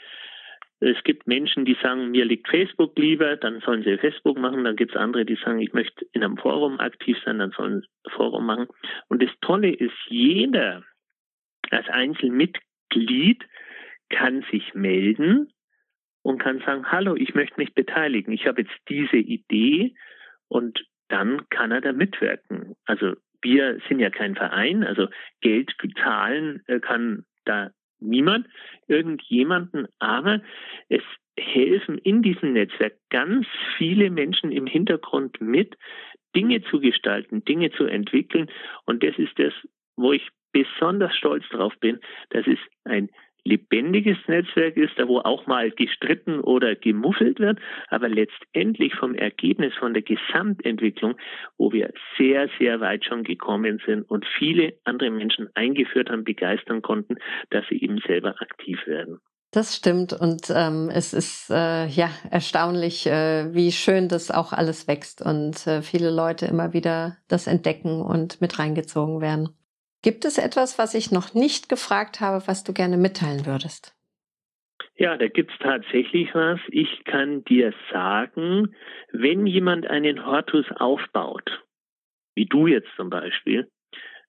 Es 0.82 1.02
gibt 1.04 1.28
Menschen, 1.28 1.64
die 1.64 1.76
sagen, 1.80 2.10
mir 2.10 2.24
liegt 2.24 2.48
Facebook 2.48 2.98
lieber, 2.98 3.36
dann 3.36 3.60
sollen 3.60 3.84
sie 3.84 3.96
Facebook 3.98 4.36
machen. 4.36 4.64
Dann 4.64 4.74
gibt 4.74 4.90
es 4.92 5.00
andere, 5.00 5.24
die 5.24 5.36
sagen, 5.36 5.60
ich 5.60 5.72
möchte 5.72 6.04
in 6.12 6.24
einem 6.24 6.36
Forum 6.36 6.80
aktiv 6.80 7.16
sein, 7.24 7.38
dann 7.38 7.52
sollen 7.52 7.82
sie 7.82 8.10
Forum 8.10 8.46
machen. 8.46 8.66
Und 9.08 9.22
das 9.22 9.30
Tolle 9.42 9.72
ist, 9.72 9.94
jeder 10.08 10.82
als 11.70 11.88
Einzelmitglied 11.88 13.44
kann 14.10 14.44
sich 14.50 14.74
melden 14.74 15.52
und 16.22 16.42
kann 16.42 16.58
sagen, 16.66 16.90
hallo, 16.90 17.14
ich 17.14 17.32
möchte 17.34 17.60
mich 17.60 17.74
beteiligen. 17.74 18.32
Ich 18.32 18.48
habe 18.48 18.62
jetzt 18.62 18.74
diese 18.88 19.18
Idee 19.18 19.94
und 20.48 20.84
dann 21.06 21.48
kann 21.48 21.70
er 21.70 21.80
da 21.80 21.92
mitwirken. 21.92 22.74
Also 22.86 23.14
wir 23.40 23.78
sind 23.88 24.00
ja 24.00 24.10
kein 24.10 24.34
Verein, 24.34 24.82
also 24.82 25.06
Geld 25.42 25.72
zahlen 26.02 26.62
äh, 26.66 26.80
kann 26.80 27.24
da 27.44 27.70
niemand, 28.02 28.46
irgendjemanden, 28.88 29.86
aber 29.98 30.42
es 30.88 31.02
helfen 31.38 31.98
in 31.98 32.22
diesem 32.22 32.52
Netzwerk 32.52 32.94
ganz 33.10 33.46
viele 33.78 34.10
Menschen 34.10 34.52
im 34.52 34.66
Hintergrund 34.66 35.40
mit, 35.40 35.76
Dinge 36.36 36.62
zu 36.62 36.80
gestalten, 36.80 37.44
Dinge 37.44 37.70
zu 37.72 37.84
entwickeln. 37.84 38.50
Und 38.86 39.02
das 39.02 39.16
ist 39.18 39.38
das, 39.38 39.52
wo 39.96 40.12
ich 40.12 40.28
besonders 40.52 41.14
stolz 41.16 41.44
drauf 41.50 41.74
bin. 41.80 41.98
Das 42.30 42.46
ist 42.46 42.60
ein 42.84 43.10
lebendiges 43.44 44.16
Netzwerk 44.26 44.76
ist, 44.76 44.92
da 44.96 45.08
wo 45.08 45.18
auch 45.18 45.46
mal 45.46 45.70
gestritten 45.70 46.40
oder 46.40 46.74
gemuffelt 46.74 47.40
wird, 47.40 47.58
aber 47.88 48.08
letztendlich 48.08 48.94
vom 48.94 49.14
Ergebnis, 49.14 49.74
von 49.78 49.94
der 49.94 50.02
Gesamtentwicklung, 50.02 51.16
wo 51.58 51.72
wir 51.72 51.92
sehr, 52.18 52.48
sehr 52.58 52.80
weit 52.80 53.04
schon 53.04 53.24
gekommen 53.24 53.80
sind 53.84 54.02
und 54.10 54.26
viele 54.38 54.74
andere 54.84 55.10
Menschen 55.10 55.48
eingeführt 55.54 56.10
haben, 56.10 56.24
begeistern 56.24 56.82
konnten, 56.82 57.16
dass 57.50 57.64
sie 57.68 57.80
eben 57.82 57.98
selber 58.06 58.34
aktiv 58.40 58.78
werden. 58.86 59.18
Das 59.54 59.76
stimmt 59.76 60.14
und 60.14 60.48
ähm, 60.48 60.90
es 60.90 61.12
ist 61.12 61.50
äh, 61.50 61.86
ja 61.86 62.08
erstaunlich, 62.30 63.06
äh, 63.06 63.52
wie 63.52 63.70
schön 63.70 64.08
das 64.08 64.30
auch 64.30 64.54
alles 64.54 64.88
wächst 64.88 65.20
und 65.20 65.66
äh, 65.66 65.82
viele 65.82 66.10
Leute 66.10 66.46
immer 66.46 66.72
wieder 66.72 67.18
das 67.28 67.46
entdecken 67.46 68.00
und 68.00 68.40
mit 68.40 68.58
reingezogen 68.58 69.20
werden. 69.20 69.50
Gibt 70.02 70.24
es 70.24 70.38
etwas, 70.38 70.78
was 70.78 70.94
ich 70.94 71.12
noch 71.12 71.32
nicht 71.32 71.68
gefragt 71.68 72.20
habe, 72.20 72.46
was 72.46 72.64
du 72.64 72.72
gerne 72.72 72.96
mitteilen 72.96 73.46
würdest? 73.46 73.94
Ja, 74.96 75.16
da 75.16 75.28
gibt's 75.28 75.54
tatsächlich 75.60 76.34
was. 76.34 76.60
Ich 76.68 77.04
kann 77.04 77.44
dir 77.44 77.72
sagen, 77.90 78.74
wenn 79.12 79.46
jemand 79.46 79.86
einen 79.86 80.26
Hortus 80.26 80.66
aufbaut, 80.76 81.64
wie 82.34 82.46
du 82.46 82.66
jetzt 82.66 82.88
zum 82.96 83.10
Beispiel, 83.10 83.70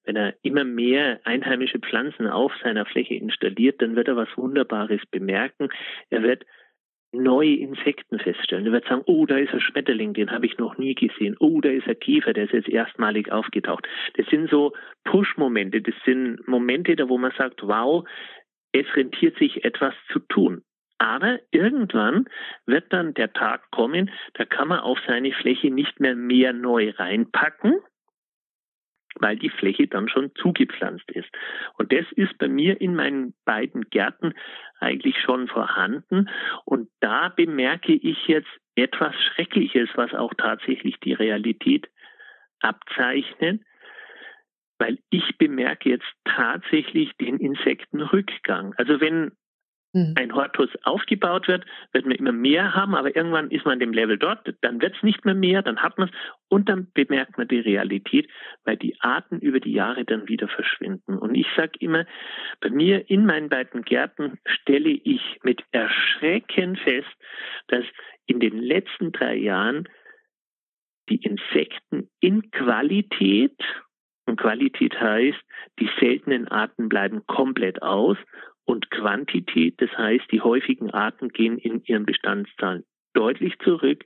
wenn 0.04 0.16
er 0.16 0.36
immer 0.42 0.64
mehr 0.64 1.22
einheimische 1.24 1.80
Pflanzen 1.80 2.28
auf 2.28 2.52
seiner 2.62 2.86
Fläche 2.86 3.16
installiert, 3.16 3.82
dann 3.82 3.96
wird 3.96 4.08
er 4.08 4.16
was 4.16 4.30
Wunderbares 4.36 5.02
bemerken. 5.12 5.70
Er 6.10 6.24
wird 6.24 6.46
neue 7.14 7.56
Insekten 7.56 8.20
feststellen. 8.20 8.66
Er 8.66 8.72
wird 8.72 8.88
sagen, 8.88 9.04
oh, 9.06 9.26
da 9.26 9.38
ist 9.38 9.54
ein 9.54 9.62
Schmetterling, 9.62 10.14
den 10.14 10.32
habe 10.32 10.46
ich 10.46 10.58
noch 10.58 10.78
nie 10.78 10.96
gesehen. 10.96 11.36
Oh, 11.40 11.62
da 11.62 11.70
ist 11.70 11.88
ein 11.88 12.00
Käfer, 12.00 12.34
der 12.34 12.46
ist 12.46 12.54
jetzt 12.54 12.70
erstmalig 12.70 13.32
aufgetaucht. 13.32 13.88
Das 14.16 14.26
sind 14.28 14.50
so 14.50 14.74
Push-Momente, 15.06 15.82
das 15.82 15.96
sind 16.06 16.46
Momente, 16.48 16.96
da 16.96 17.08
wo 17.08 17.18
man 17.18 17.32
sagt, 17.38 17.62
wow, 17.64 18.08
es 18.72 18.86
rentiert 18.96 19.38
sich 19.38 19.64
etwas 19.64 19.94
zu 20.12 20.20
tun. 20.20 20.64
Aber 20.98 21.40
irgendwann 21.52 22.26
wird 22.66 22.92
dann 22.94 23.14
der 23.14 23.34
Tag 23.34 23.70
kommen, 23.72 24.10
da 24.36 24.46
kann 24.46 24.70
man 24.70 24.80
auf 24.80 24.98
seine 25.06 25.32
Fläche 25.34 25.70
nicht 25.70 26.00
mehr 26.00 26.16
mehr 26.16 26.54
neu 26.54 26.92
reinpacken, 26.92 27.80
weil 29.20 29.38
die 29.38 29.50
Fläche 29.50 29.88
dann 29.88 30.10
schon 30.10 30.32
zugepflanzt 30.36 31.10
ist. 31.12 31.30
Und 31.78 31.92
das 31.92 32.06
ist 32.16 32.38
bei 32.38 32.48
mir 32.48 32.80
in 32.80 32.96
meinen 32.96 33.34
beiden 33.46 33.90
Gärten 33.90 34.34
eigentlich 34.80 35.18
schon 35.20 35.48
vorhanden. 35.48 36.30
Und 36.66 36.90
da 37.00 37.30
bemerke 37.30 37.94
ich 37.94 38.28
jetzt 38.28 38.50
etwas 38.76 39.16
Schreckliches, 39.16 39.90
was 39.96 40.14
auch 40.14 40.34
tatsächlich 40.36 41.00
die 41.00 41.14
Realität 41.14 41.90
abzeichnet, 42.60 43.62
weil 44.80 44.98
ich 45.10 45.38
bemerke 45.38 45.90
jetzt 45.90 46.12
tatsächlich 46.26 47.16
den 47.18 47.38
Insektenrückgang. 47.38 48.74
Also 48.78 49.00
wenn 49.00 49.32
Mhm. 49.96 50.16
ein 50.18 50.34
Hortus 50.34 50.70
aufgebaut 50.84 51.48
wird, 51.48 51.66
wird 51.92 52.08
man 52.08 52.16
immer 52.16 52.32
mehr 52.32 52.74
haben, 52.74 52.96
aber 52.96 53.16
irgendwann 53.16 53.52
ist 53.52 53.64
man 53.64 53.74
an 53.74 53.80
dem 53.80 53.94
Level 53.94 54.18
dort, 54.18 54.52
dann 54.62 54.82
wird 54.82 54.96
es 54.96 55.04
nicht 55.04 55.24
mehr 55.24 55.36
mehr, 55.36 55.62
dann 55.62 55.84
hat 55.84 56.00
man 56.00 56.10
es 56.10 56.16
und 56.50 56.68
dann 56.68 56.88
bemerkt 56.94 57.38
man 57.38 57.48
die 57.48 57.60
Realität, 57.60 58.28
weil 58.64 58.76
die 58.76 59.00
Arten 59.02 59.38
über 59.38 59.60
die 59.60 59.74
Jahre 59.74 60.04
dann 60.04 60.28
wieder 60.28 60.48
verschwinden. 60.48 61.20
Und 61.20 61.36
ich 61.36 61.46
sage 61.56 61.74
immer, 61.80 62.08
bei 62.60 62.72
mir 62.72 63.08
in 63.08 63.28
meinen 63.28 63.50
beiden 63.50 63.84
Gärten 63.84 64.40
stelle 64.48 64.90
ich 64.90 65.22
mit 65.44 65.64
Erschrecken 65.72 66.76
fest, 66.76 67.14
dass 67.68 67.86
in 68.26 68.40
den 68.40 68.58
letzten 68.58 69.12
drei 69.12 69.36
Jahren 69.36 69.88
die 71.08 71.22
Insekten 71.22 72.10
in 72.20 72.50
Qualität, 72.50 73.60
und 74.26 74.40
Qualität 74.40 75.00
heißt, 75.00 75.40
die 75.80 75.90
seltenen 76.00 76.48
Arten 76.48 76.88
bleiben 76.88 77.26
komplett 77.28 77.82
aus 77.82 78.18
und 78.66 78.90
Quantität, 78.92 79.82
das 79.82 79.92
heißt, 79.98 80.32
die 80.32 80.42
häufigen 80.42 80.92
Arten 80.92 81.30
gehen 81.30 81.58
in 81.58 81.84
ihren 81.84 82.06
Bestandszahlen 82.06 82.84
deutlich 83.14 83.58
zurück, 83.60 84.04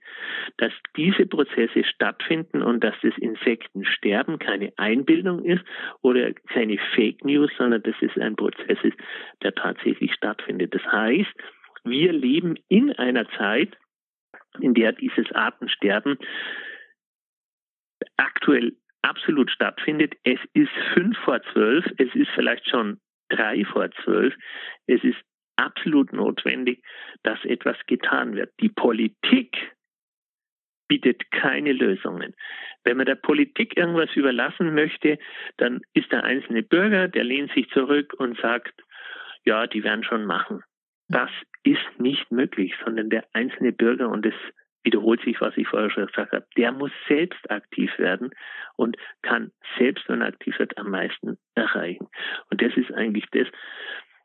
dass 0.58 0.74
diese 0.96 1.26
Prozesse 1.26 1.84
stattfinden 1.84 2.62
und 2.62 2.84
dass 2.84 2.96
das 3.02 3.18
Insektensterben 3.18 4.38
keine 4.40 4.74
Einbildung 4.78 5.44
ist 5.46 5.64
oder 6.02 6.34
keine 6.34 6.78
Fake 6.96 7.24
News, 7.24 7.52
sondern 7.58 7.84
dass 7.84 7.96
es 8.02 8.16
ein 8.22 8.36
Prozess 8.36 8.78
ist, 8.84 8.98
der 9.44 9.56
tatsächlich 9.56 10.14
stattfindet. 10.14 10.76
Das 10.76 10.84
heißt, 10.84 11.34
wir 11.84 12.12
leben 12.12 12.56
in 12.68 12.92
einer 12.94 13.30
Zeit, 13.38 13.78
in 14.60 14.74
der 14.74 14.92
dieses 14.92 15.32
Artensterben 15.32 16.18
aktuell 18.18 18.76
absolut 19.02 19.50
stattfindet. 19.52 20.16
Es 20.24 20.40
ist 20.54 20.72
fünf 20.94 21.18
vor 21.20 21.42
zwölf, 21.54 21.86
es 21.98 22.14
ist 22.14 22.30
vielleicht 22.36 22.70
schon 22.70 23.00
drei 23.30 23.64
vor 23.66 23.90
zwölf. 24.04 24.34
Es 24.88 25.04
ist 25.04 25.18
absolut 25.58 26.14
notwendig, 26.14 26.84
dass 27.24 27.44
etwas 27.46 27.78
getan 27.88 28.36
wird. 28.36 28.52
Die 28.60 28.70
Politik 28.70 29.56
bietet 30.88 31.30
keine 31.32 31.74
Lösungen. 31.74 32.34
Wenn 32.84 32.98
man 32.98 33.06
der 33.06 33.16
Politik 33.16 33.76
irgendwas 33.76 34.16
überlassen 34.16 34.74
möchte, 34.74 35.18
dann 35.58 35.82
ist 35.94 36.12
der 36.12 36.24
einzelne 36.24 36.64
Bürger, 36.64 37.08
der 37.08 37.26
lehnt 37.26 37.52
sich 37.52 37.70
zurück 37.70 38.14
und 38.18 38.40
sagt, 38.40 38.82
ja, 39.44 39.68
die 39.68 39.84
werden 39.84 40.04
schon 40.04 40.26
machen. 40.26 40.64
Das 41.10 41.30
ist 41.64 42.00
nicht 42.00 42.32
möglich, 42.32 42.74
sondern 42.84 43.10
der 43.10 43.26
einzelne 43.34 43.72
Bürger, 43.72 44.10
und 44.10 44.26
das 44.26 44.34
wiederholt 44.88 45.22
sich, 45.24 45.40
was 45.42 45.56
ich 45.58 45.68
vorher 45.68 45.90
schon 45.90 46.08
gesagt 46.08 46.32
habe, 46.32 46.48
der 46.56 46.72
muss 46.72 46.92
selbst 47.10 47.52
aktiv 47.52 47.92
werden 47.98 48.32
und 48.78 48.96
kann 49.22 49.52
selbst, 49.78 50.08
wenn 50.08 50.22
er 50.22 50.30
aktiv 50.30 50.58
wird, 50.60 50.78
am 50.78 50.90
meisten 50.92 51.38
erreichen. 51.56 52.08
Und 52.50 52.62
das 52.62 52.72
ist 52.78 52.94
eigentlich 52.94 53.26
das, 53.32 53.48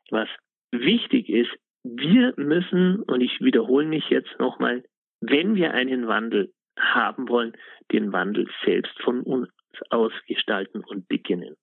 was 0.09 0.29
wichtig 0.71 1.27
ist. 1.29 1.51
Wir 1.83 2.33
müssen, 2.37 3.03
und 3.03 3.19
ich 3.19 3.41
wiederhole 3.41 3.85
mich 3.85 4.09
jetzt 4.09 4.39
nochmal, 4.39 4.83
wenn 5.19 5.55
wir 5.55 5.73
einen 5.73 6.07
Wandel 6.07 6.53
haben 6.79 7.27
wollen, 7.27 7.53
den 7.91 8.13
Wandel 8.13 8.47
selbst 8.63 8.97
von 9.01 9.21
uns 9.21 9.49
aus 9.89 10.13
gestalten 10.27 10.81
und 10.85 11.09
beginnen. 11.09 11.55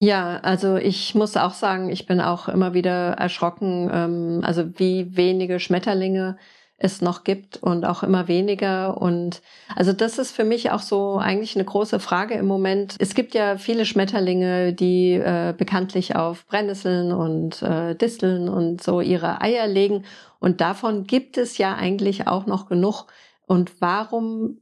Ja, 0.00 0.38
also 0.44 0.76
ich 0.76 1.16
muss 1.16 1.36
auch 1.36 1.50
sagen, 1.50 1.90
ich 1.90 2.06
bin 2.06 2.20
auch 2.20 2.48
immer 2.48 2.72
wieder 2.72 3.14
erschrocken, 3.18 3.90
ähm, 3.92 4.40
also 4.44 4.78
wie 4.78 5.16
wenige 5.16 5.58
Schmetterlinge 5.58 6.38
es 6.78 7.02
noch 7.02 7.24
gibt 7.24 7.56
und 7.56 7.84
auch 7.84 8.04
immer 8.04 8.28
weniger. 8.28 9.00
Und 9.00 9.42
also 9.74 9.92
das 9.92 10.18
ist 10.18 10.30
für 10.30 10.44
mich 10.44 10.70
auch 10.70 10.80
so 10.80 11.18
eigentlich 11.18 11.56
eine 11.56 11.64
große 11.64 11.98
Frage 11.98 12.34
im 12.34 12.46
Moment. 12.46 12.94
Es 13.00 13.14
gibt 13.14 13.34
ja 13.34 13.58
viele 13.58 13.84
Schmetterlinge, 13.84 14.72
die 14.72 15.14
äh, 15.14 15.54
bekanntlich 15.56 16.14
auf 16.14 16.46
Brennnesseln 16.46 17.12
und 17.12 17.62
äh, 17.62 17.96
Disteln 17.96 18.48
und 18.48 18.82
so 18.82 19.00
ihre 19.00 19.40
Eier 19.40 19.66
legen. 19.66 20.04
Und 20.38 20.60
davon 20.60 21.04
gibt 21.04 21.36
es 21.36 21.58
ja 21.58 21.74
eigentlich 21.74 22.28
auch 22.28 22.46
noch 22.46 22.68
genug. 22.68 23.06
Und 23.46 23.80
warum 23.80 24.60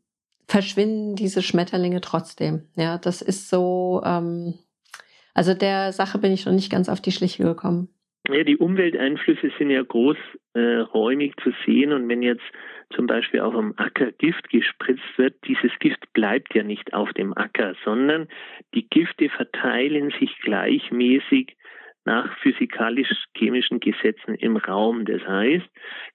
verschwinden 0.48 1.16
diese 1.16 1.42
Schmetterlinge 1.42 2.00
trotzdem? 2.00 2.68
Ja, 2.76 2.96
das 2.96 3.20
ist 3.20 3.50
so. 3.50 4.00
Ähm, 4.04 4.54
also 5.34 5.52
der 5.52 5.92
Sache 5.92 6.16
bin 6.16 6.32
ich 6.32 6.46
noch 6.46 6.54
nicht 6.54 6.70
ganz 6.70 6.88
auf 6.88 7.02
die 7.02 7.12
Schliche 7.12 7.42
gekommen. 7.42 7.90
Ja, 8.28 8.42
die 8.42 8.56
Umwelteinflüsse 8.56 9.52
sind 9.58 9.70
ja 9.70 9.82
großräumig 9.82 11.32
äh, 11.32 11.42
zu 11.42 11.52
sehen 11.64 11.92
und 11.92 12.08
wenn 12.08 12.22
jetzt 12.22 12.44
zum 12.94 13.06
Beispiel 13.06 13.40
auf 13.40 13.54
dem 13.54 13.74
Acker 13.76 14.12
Gift 14.12 14.48
gespritzt 14.50 15.16
wird, 15.16 15.34
dieses 15.46 15.70
Gift 15.78 16.12
bleibt 16.12 16.54
ja 16.54 16.62
nicht 16.62 16.92
auf 16.92 17.12
dem 17.12 17.36
Acker, 17.36 17.74
sondern 17.84 18.28
die 18.74 18.88
Gifte 18.88 19.28
verteilen 19.28 20.12
sich 20.18 20.36
gleichmäßig 20.40 21.56
nach 22.04 22.36
physikalisch-chemischen 22.38 23.80
Gesetzen 23.80 24.34
im 24.36 24.56
Raum. 24.56 25.04
Das 25.04 25.26
heißt, 25.26 25.66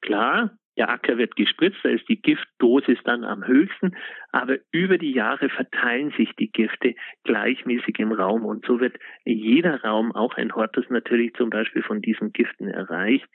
klar, 0.01 0.57
der 0.82 0.89
Acker 0.89 1.19
wird 1.19 1.36
gespritzt, 1.36 1.77
da 1.84 1.89
ist 1.89 2.09
die 2.09 2.19
Giftdosis 2.19 2.97
dann 3.03 3.23
am 3.23 3.45
höchsten, 3.45 3.95
aber 4.32 4.57
über 4.71 4.97
die 4.97 5.11
Jahre 5.11 5.47
verteilen 5.49 6.11
sich 6.17 6.36
die 6.39 6.51
Gifte 6.51 6.95
gleichmäßig 7.23 7.99
im 7.99 8.11
Raum 8.11 8.45
und 8.45 8.65
so 8.65 8.79
wird 8.79 8.97
jeder 9.23 9.84
Raum, 9.84 10.11
auch 10.11 10.34
ein 10.38 10.55
Hortus 10.55 10.89
natürlich 10.89 11.36
zum 11.36 11.51
Beispiel 11.51 11.84
von 11.84 12.01
diesen 12.01 12.34
Giften 12.34 12.67
erreicht. 12.67 13.27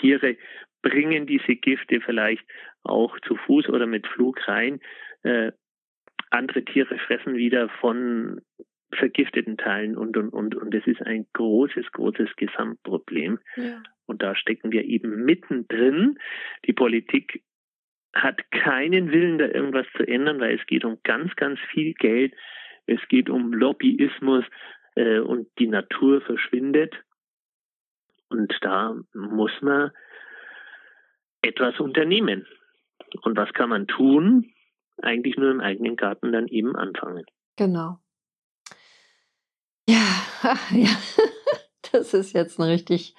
Tiere 0.00 0.38
bringen 0.80 1.26
diese 1.26 1.56
Gifte 1.56 2.00
vielleicht 2.00 2.46
auch 2.82 3.20
zu 3.26 3.36
Fuß 3.36 3.68
oder 3.68 3.86
mit 3.86 4.06
Flug 4.06 4.48
rein. 4.48 4.80
Äh, 5.22 5.52
andere 6.30 6.64
Tiere 6.64 6.96
fressen 6.96 7.36
wieder 7.36 7.68
von 7.68 8.40
vergifteten 8.92 9.56
Teilen 9.56 9.96
und, 9.96 10.16
und, 10.16 10.30
und. 10.30 10.54
Und 10.54 10.74
das 10.74 10.86
ist 10.86 11.02
ein 11.02 11.26
großes, 11.32 11.90
großes 11.92 12.36
Gesamtproblem. 12.36 13.38
Ja. 13.56 13.82
Und 14.06 14.22
da 14.22 14.34
stecken 14.34 14.72
wir 14.72 14.84
eben 14.84 15.24
mittendrin. 15.24 16.18
Die 16.66 16.72
Politik 16.72 17.42
hat 18.14 18.50
keinen 18.50 19.10
Willen, 19.10 19.38
da 19.38 19.46
irgendwas 19.46 19.86
zu 19.96 20.06
ändern, 20.06 20.40
weil 20.40 20.54
es 20.58 20.66
geht 20.66 20.84
um 20.84 20.98
ganz, 21.02 21.34
ganz 21.36 21.58
viel 21.72 21.92
Geld. 21.94 22.34
Es 22.86 23.00
geht 23.08 23.28
um 23.28 23.52
Lobbyismus 23.52 24.44
äh, 24.94 25.18
und 25.18 25.48
die 25.58 25.66
Natur 25.66 26.20
verschwindet. 26.22 26.94
Und 28.28 28.56
da 28.60 28.96
muss 29.12 29.52
man 29.60 29.90
etwas 31.42 31.78
unternehmen. 31.78 32.46
Und 33.22 33.36
was 33.36 33.52
kann 33.52 33.70
man 33.70 33.86
tun? 33.86 34.52
Eigentlich 35.02 35.36
nur 35.36 35.50
im 35.50 35.60
eigenen 35.60 35.96
Garten 35.96 36.32
dann 36.32 36.48
eben 36.48 36.74
anfangen. 36.74 37.24
Genau. 37.56 37.98
Ja, 39.88 40.22
ja, 40.72 40.96
das 41.92 42.14
ist 42.14 42.34
jetzt 42.34 42.60
eine 42.60 42.70
richtig 42.70 43.14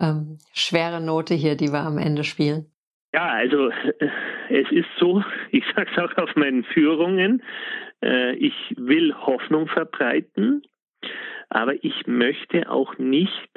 ähm, 0.00 0.38
schwere 0.52 1.00
Note 1.00 1.34
hier, 1.34 1.56
die 1.56 1.68
wir 1.68 1.80
am 1.80 1.98
Ende 1.98 2.24
spielen. 2.24 2.70
Ja, 3.12 3.28
also 3.28 3.70
äh, 3.70 4.08
es 4.50 4.70
ist 4.70 4.88
so, 4.98 5.22
ich 5.50 5.64
sage 5.74 5.90
es 5.90 5.98
auch 5.98 6.16
auf 6.18 6.34
meinen 6.36 6.64
Führungen, 6.64 7.42
äh, 8.02 8.34
ich 8.34 8.54
will 8.76 9.14
Hoffnung 9.14 9.68
verbreiten, 9.68 10.62
aber 11.48 11.82
ich 11.84 12.06
möchte 12.06 12.70
auch 12.70 12.98
nicht 12.98 13.50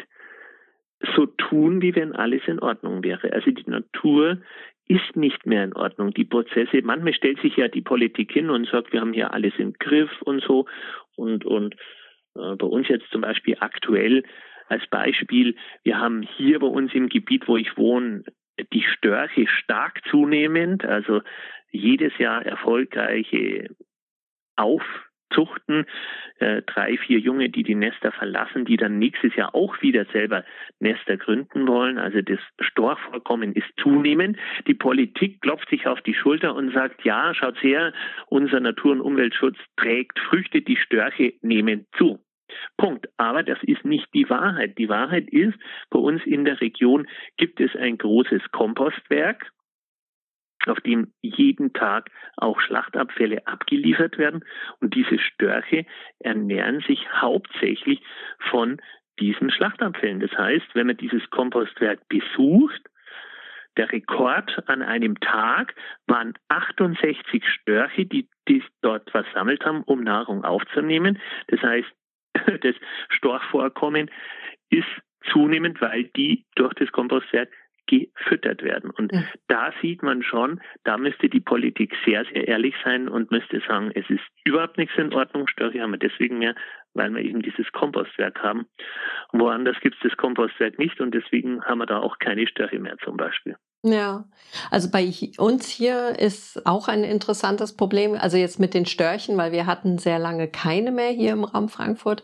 so 1.16 1.26
tun, 1.26 1.82
wie 1.82 1.96
wenn 1.96 2.14
alles 2.14 2.42
in 2.48 2.60
Ordnung 2.60 3.04
wäre. 3.04 3.32
Also 3.34 3.52
die 3.52 3.70
Natur 3.70 4.42
ist 4.88 5.16
nicht 5.16 5.46
mehr 5.46 5.64
in 5.64 5.74
Ordnung. 5.74 6.14
Die 6.14 6.26
Prozesse, 6.26 6.82
manchmal 6.82 7.14
stellt 7.14 7.42
sich 7.42 7.56
ja 7.58 7.68
die 7.68 7.82
Politik 7.82 8.32
hin 8.32 8.50
und 8.50 8.68
sagt, 8.70 8.94
wir 8.94 9.02
haben 9.02 9.14
hier 9.14 9.34
alles 9.34 9.54
im 9.58 9.74
Griff 9.74 10.10
und 10.22 10.42
so. 10.44 10.66
Und, 11.16 11.46
und 11.46 11.76
bei 12.38 12.68
uns 12.68 12.88
jetzt 12.88 13.10
zum 13.12 13.22
Beispiel 13.22 13.58
aktuell 13.60 14.24
als 14.70 14.86
Beispiel, 14.88 15.56
wir 15.84 15.98
haben 15.98 16.22
hier 16.22 16.60
bei 16.60 16.68
uns 16.68 16.94
im 16.94 17.10
Gebiet, 17.10 17.48
wo 17.48 17.58
ich 17.58 17.78
wohne, 17.78 18.24
die 18.74 18.84
Störche 18.84 19.48
stark 19.48 20.02
zunehmend, 20.10 20.84
also 20.84 21.22
jedes 21.70 22.18
Jahr 22.18 22.46
erfolgreiche 22.46 23.70
Aufzuchten, 24.56 25.86
äh, 26.40 26.64
drei, 26.64 26.98
vier 26.98 27.20
Junge, 27.20 27.50
die 27.50 27.64
die 27.64 27.76
Nester 27.76 28.12
verlassen, 28.12 28.66
die 28.66 28.78
dann 28.78 28.98
nächstes 28.98 29.36
Jahr 29.36 29.54
auch 29.54 29.80
wieder 29.82 30.06
selber 30.06 30.44
Nester 30.80 31.18
gründen 31.18 31.68
wollen. 31.68 32.00
Also 32.00 32.22
das 32.22 32.40
Storchvorkommen 32.60 33.54
ist 33.54 33.68
zunehmend. 33.80 34.38
Die 34.66 34.74
Politik 34.74 35.42
klopft 35.42 35.70
sich 35.70 35.86
auf 35.88 36.02
die 36.02 36.16
Schulter 36.16 36.56
und 36.56 36.74
sagt, 36.74 37.06
ja, 37.06 37.34
schaut 37.36 37.62
her, 37.62 37.94
unser 38.28 38.60
Natur- 38.60 38.94
und 38.94 39.02
Umweltschutz 39.02 39.58
trägt 39.76 40.18
Früchte, 40.20 40.62
die 40.62 40.78
Störche 40.78 41.34
nehmen 41.42 41.86
zu. 41.98 42.20
Punkt. 42.78 43.08
Aber 43.18 43.44
das 43.44 43.60
ist 43.64 43.86
nicht 43.86 44.08
die 44.14 44.30
Wahrheit. 44.30 44.78
Die 44.78 44.90
Wahrheit 44.90 45.30
ist, 45.30 45.58
bei 45.90 46.00
uns 46.00 46.26
in 46.26 46.46
der 46.46 46.60
Region 46.62 47.08
gibt 47.38 47.60
es 47.60 47.76
ein 47.76 47.98
großes 47.98 48.52
Kompostwerk, 48.52 49.52
auf 50.66 50.80
dem 50.82 51.14
jeden 51.22 51.74
Tag 51.74 52.10
auch 52.36 52.60
Schlachtabfälle 52.60 53.48
abgeliefert 53.48 54.18
werden. 54.18 54.44
Und 54.80 54.96
diese 54.96 55.20
Störche 55.20 55.86
ernähren 56.20 56.82
sich 56.82 57.08
hauptsächlich 57.14 58.02
von 58.50 58.82
diesen 59.20 59.50
Schlachtabfällen. 59.52 60.20
Das 60.20 60.32
heißt, 60.38 60.68
wenn 60.74 60.88
man 60.88 60.98
dieses 60.98 61.28
Kompostwerk 61.30 62.08
besucht, 62.08 62.82
der 63.78 63.92
Rekord 63.92 64.68
an 64.68 64.82
einem 64.82 65.20
Tag 65.20 65.76
waren 66.08 66.34
68 66.50 67.48
Störche, 67.48 68.06
die, 68.06 68.28
die 68.48 68.64
dort 68.82 69.10
versammelt 69.12 69.64
haben, 69.66 69.84
um 69.84 70.02
Nahrung 70.02 70.44
aufzunehmen. 70.44 71.20
Das 71.48 71.62
heißt, 71.62 71.88
das 72.62 72.76
Storchvorkommen 73.10 74.10
ist 74.70 74.88
zunehmend, 75.32 75.82
weil 75.82 76.06
die 76.16 76.46
durch 76.56 76.74
das 76.76 76.92
Kompostwerk 76.92 77.50
gefüttert 77.88 78.64
werden. 78.64 78.90
Und 78.92 79.14
ja. 79.14 79.24
da 79.48 79.74
sieht 79.82 80.04
man 80.04 80.22
schon, 80.22 80.62
da 80.84 80.98
müsste 80.98 81.30
die 81.30 81.40
Politik 81.40 81.96
sehr, 82.06 82.26
sehr 82.26 82.48
ehrlich 82.48 82.76
sein 82.84 83.08
und 83.08 83.32
müsste 83.32 83.62
sagen, 83.62 83.92
es 83.96 84.10
ist 84.10 84.24
überhaupt 84.44 84.78
nichts 84.78 84.96
in 84.98 85.14
Ordnung. 85.14 85.48
Störche 85.48 85.82
haben 85.82 85.92
wir 85.92 85.98
deswegen 85.98 86.38
mehr, 86.38 86.54
weil 86.94 87.14
wir 87.14 87.22
eben 87.22 87.42
dieses 87.42 87.72
Kompostwerk 87.72 88.44
haben. 88.44 88.68
Woanders 89.32 89.80
gibt 89.80 89.96
es 89.96 90.02
das 90.10 90.18
Kompostwerk 90.18 90.78
nicht 90.78 91.00
und 91.00 91.14
deswegen 91.14 91.64
haben 91.64 91.80
wir 91.80 91.86
da 91.86 92.00
auch 92.00 92.20
keine 92.20 92.46
Störche 92.48 92.80
mehr 92.80 92.98
zum 92.98 93.16
Beispiel. 93.16 93.56
Ja, 93.84 94.26
also 94.72 94.90
bei 94.90 95.14
uns 95.38 95.68
hier 95.68 96.18
ist 96.20 96.66
auch 96.66 96.88
ein 96.88 97.04
interessantes 97.04 97.74
Problem, 97.74 98.16
also 98.16 98.36
jetzt 98.36 98.60
mit 98.60 98.74
den 98.74 98.86
Störchen, 98.86 99.38
weil 99.38 99.52
wir 99.52 99.66
hatten 99.66 99.98
sehr 99.98 100.20
lange 100.20 100.48
keine 100.48 100.92
mehr 100.92 101.12
hier 101.12 101.34
im 101.34 101.44
Raum 101.44 101.70
Frankfurt. 101.70 102.24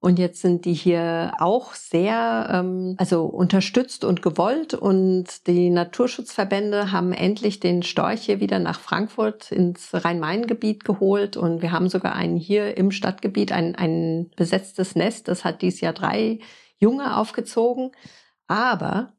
Und 0.00 0.18
jetzt 0.18 0.40
sind 0.40 0.64
die 0.64 0.72
hier 0.72 1.32
auch 1.38 1.74
sehr 1.74 2.48
ähm, 2.52 2.96
also 2.98 3.24
unterstützt 3.24 4.04
und 4.04 4.20
gewollt. 4.20 4.74
Und 4.74 5.46
die 5.46 5.70
Naturschutzverbände 5.70 6.90
haben 6.90 7.12
endlich 7.12 7.60
den 7.60 7.84
Storch 7.84 8.22
hier 8.22 8.40
wieder 8.40 8.58
nach 8.58 8.80
Frankfurt 8.80 9.52
ins 9.52 9.90
Rhein-Main-Gebiet 9.92 10.84
geholt. 10.84 11.36
Und 11.36 11.62
wir 11.62 11.70
haben 11.70 11.88
sogar 11.88 12.16
einen 12.16 12.36
hier 12.36 12.76
im 12.76 12.90
Stadtgebiet, 12.90 13.52
ein, 13.52 13.76
ein 13.76 14.30
besetztes 14.34 14.96
Nest. 14.96 15.28
Das 15.28 15.44
hat 15.44 15.62
dieses 15.62 15.80
Jahr 15.80 15.92
drei 15.92 16.40
Junge 16.78 17.16
aufgezogen. 17.16 17.92
Aber 18.48 19.12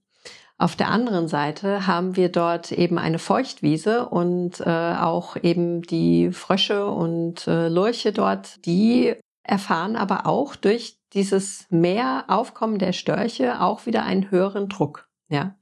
auf 0.58 0.76
der 0.76 0.90
anderen 0.90 1.28
Seite 1.28 1.88
haben 1.88 2.16
wir 2.16 2.30
dort 2.30 2.72
eben 2.72 2.98
eine 2.98 3.20
Feuchtwiese 3.20 4.08
und 4.08 4.60
äh, 4.62 4.96
auch 4.96 5.36
eben 5.36 5.82
die 5.82 6.32
Frösche 6.32 6.88
und 6.88 7.48
äh, 7.48 7.70
Lurche 7.70 8.14
dort, 8.14 8.66
die 8.66 9.16
erfahren 9.44 9.96
aber 9.96 10.26
auch 10.26 10.56
durch 10.56 10.98
dieses 11.14 11.68
Mehraufkommen 11.70 12.80
der 12.80 12.94
Störche 12.94 13.62
auch 13.62 13.86
wieder 13.86 14.04
einen 14.04 14.32
höheren 14.32 14.70
Druck. 14.70 15.10
Ja. 15.28 15.56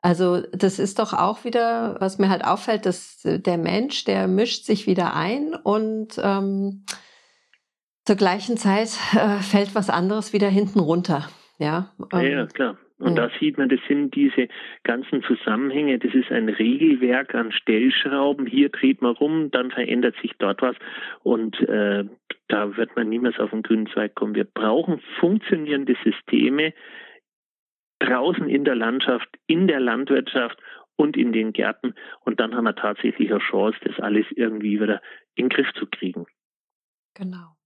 Also 0.00 0.40
das 0.52 0.80
ist 0.80 0.98
doch 0.98 1.12
auch 1.12 1.44
wieder, 1.44 1.96
was 2.00 2.18
mir 2.18 2.28
halt 2.28 2.44
auffällt, 2.44 2.86
dass 2.86 3.20
der 3.22 3.56
Mensch, 3.56 4.04
der 4.04 4.26
mischt 4.26 4.64
sich 4.64 4.88
wieder 4.88 5.14
ein 5.14 5.54
und 5.54 6.20
ähm, 6.20 6.84
zur 8.04 8.16
gleichen 8.16 8.56
Zeit 8.56 8.90
äh, 9.14 9.38
fällt 9.38 9.76
was 9.76 9.90
anderes 9.90 10.32
wieder 10.32 10.48
hinten 10.48 10.80
runter. 10.80 11.28
Ja, 11.58 11.92
ähm, 12.12 12.32
ja, 12.32 12.46
klar. 12.46 12.76
Und 13.02 13.16
da 13.16 13.30
sieht 13.40 13.58
man, 13.58 13.68
das 13.68 13.80
sind 13.88 14.14
diese 14.14 14.46
ganzen 14.84 15.22
Zusammenhänge, 15.24 15.98
das 15.98 16.14
ist 16.14 16.30
ein 16.30 16.48
Regelwerk 16.48 17.34
an 17.34 17.50
Stellschrauben. 17.50 18.46
Hier 18.46 18.68
dreht 18.68 19.02
man 19.02 19.16
rum, 19.16 19.50
dann 19.50 19.72
verändert 19.72 20.14
sich 20.22 20.32
dort 20.38 20.62
was 20.62 20.76
und 21.24 21.58
äh, 21.68 22.04
da 22.46 22.76
wird 22.76 22.94
man 22.94 23.08
niemals 23.08 23.40
auf 23.40 23.50
den 23.50 23.62
grünen 23.62 23.88
Zweig 23.88 24.14
kommen. 24.14 24.36
Wir 24.36 24.44
brauchen 24.44 25.00
funktionierende 25.18 25.96
Systeme 26.04 26.74
draußen 27.98 28.48
in 28.48 28.64
der 28.64 28.76
Landschaft, 28.76 29.28
in 29.48 29.66
der 29.66 29.80
Landwirtschaft 29.80 30.58
und 30.94 31.16
in 31.16 31.32
den 31.32 31.52
Gärten 31.52 31.94
und 32.24 32.38
dann 32.38 32.54
haben 32.54 32.64
wir 32.64 32.76
tatsächlich 32.76 33.30
eine 33.30 33.40
Chance, 33.40 33.78
das 33.84 33.98
alles 33.98 34.26
irgendwie 34.30 34.80
wieder 34.80 35.02
in 35.34 35.48
den 35.48 35.48
Griff 35.48 35.72
zu 35.74 35.86
kriegen. 35.86 36.26
Genau. 37.14 37.56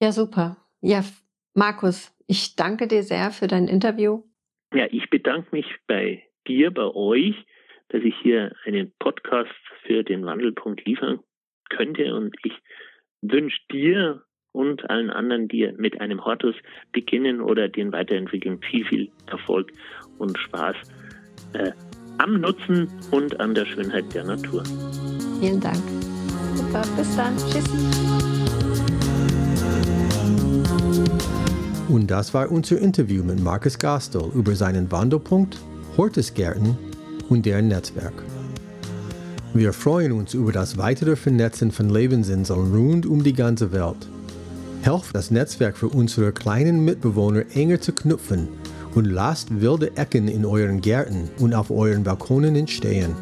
Ja, 0.00 0.12
super. 0.12 0.56
Ja, 0.80 1.04
Markus, 1.52 2.16
ich 2.26 2.56
danke 2.56 2.86
dir 2.86 3.02
sehr 3.02 3.30
für 3.32 3.48
dein 3.48 3.68
Interview. 3.68 4.22
Ja, 4.74 4.86
ich 4.90 5.08
bedanke 5.10 5.48
mich 5.52 5.66
bei 5.86 6.24
dir, 6.46 6.70
bei 6.70 6.86
euch, 6.94 7.34
dass 7.88 8.02
ich 8.02 8.14
hier 8.22 8.52
einen 8.64 8.92
Podcast 8.98 9.50
für 9.86 10.04
den 10.04 10.26
Wandelpunkt 10.26 10.84
liefern 10.84 11.20
könnte 11.70 12.14
und 12.14 12.36
ich 12.44 12.52
wünsche 13.22 13.58
dir 13.72 14.22
und 14.52 14.88
allen 14.90 15.10
anderen, 15.10 15.48
die 15.48 15.72
mit 15.76 16.00
einem 16.00 16.24
Hortus 16.24 16.54
beginnen 16.92 17.40
oder 17.40 17.68
den 17.68 17.92
weiterentwickeln, 17.92 18.60
viel, 18.60 18.84
viel 18.84 19.10
Erfolg 19.26 19.70
und 20.18 20.36
Spaß 20.38 20.76
äh, 21.54 21.72
am 22.18 22.40
Nutzen 22.40 22.88
und 23.10 23.38
an 23.40 23.54
der 23.54 23.64
Schönheit 23.64 24.12
der 24.14 24.24
Natur. 24.24 24.64
Vielen 25.40 25.60
Dank. 25.60 25.76
Super, 26.56 26.82
bis 26.96 27.16
dann. 27.16 27.36
Tschüss. 27.36 28.17
Und 31.88 32.10
das 32.10 32.34
war 32.34 32.50
unser 32.50 32.78
Interview 32.78 33.22
mit 33.24 33.42
Markus 33.42 33.78
Gastel 33.78 34.30
über 34.34 34.54
seinen 34.54 34.92
Wandelpunkt, 34.92 35.56
Hortusgärten 35.96 36.76
und 37.30 37.46
deren 37.46 37.68
Netzwerk. 37.68 38.12
Wir 39.54 39.72
freuen 39.72 40.12
uns 40.12 40.34
über 40.34 40.52
das 40.52 40.76
weitere 40.76 41.16
Vernetzen 41.16 41.72
von 41.72 41.88
Lebensinseln 41.88 42.74
rund 42.74 43.06
um 43.06 43.24
die 43.24 43.32
ganze 43.32 43.72
Welt. 43.72 44.06
Helft 44.82 45.14
das 45.14 45.30
Netzwerk 45.30 45.78
für 45.78 45.88
unsere 45.88 46.32
kleinen 46.32 46.84
Mitbewohner 46.84 47.44
enger 47.54 47.80
zu 47.80 47.92
knüpfen 47.92 48.48
und 48.94 49.06
lasst 49.06 49.62
wilde 49.62 49.96
Ecken 49.96 50.28
in 50.28 50.44
euren 50.44 50.82
Gärten 50.82 51.30
und 51.38 51.54
auf 51.54 51.70
euren 51.70 52.04
Balkonen 52.04 52.54
entstehen. 52.54 53.14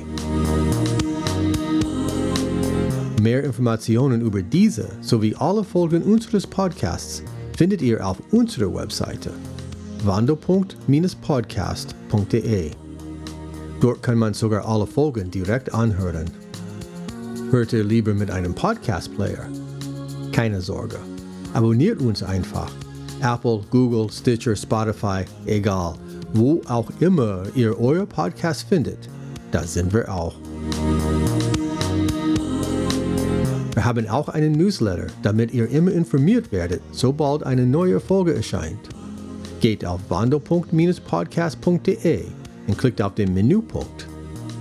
Mehr 3.22 3.44
Informationen 3.44 4.22
über 4.22 4.42
diese 4.44 4.88
sowie 5.02 5.36
alle 5.36 5.64
Folgen 5.64 6.04
unseres 6.04 6.46
Podcasts 6.46 7.24
findet 7.58 7.82
ihr 7.82 8.06
auf 8.06 8.22
unserer 8.32 8.72
Webseite 8.74 9.32
wandelpunkt-podcast.de. 10.04 12.72
Dort 13.82 14.04
kann 14.04 14.18
man 14.18 14.34
sogar 14.34 14.66
alle 14.68 14.86
Folgen 14.86 15.32
direkt 15.32 15.74
anhören. 15.74 16.30
Hört 17.50 17.74
ihr 17.74 17.84
lieber 17.84 18.14
mit 18.14 18.32
einem 18.32 18.54
Podcast-Player? 18.54 19.50
Keine 20.32 20.62
Sorge. 20.62 20.98
Abonniert 21.54 22.00
uns 22.02 22.22
einfach 22.22 22.72
Apple, 23.26 23.62
Google, 23.72 24.12
Stitcher, 24.12 24.56
Spotify, 24.56 25.26
egal. 25.48 25.96
Wo 26.34 26.62
auch 26.68 26.92
immer 27.00 27.46
ihr 27.56 27.80
euer 27.80 28.06
Podcast 28.06 28.68
findet, 28.70 29.10
da 29.50 29.64
sind 29.64 29.92
wir 29.92 30.08
auch. 30.14 30.36
Wir 33.74 33.84
haben 33.84 34.08
auch 34.10 34.30
einen 34.30 34.52
Newsletter, 34.52 35.08
damit 35.24 35.56
ihr 35.56 35.68
immer 35.70 35.92
informiert 35.92 36.52
werdet, 36.52 36.84
sobald 36.92 37.42
eine 37.42 37.66
neue 37.66 38.00
Folge 38.00 38.36
erscheint. 38.36 38.90
Geht 39.60 39.84
auf 39.84 40.02
wandelpunkt-podcast.de 40.08 42.26
und 42.68 42.78
klickt 42.78 43.02
auf 43.02 43.16
den 43.16 43.34
Menüpunkt 43.34 44.08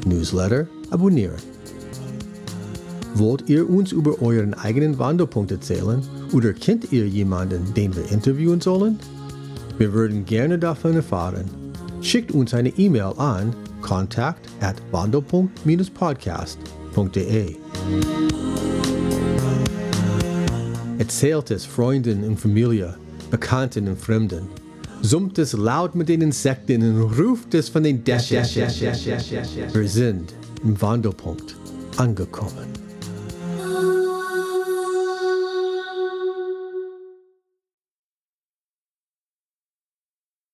Newsletter 0.06 0.66
abonnieren. 0.88 1.36
Wollt 3.14 3.46
ihr 3.50 3.68
uns 3.68 3.92
über 3.92 4.22
euren 4.22 4.54
eigenen 4.54 4.98
Wandelpunkt 4.98 5.52
erzählen 5.52 6.02
oder 6.34 6.52
kennt 6.52 6.92
ihr 6.92 7.06
jemanden, 7.06 7.72
den 7.74 7.94
wir 7.94 8.10
interviewen 8.10 8.60
sollen? 8.60 8.98
Wir 9.78 9.92
würden 9.92 10.24
gerne 10.24 10.58
davon 10.58 10.96
erfahren. 10.96 11.44
Schickt 12.00 12.32
uns 12.32 12.52
eine 12.52 12.70
E-Mail 12.70 13.12
an 13.16 13.54
Kontakt 13.80 14.48
at 14.60 14.74
wandelpunkt-podcast.de. 14.90 17.54
Erzählt 20.98 21.50
es 21.50 21.64
Freunden 21.64 22.24
und 22.24 22.40
Familie, 22.40 22.96
Bekannten 23.30 23.86
und 23.88 24.00
Fremden. 24.00 24.48
Summt 25.02 25.38
es 25.38 25.52
laut 25.52 25.94
mit 25.94 26.08
den 26.08 26.22
Insekten 26.22 26.82
und 26.82 27.16
ruft 27.18 27.54
es 27.54 27.68
von 27.68 27.84
den 27.84 28.02
Dächern. 28.02 28.44
Wir 29.72 29.88
sind 29.88 30.34
im 30.64 30.80
Wandelpunkt 30.80 31.54
angekommen. 31.96 32.66